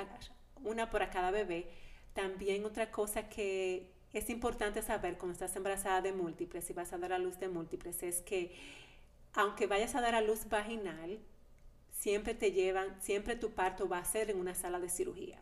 una 0.64 0.90
por 0.90 1.08
cada 1.10 1.32
bebé. 1.32 1.68
También 2.14 2.66
otra 2.66 2.92
cosa 2.92 3.30
que 3.30 3.88
es 4.14 4.30
importante 4.30 4.82
saber 4.82 5.18
cuando 5.18 5.34
estás 5.34 5.56
embarazada 5.56 6.02
de 6.02 6.14
múltiples 6.14 6.70
y 6.70 6.74
vas 6.74 6.94
a 6.94 6.98
dar 6.98 7.14
a 7.14 7.20
luz 7.20 7.40
de 7.40 7.50
múltiples 7.50 8.04
es 8.04 8.22
que 8.22 8.56
aunque 9.34 9.66
vayas 9.66 9.96
a 9.96 10.02
dar 10.02 10.14
a 10.14 10.22
luz 10.22 10.48
vaginal, 10.48 11.20
siempre 11.92 12.36
te 12.36 12.52
llevan, 12.52 13.02
siempre 13.02 13.36
tu 13.36 13.52
parto 13.52 13.88
va 13.88 14.00
a 14.00 14.06
ser 14.06 14.30
en 14.30 14.38
una 14.38 14.54
sala 14.54 14.80
de 14.80 14.90
cirugía. 14.90 15.42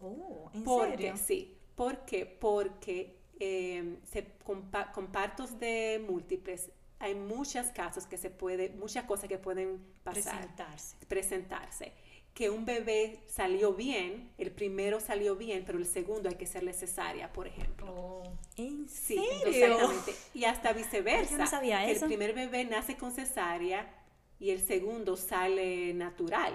Oh, 0.00 0.50
¿en 0.52 0.64
¿Por 0.64 0.90
serio? 0.90 1.16
Sí. 1.16 1.56
¿Por 1.76 2.04
qué? 2.04 2.26
Porque 2.26 3.16
eh, 3.38 3.98
se, 4.04 4.26
con 4.44 5.06
partos 5.12 5.58
de 5.60 6.04
múltiples 6.06 6.70
hay 7.00 7.14
muchos 7.16 7.66
casos 7.68 8.06
que 8.06 8.16
se 8.18 8.30
puede, 8.30 8.68
muchas 8.70 9.04
cosas 9.04 9.28
que 9.28 9.38
pueden 9.38 9.78
pasar, 10.04 10.36
Presentarse. 10.38 10.96
presentarse. 11.08 11.92
Que 12.34 12.48
un 12.48 12.64
bebé 12.64 13.20
salió 13.26 13.74
bien, 13.74 14.30
el 14.38 14.52
primero 14.52 15.00
salió 15.00 15.34
bien, 15.34 15.64
pero 15.66 15.78
el 15.78 15.86
segundo 15.86 16.28
hay 16.28 16.36
que 16.36 16.44
hacerle 16.44 16.72
cesárea, 16.72 17.32
por 17.32 17.48
ejemplo. 17.48 18.22
¿En 18.56 18.88
Sí, 18.88 19.16
serio? 19.16 19.46
exactamente. 19.46 20.14
Y 20.34 20.44
hasta 20.44 20.72
viceversa. 20.72 21.32
Yo 21.32 21.38
no 21.38 21.46
sabía 21.48 21.84
que 21.84 21.92
eso. 21.92 22.04
el 22.04 22.10
primer 22.10 22.32
bebé 22.34 22.64
nace 22.64 22.96
con 22.96 23.10
cesárea 23.10 23.92
y 24.38 24.50
el 24.50 24.60
segundo 24.64 25.16
sale 25.16 25.92
natural. 25.94 26.52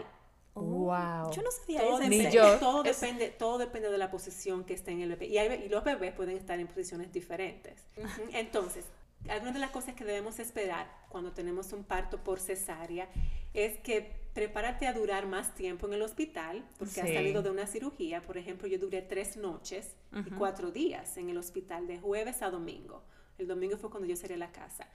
Oh, 0.54 0.62
Wow. 0.62 1.32
Yo 1.34 1.41
no 1.41 1.52
sabía 1.52 1.82
Todo, 1.82 2.00
eso. 2.00 2.10
depende, 2.10 2.32
yo. 2.32 2.60
todo 2.60 2.82
depende, 2.84 3.28
todo 3.30 3.58
depende 3.58 3.89
de 3.91 3.98
la 3.98 4.10
posición 4.10 4.64
que 4.64 4.74
esté 4.74 4.91
en 4.91 5.02
el 5.02 5.10
bebé. 5.10 5.26
Y, 5.26 5.38
hay- 5.38 5.64
y 5.66 5.68
los 5.70 5.84
bebés 5.84 6.14
pueden 6.14 6.38
estar 6.38 6.58
en 6.60 6.68
posiciones 6.68 7.12
diferentes. 7.12 7.84
Entonces, 8.32 8.86
algunas 9.30 9.53
de 9.53 9.59
las 9.59 9.71
cosas 9.71 9.95
que 9.95 10.05
debemos 10.05 10.39
esperar 10.39 10.88
cuando 11.09 11.32
tenemos 11.32 11.73
un 11.73 11.84
parto 11.84 12.23
por 12.23 12.39
cesárea 12.39 13.07
es 13.53 13.78
que 13.80 14.11
prepárate 14.34 14.86
a 14.88 14.93
durar 14.93 15.28
más 15.28 15.55
tiempo 15.55 15.88
en 15.88 15.93
el 15.93 16.01
hospital, 16.01 16.63
porque 16.78 17.01
has 17.01 17.07
Sí. 17.07 17.13
salido 17.15 17.41
de 17.41 17.49
una 17.51 17.67
cirugía. 17.67 18.21
Por 18.21 18.38
ejemplo, 18.38 18.67
yo 18.67 18.78
duré 18.78 19.01
tres 19.01 19.38
noches 19.38 19.95
y 20.26 20.30
cuatro 20.32 20.71
días 20.71 21.17
en 21.17 21.30
el 21.30 21.38
hospital, 21.38 21.88
de 21.88 21.99
jueves 21.99 22.41
a 22.41 22.49
domingo. 22.49 23.03
El 23.38 23.47
domingo 23.47 23.78
fue 23.78 23.89
cuando 23.89 24.07
yo 24.07 24.15
salí 24.15 24.34
a 24.34 24.38
la 24.38 24.51
casa. 24.51 24.88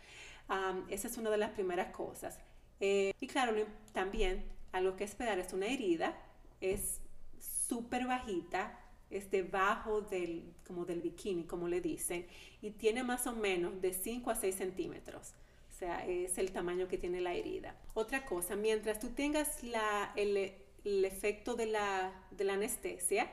Am, 0.49 0.85
esa 0.91 1.09
es 1.09 1.17
una 1.17 1.31
de 1.31 1.39
las 1.39 1.51
primeras 1.51 1.95
cosas. 1.95 2.39
Eh, 2.81 3.13
y 3.21 3.27
claro, 3.27 3.55
también 3.93 4.45
algo 4.73 4.97
que 4.97 5.05
esperar 5.05 5.39
es 5.39 5.53
una 5.53 5.67
herida, 5.67 6.17
es 6.61 7.01
súper 7.39 8.07
bajita, 8.07 8.79
es 9.11 9.31
debajo 9.31 10.01
del, 10.03 10.55
como 10.67 10.85
del 10.85 11.03
bikini, 11.03 11.45
como 11.45 11.69
le 11.69 11.81
dicen, 11.81 12.27
y 12.63 12.71
tiene 12.71 13.03
más 13.03 13.27
o 13.27 13.35
menos 13.35 13.81
de 13.81 13.93
5 13.93 14.31
a 14.31 14.35
6 14.35 14.55
centímetros. 14.55 15.35
O 15.69 15.79
sea, 15.79 16.07
es 16.07 16.39
el 16.39 16.53
tamaño 16.53 16.89
que 16.89 16.99
tiene 16.99 17.21
la 17.21 17.35
herida. 17.35 17.75
Otra 17.95 18.25
cosa, 18.25 18.55
mientras 18.55 19.01
tú 19.01 19.09
tengas 19.09 19.63
la, 19.65 20.13
el, 20.15 20.37
el 20.37 21.05
efecto 21.05 21.55
de 21.55 21.67
la, 21.67 22.13
de 22.31 22.45
la 22.45 22.55
anestesia, 22.55 23.31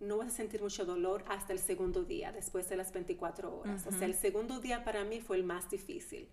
no 0.00 0.16
vas 0.16 0.28
a 0.28 0.36
sentir 0.36 0.62
mucho 0.62 0.84
dolor 0.84 1.24
hasta 1.28 1.52
el 1.52 1.58
segundo 1.58 2.04
día, 2.04 2.32
después 2.32 2.68
de 2.68 2.76
las 2.76 2.92
24 2.92 3.54
horas. 3.60 3.86
O 3.86 3.92
sea, 3.92 4.06
el 4.06 4.14
segundo 4.14 4.60
día 4.60 4.82
para 4.82 5.04
mí 5.04 5.20
fue 5.20 5.36
el 5.36 5.44
más 5.44 5.70
difícil 5.70 6.28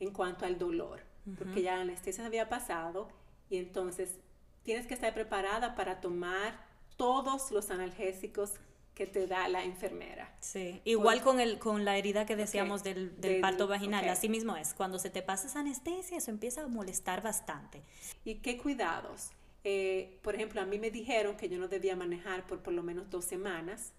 en 0.00 0.12
cuanto 0.12 0.46
al 0.46 0.58
dolor, 0.58 1.00
porque 1.38 1.62
ya 1.62 1.76
la 1.76 1.82
anestesia 1.82 2.24
había 2.24 2.48
pasado 2.48 3.08
y 3.50 3.58
entonces 3.58 4.16
tienes 4.62 4.86
que 4.86 4.94
estar 4.94 5.12
preparada 5.12 5.74
para 5.74 6.00
tomar 6.00 6.71
todos 7.02 7.50
los 7.50 7.70
analgésicos 7.72 8.52
que 8.94 9.06
te 9.08 9.26
da 9.26 9.48
la 9.48 9.64
enfermera. 9.64 10.32
Sí, 10.38 10.80
igual 10.84 11.20
con, 11.22 11.40
el, 11.40 11.58
con 11.58 11.84
la 11.84 11.96
herida 11.96 12.26
que 12.26 12.36
decíamos 12.36 12.84
del, 12.84 13.20
del 13.20 13.32
Del- 13.32 13.40
parto 13.40 13.66
vaginal, 13.66 14.04
ok. 14.04 14.10
así 14.10 14.28
mismo 14.28 14.54
es. 14.56 14.72
Cuando 14.72 15.00
se 15.00 15.10
te 15.10 15.20
pasa 15.22 15.48
esa 15.48 15.60
anestesia, 15.60 16.18
eso 16.18 16.30
empieza 16.30 16.62
a 16.62 16.68
molestar 16.68 17.20
bastante. 17.20 17.82
¿Y 18.24 18.36
qué 18.36 18.56
cuidados? 18.56 19.30
Eh, 19.64 20.20
por 20.22 20.36
ejemplo, 20.36 20.60
a 20.60 20.64
mí 20.66 20.78
me 20.78 20.92
dijeron 20.92 21.36
que 21.36 21.48
yo 21.48 21.58
no 21.58 21.66
debía 21.66 21.96
manejar 21.96 22.46
por 22.46 22.60
por 22.62 22.72
lo 22.72 22.84
menos 22.84 23.10
dos 23.10 23.24
semanas. 23.24 23.92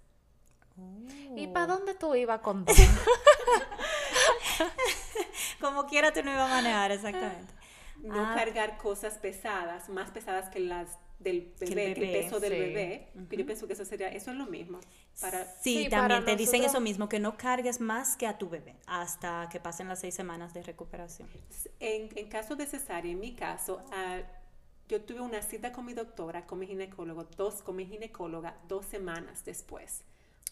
¿Y 1.35 1.47
para 1.47 1.67
dónde 1.67 1.95
tú 1.95 2.15
ibas 2.15 2.39
con 2.39 2.65
Como 5.59 5.85
quiera 5.87 6.13
tú 6.13 6.23
no 6.23 6.31
ibas 6.31 6.49
a 6.49 6.55
manejar, 6.55 6.91
exactamente. 6.91 7.53
No 7.97 8.25
Ah. 8.31 8.35
cargar 8.35 8.77
cosas 8.77 9.17
pesadas, 9.17 9.89
más 9.89 10.11
pesadas 10.11 10.49
que 10.49 10.59
las 10.59 10.97
del 11.23 11.53
el 11.59 11.75
bebé, 11.75 11.91
el, 11.91 12.23
peso 12.23 12.39
del 12.39 12.51
bebé. 12.51 13.07
Que 13.29 13.37
yo 13.37 13.45
pienso 13.45 13.67
que 13.67 13.73
eso 13.73 13.85
sería, 13.85 14.09
eso 14.09 14.31
es 14.31 14.37
lo 14.37 14.45
mismo. 14.45 14.79
Para, 15.21 15.45
Sí, 15.61 15.83
Sí, 15.83 15.89
también 15.89 16.21
para 16.21 16.25
te 16.25 16.35
dicen 16.35 16.59
nosotros- 16.59 16.71
eso 16.73 16.81
mismo, 16.81 17.09
que 17.09 17.19
no 17.19 17.37
cargues 17.37 17.79
más 17.79 18.17
que 18.17 18.27
a 18.27 18.37
tu 18.37 18.49
bebé 18.49 18.75
hasta 18.85 19.47
que 19.51 19.59
pasen 19.59 19.87
las 19.87 19.99
seis 20.01 20.13
semanas 20.13 20.53
de 20.53 20.61
recuperación. 20.63 21.29
En, 21.79 22.09
en 22.17 22.27
caso 22.29 22.55
de 22.55 22.65
cesárea, 22.65 23.11
en 23.11 23.19
mi 23.19 23.33
caso, 23.33 23.81
ah, 23.91 24.19
yo 24.89 25.01
tuve 25.01 25.21
una 25.21 25.41
cita 25.41 25.71
con 25.71 25.85
mi 25.85 25.93
doctora, 25.93 26.45
con 26.45 26.59
mi 26.59 26.67
ginecólogo, 26.67 27.23
dos, 27.37 27.61
con 27.63 27.75
mi 27.77 27.85
ginecóloga, 27.85 28.57
dos 28.67 28.85
semanas 28.85 29.43
después, 29.45 30.03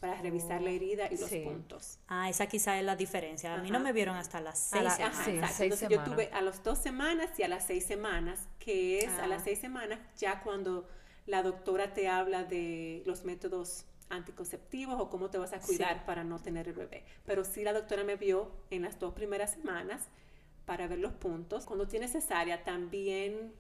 para 0.02 0.20
revisar 0.20 0.62
la 0.64 0.72
herida 0.72 1.08
y 1.12 1.18
los 1.18 1.30
sí. 1.30 1.42
puntos. 1.46 2.00
Ah, 2.08 2.28
esa 2.28 2.48
quizá 2.48 2.78
es 2.80 2.84
la 2.84 2.96
diferencia. 2.96 3.54
A 3.54 3.58
mí 3.60 3.70
no 3.70 3.78
Ajá. 3.78 3.84
me 3.84 3.94
vieron 3.94 4.18
hasta 4.18 4.42
las 4.42 4.58
seis 4.60 4.84
la- 4.84 4.90
semanas. 4.90 5.16
Ajá, 5.20 5.26
Sí, 5.26 5.32
seis 5.54 5.62
Entonces 5.62 5.90
yo 5.90 5.98
semanas. 5.98 6.12
tuve 6.16 6.30
a 6.34 6.42
las 6.42 6.64
dos 6.64 6.80
semanas 6.80 7.30
y 7.40 7.44
a 7.44 7.48
las 7.48 7.68
seis 7.68 7.86
semanas, 7.86 8.48
que 8.60 9.00
es 9.00 9.10
a 9.20 9.28
las 9.28 9.42
Ah. 9.42 9.46
seis 9.46 9.60
semanas 9.60 10.00
ya 10.18 10.42
cuando 10.42 10.90
la 11.28 11.44
doctora 11.44 11.94
te 11.94 12.10
habla 12.10 12.44
de 12.44 13.04
los 13.06 13.24
métodos 13.26 13.86
anticonceptivos 14.10 15.00
o 15.00 15.10
cómo 15.12 15.30
te 15.30 15.38
vas 15.38 15.54
a 15.54 15.60
cuidar 15.60 15.98
Sí. 16.00 16.02
para 16.08 16.24
no 16.24 16.40
tener 16.40 16.68
el 16.68 16.74
bebé. 16.74 17.06
Pero 17.26 17.46
sí 17.46 17.64
la 17.64 17.72
doctora 17.72 18.04
me 18.04 18.16
vio 18.16 18.52
en 18.72 18.82
las 18.82 18.98
dos 19.00 19.14
primeras 19.14 19.52
semanas 19.54 20.02
para 20.66 20.88
ver 20.88 20.98
los 20.98 21.14
puntos. 21.14 21.66
Cuando 21.66 21.88
tienes 21.88 22.12
cesárea 22.12 22.64
también 22.64 23.54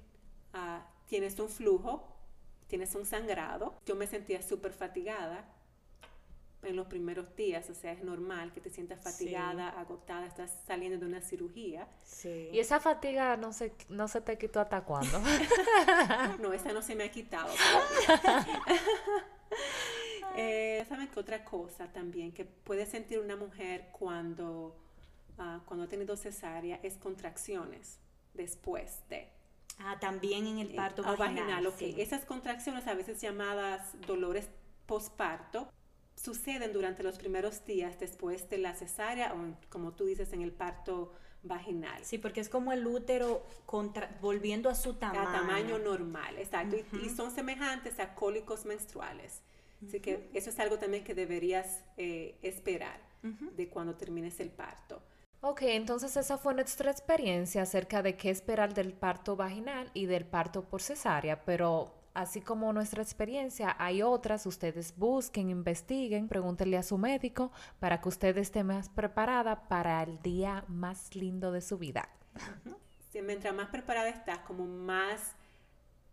ah, 0.53 0.85
tienes 1.07 1.39
un 1.39 1.49
flujo, 1.49 2.07
tienes 2.67 2.95
un 2.95 3.05
sangrado. 3.05 3.75
Yo 3.85 3.95
me 3.95 4.07
sentía 4.07 4.41
súper 4.41 4.73
fatigada 4.73 5.45
en 6.63 6.75
los 6.75 6.87
primeros 6.87 7.35
días, 7.35 7.69
o 7.69 7.73
sea, 7.73 7.91
es 7.91 8.03
normal 8.03 8.51
que 8.53 8.61
te 8.61 8.69
sientas 8.69 8.99
Sí. 8.99 9.03
fatigada, 9.11 9.69
agotada, 9.69 10.25
estás 10.27 10.51
saliendo 10.67 10.99
de 10.99 11.05
una 11.05 11.21
cirugía. 11.21 11.87
Sí. 12.03 12.49
Y 12.51 12.59
esa 12.59 12.79
fatiga 12.79 13.35
no 13.37 13.51
se, 13.53 13.73
no 13.89 14.07
se 14.07 14.21
te 14.21 14.37
quitó 14.37 14.59
hasta 14.59 14.83
cuándo. 14.83 15.19
No, 16.39 16.53
esa 16.53 16.71
no 16.73 16.81
se 16.81 16.95
me 16.95 17.03
ha 17.05 17.11
quitado. 17.11 17.51
Eh, 20.37 20.85
¿Saben 20.87 21.09
qué 21.09 21.19
otra 21.19 21.43
cosa 21.43 21.91
también 21.91 22.31
que 22.31 22.45
puede 22.45 22.85
sentir 22.85 23.19
una 23.19 23.35
mujer 23.35 23.89
cuando, 23.91 24.77
ah, 25.37 25.59
cuando 25.65 25.85
ha 25.85 25.89
tenido 25.89 26.15
cesárea 26.15 26.79
es 26.83 26.95
contracciones 26.97 27.99
después 28.33 29.01
de 29.09 29.27
Ah, 29.79 29.97
también 29.99 30.47
en 30.47 30.59
el 30.59 30.71
eh, 30.71 30.75
parto 30.75 31.01
ah, 31.05 31.15
vaginal. 31.17 31.65
ok. 31.67 31.75
sí. 31.77 31.95
Esas 31.97 32.23
contracciones, 32.23 32.87
a 32.87 32.93
veces 32.93 33.19
llamadas 33.19 33.93
dolores 34.07 34.47
posparto, 34.85 35.69
suceden 36.21 36.71
durante 36.73 37.03
los 37.03 37.17
primeros 37.17 37.65
días 37.65 37.99
después 37.99 38.49
de 38.49 38.57
la 38.57 38.73
cesárea 38.75 39.33
o, 39.33 39.37
en- 39.43 39.57
como 39.69 39.93
tú 39.93 40.05
dices, 40.05 40.31
en 40.33 40.41
el 40.41 40.51
parto 40.51 41.13
vaginal. 41.43 42.03
Sí, 42.05 42.17
porque 42.19 42.39
es 42.41 42.49
como 42.49 42.71
el 42.71 42.85
útero 42.85 43.43
contra- 43.65 44.15
volviendo 44.21 44.69
a 44.69 44.75
su 44.75 44.93
tamaño. 44.93 45.27
a 45.27 45.31
tamaño 45.31 45.79
normal, 45.79 46.37
exacto. 46.37 46.75
Y- 46.77 47.05
y, 47.05 47.09
son 47.09 47.31
semejantes 47.31 47.99
a 47.99 48.13
cólicos 48.13 48.65
menstruales. 48.65 49.41
Así 49.87 49.99
que 49.99 50.29
eso 50.33 50.51
es 50.51 50.59
algo 50.59 50.77
también 50.77 51.03
que 51.03 51.15
deberías 51.15 51.83
eh, 51.97 52.37
esperar 52.43 52.99
de 53.23 53.67
cuando 53.69 53.95
termines 53.95 54.39
el 54.39 54.49
parto. 54.51 55.01
ok, 55.41 55.61
entonces 55.63 56.15
esa 56.17 56.37
fue 56.37 56.53
nuestra 56.53 56.91
experiencia 56.91 57.63
acerca 57.63 58.03
de 58.03 58.15
qué 58.15 58.29
esperar 58.29 58.73
del 58.75 58.93
parto 58.93 59.35
vaginal 59.35 59.89
y 59.95 60.05
del 60.05 60.25
parto 60.25 60.63
por 60.63 60.81
cesárea, 60.83 61.43
pero 61.45 61.95
así 62.13 62.41
como 62.41 62.73
nuestra 62.73 63.01
experiencia, 63.01 63.75
hay 63.79 64.01
otras, 64.01 64.45
ustedes 64.45 64.95
busquen, 64.97 65.49
investiguen, 65.49 66.27
pregúntenle 66.27 66.77
a 66.77 66.83
su 66.83 66.97
médico 66.97 67.51
para 67.79 68.01
que 68.01 68.09
usted 68.09 68.37
esté 68.37 68.63
más 68.63 68.89
preparada 68.89 69.67
para 69.67 70.01
el 70.03 70.21
día 70.21 70.63
más 70.67 71.15
lindo 71.15 71.51
de 71.51 71.61
su 71.61 71.77
vida. 71.77 72.09
Si- 73.11 73.21
mientras 73.21 73.53
más 73.53 73.69
preparada 73.69 74.09
estás, 74.09 74.39
como 74.39 74.65
más, 74.65 75.35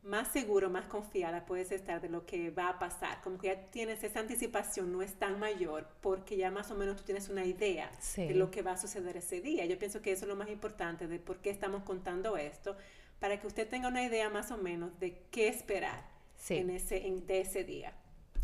más 0.02 0.28
seguro, 0.28 0.70
más 0.70 0.86
confiada 0.86 1.44
puedes 1.44 1.70
estar 1.72 2.00
de 2.00 2.08
lo 2.08 2.24
que 2.26 2.50
va 2.50 2.68
a 2.70 2.78
pasar. 2.78 3.20
Como 3.22 3.38
que 3.38 3.48
ya 3.48 3.70
tienes 3.70 4.02
esa 4.04 4.20
anticipación, 4.20 4.92
no 4.92 5.02
es 5.02 5.14
tan 5.14 5.38
mayor, 5.38 5.86
porque 6.00 6.36
ya 6.36 6.50
más 6.50 6.70
o 6.70 6.74
menos 6.74 6.96
tú 6.96 7.02
tienes 7.04 7.28
una 7.28 7.44
idea 7.44 7.90
Sí. 8.00 8.26
de 8.26 8.34
lo 8.34 8.50
que 8.50 8.62
va 8.62 8.72
a 8.72 8.76
suceder 8.76 9.16
ese 9.16 9.40
día. 9.40 9.64
Yo 9.66 9.78
pienso 9.78 10.00
que 10.00 10.12
eso 10.12 10.24
es 10.24 10.28
lo 10.28 10.36
más 10.36 10.48
importante 10.48 11.06
de 11.08 11.18
por 11.18 11.38
qué 11.38 11.50
estamos 11.50 11.82
contando 11.82 12.36
esto, 12.36 12.76
para 13.20 13.40
que 13.40 13.46
usted 13.46 13.68
tenga 13.68 13.88
una 13.88 14.02
idea 14.02 14.28
más 14.30 14.50
o 14.50 14.56
menos 14.58 14.98
de 15.00 15.18
qué 15.30 15.48
esperar 15.48 16.04
Sí. 16.36 16.56
en 16.56 16.70
ese, 16.70 17.06
en- 17.06 17.26
de 17.26 17.40
ese 17.40 17.64
día. 17.64 17.92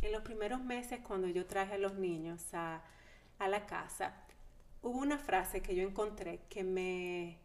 En 0.03 0.13
los 0.13 0.23
primeros 0.23 0.61
meses, 0.63 1.01
cuando 1.07 1.29
yo 1.29 1.47
traje 1.47 1.75
a 1.75 1.79
los 1.79 1.95
niños 1.95 2.43
a, 2.53 2.83
a 3.39 3.49
la 3.49 3.67
casa, 3.67 4.13
hubo 4.83 4.99
una 4.99 5.19
frase 5.19 5.63
que 5.63 5.75
yo 5.75 5.83
encontré 5.87 6.41
que 6.51 6.65
me 6.65 7.39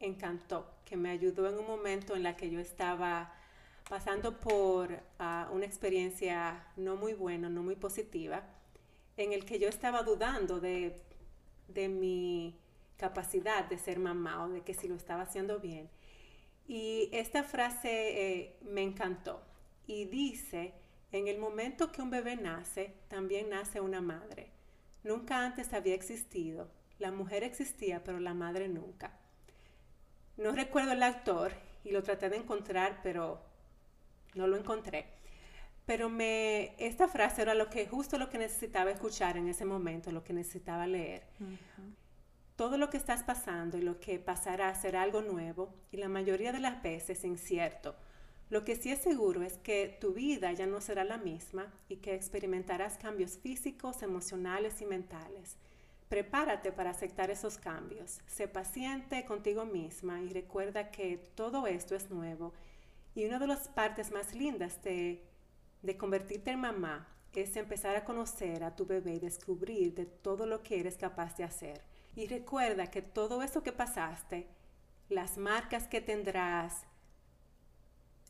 encantó, 0.00 0.70
que 0.84 0.96
me 0.96 1.10
ayudó 1.10 1.48
en 1.48 1.58
un 1.58 1.66
momento 1.66 2.14
en 2.16 2.22
la 2.22 2.36
que 2.36 2.50
yo 2.50 2.60
estaba 2.60 3.32
pasando 3.88 4.40
por 4.40 4.98
ah, 5.18 5.48
una 5.52 5.64
experiencia 5.66 6.64
no 6.76 6.96
muy 6.96 7.14
buena, 7.14 7.48
no 7.48 7.62
muy 7.62 7.76
positiva, 7.76 8.42
en 9.16 9.32
el 9.32 9.44
que 9.44 9.58
yo 9.58 9.68
estaba 9.68 10.02
dudando 10.02 10.60
de, 10.60 11.00
de 11.68 11.88
mi 11.88 12.54
capacidad 12.96 13.64
de 13.64 13.78
ser 13.78 13.98
mamá 13.98 14.44
o 14.44 14.48
de 14.48 14.62
que 14.62 14.74
si 14.74 14.88
lo 14.88 14.94
estaba 14.94 15.22
haciendo 15.22 15.58
bien. 15.60 15.88
Y 16.68 17.08
esta 17.12 17.44
frase 17.44 17.90
eh, 17.90 18.56
me 18.62 18.82
encantó 18.82 19.42
y 19.86 20.06
dice, 20.06 20.74
en 21.12 21.28
el 21.28 21.38
momento 21.38 21.92
que 21.92 22.02
un 22.02 22.10
bebé 22.10 22.36
nace, 22.36 22.94
también 23.08 23.50
nace 23.50 23.80
una 23.80 24.00
madre. 24.00 24.50
Nunca 25.04 25.44
antes 25.44 25.72
había 25.72 25.94
existido. 25.94 26.68
La 26.98 27.12
mujer 27.12 27.44
existía, 27.44 28.02
pero 28.02 28.18
la 28.18 28.34
madre 28.34 28.68
nunca. 28.68 29.12
No 30.36 30.52
recuerdo 30.52 30.92
el 30.92 31.02
actor 31.02 31.52
y 31.84 31.92
lo 31.92 32.02
traté 32.02 32.28
de 32.28 32.36
encontrar, 32.36 33.00
pero 33.02 33.40
no 34.34 34.46
lo 34.46 34.56
encontré. 34.56 35.06
Pero 35.86 36.08
me, 36.08 36.74
esta 36.78 37.06
frase 37.06 37.42
era 37.42 37.54
lo 37.54 37.70
que, 37.70 37.86
justo 37.86 38.18
lo 38.18 38.28
que 38.28 38.38
necesitaba 38.38 38.90
escuchar 38.90 39.36
en 39.36 39.48
ese 39.48 39.64
momento, 39.64 40.10
lo 40.10 40.24
que 40.24 40.32
necesitaba 40.32 40.86
leer. 40.86 41.22
Todo 42.56 42.78
lo 42.78 42.88
que 42.88 42.96
estás 42.96 43.22
pasando 43.22 43.76
y 43.76 43.82
lo 43.82 44.00
que 44.00 44.18
pasará 44.18 44.74
será 44.74 45.02
algo 45.02 45.20
nuevo 45.20 45.74
y 45.92 45.98
la 45.98 46.08
mayoría 46.08 46.52
de 46.52 46.60
las 46.60 46.82
veces 46.82 47.22
incierto. 47.22 47.94
Lo 48.48 48.64
que 48.64 48.76
sí 48.76 48.90
es 48.90 49.00
seguro 49.00 49.42
es 49.42 49.58
que 49.58 49.98
tu 50.00 50.14
vida 50.14 50.50
ya 50.52 50.66
no 50.66 50.80
será 50.80 51.04
la 51.04 51.18
misma 51.18 51.70
y 51.88 51.96
que 51.96 52.14
experimentarás 52.14 52.96
cambios 52.96 53.36
físicos, 53.36 54.02
emocionales 54.02 54.80
y 54.80 54.86
mentales. 54.86 55.56
Prepárate 56.08 56.72
para 56.72 56.90
aceptar 56.90 57.30
esos 57.30 57.58
cambios. 57.58 58.20
Sé 58.26 58.48
paciente 58.48 59.26
contigo 59.26 59.66
misma 59.66 60.22
y 60.22 60.28
recuerda 60.30 60.90
que 60.90 61.18
todo 61.34 61.66
esto 61.66 61.94
es 61.94 62.10
nuevo. 62.10 62.54
Y 63.14 63.26
una 63.26 63.38
de 63.38 63.48
las 63.48 63.68
partes 63.68 64.12
más 64.12 64.34
lindas 64.34 64.82
de, 64.82 65.22
de 65.82 65.96
convertirte 65.98 66.52
en 66.52 66.60
mamá 66.60 67.08
es 67.34 67.54
empezar 67.56 67.96
a 67.96 68.04
conocer 68.04 68.64
a 68.64 68.74
tu 68.74 68.86
bebé 68.86 69.14
y 69.14 69.18
descubrir 69.18 69.94
de 69.94 70.06
todo 70.06 70.46
lo 70.46 70.62
que 70.62 70.80
eres 70.80 70.96
capaz 70.96 71.36
de 71.36 71.44
hacer. 71.44 71.82
Y 72.16 72.26
recuerda 72.26 72.86
que 72.90 73.02
todo 73.02 73.42
eso 73.42 73.62
que 73.62 73.72
pasaste, 73.72 74.48
las 75.08 75.36
marcas 75.38 75.86
que 75.86 76.00
tendrás, 76.00 76.82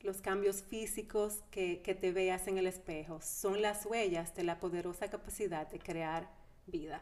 los 0.03 0.21
cambios 0.21 0.63
físicos 0.63 1.43
que, 1.51 1.81
que 1.83 1.95
te 1.95 2.13
veas 2.13 2.49
en 2.49 2.59
el 2.59 2.67
espejo, 2.67 3.21
son 3.23 3.63
las 3.63 3.87
huellas 3.87 4.35
de 4.35 4.45
la 4.45 4.61
poderosa 4.61 5.09
capacidad 5.09 5.67
de 5.69 5.79
crear 5.79 6.29
vida. 6.67 7.01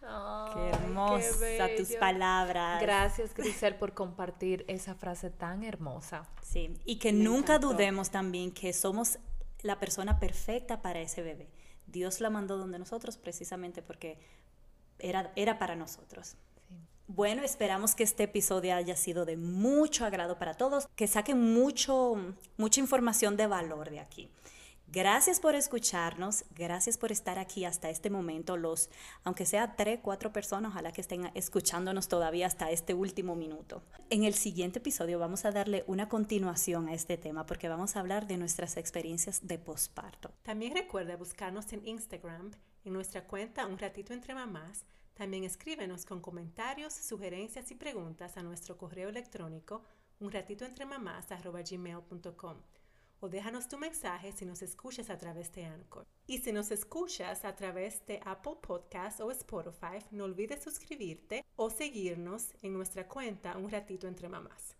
Qué 0.00 0.68
hermosa 0.70 1.68
tus 1.76 1.90
palabras. 1.96 2.80
Gracias, 2.80 3.34
Grisel, 3.34 3.74
por 3.74 3.92
compartir 3.94 4.64
esa 4.66 4.94
frase 4.94 5.28
tan 5.28 5.62
hermosa. 5.62 6.26
Sí, 6.42 6.72
y 6.86 6.98
que 6.98 7.12
Me 7.12 7.24
nunca 7.24 7.56
encantó. 7.56 7.72
dudemos 7.72 8.10
también 8.10 8.52
que 8.52 8.72
somos 8.72 9.18
la 9.62 9.78
persona 9.78 10.18
perfecta 10.18 10.80
para 10.80 11.00
ese 11.00 11.22
bebé. 11.22 11.50
Dios 11.86 12.20
la 12.20 12.30
mandó 12.30 12.56
donde 12.56 12.78
nosotros 12.78 13.18
precisamente 13.18 13.82
porque 13.82 14.18
era, 15.02 15.32
era 15.36 15.58
para 15.58 15.76
nosotros. 15.76 16.36
Bueno, 17.06 17.42
esperamos 17.42 17.96
que 17.96 18.04
este 18.04 18.22
episodio 18.22 18.76
haya 18.76 18.94
sido 18.94 19.24
de 19.24 19.36
mucho 19.36 20.04
agrado 20.04 20.38
para 20.38 20.54
todos, 20.54 20.86
que 20.94 21.08
saquen 21.08 21.54
mucho, 21.54 22.16
mucha 22.56 22.80
información 22.80 23.36
de 23.36 23.48
valor 23.48 23.90
de 23.90 23.98
aquí. 23.98 24.30
Gracias 24.92 25.38
por 25.38 25.54
escucharnos, 25.54 26.44
gracias 26.56 26.98
por 26.98 27.12
estar 27.12 27.38
aquí 27.38 27.64
hasta 27.64 27.90
este 27.90 28.10
momento, 28.10 28.56
los, 28.56 28.90
aunque 29.22 29.46
sea 29.46 29.76
tres, 29.76 30.00
cuatro 30.02 30.32
personas, 30.32 30.72
ojalá 30.72 30.90
que 30.90 31.00
estén 31.00 31.30
escuchándonos 31.34 32.08
todavía 32.08 32.48
hasta 32.48 32.72
este 32.72 32.92
último 32.92 33.36
minuto. 33.36 33.84
En 34.10 34.24
el 34.24 34.34
siguiente 34.34 34.80
episodio 34.80 35.20
vamos 35.20 35.44
a 35.44 35.52
darle 35.52 35.84
una 35.86 36.08
continuación 36.08 36.88
a 36.88 36.94
este 36.94 37.16
tema 37.16 37.46
porque 37.46 37.68
vamos 37.68 37.94
a 37.94 38.00
hablar 38.00 38.26
de 38.26 38.36
nuestras 38.36 38.76
experiencias 38.76 39.46
de 39.46 39.58
posparto. 39.58 40.32
También 40.42 40.74
recuerda 40.74 41.16
buscarnos 41.16 41.72
en 41.72 41.86
Instagram, 41.86 42.50
en 42.84 42.92
nuestra 42.92 43.26
cuenta 43.26 43.66
Un 43.66 43.78
Ratito 43.78 44.12
Entre 44.12 44.34
Mamás. 44.34 44.84
También 45.14 45.44
escríbenos 45.44 46.04
con 46.04 46.20
comentarios, 46.20 46.92
sugerencias 46.94 47.70
y 47.70 47.74
preguntas 47.74 48.36
a 48.36 48.42
nuestro 48.42 48.76
correo 48.78 49.08
electrónico 49.08 49.82
unratitoentremamás.gmail.com. 50.20 52.56
o 53.22 53.28
déjanos 53.28 53.68
tu 53.68 53.76
mensaje 53.76 54.32
si 54.32 54.46
nos 54.46 54.62
escuchas 54.62 55.10
a 55.10 55.18
través 55.18 55.52
de 55.52 55.66
Anchor. 55.66 56.06
Y 56.26 56.38
si 56.38 56.52
nos 56.52 56.70
escuchas 56.70 57.44
a 57.44 57.54
través 57.54 58.06
de 58.06 58.18
Apple 58.24 58.56
Podcast 58.62 59.20
o 59.20 59.30
Spotify, 59.30 59.98
no 60.10 60.24
olvides 60.24 60.62
suscribirte 60.62 61.44
o 61.56 61.68
seguirnos 61.68 62.54
en 62.62 62.72
nuestra 62.72 63.06
cuenta 63.06 63.58
Un 63.58 63.70
Ratito 63.70 64.08
Entre 64.08 64.28
Mamás. 64.28 64.79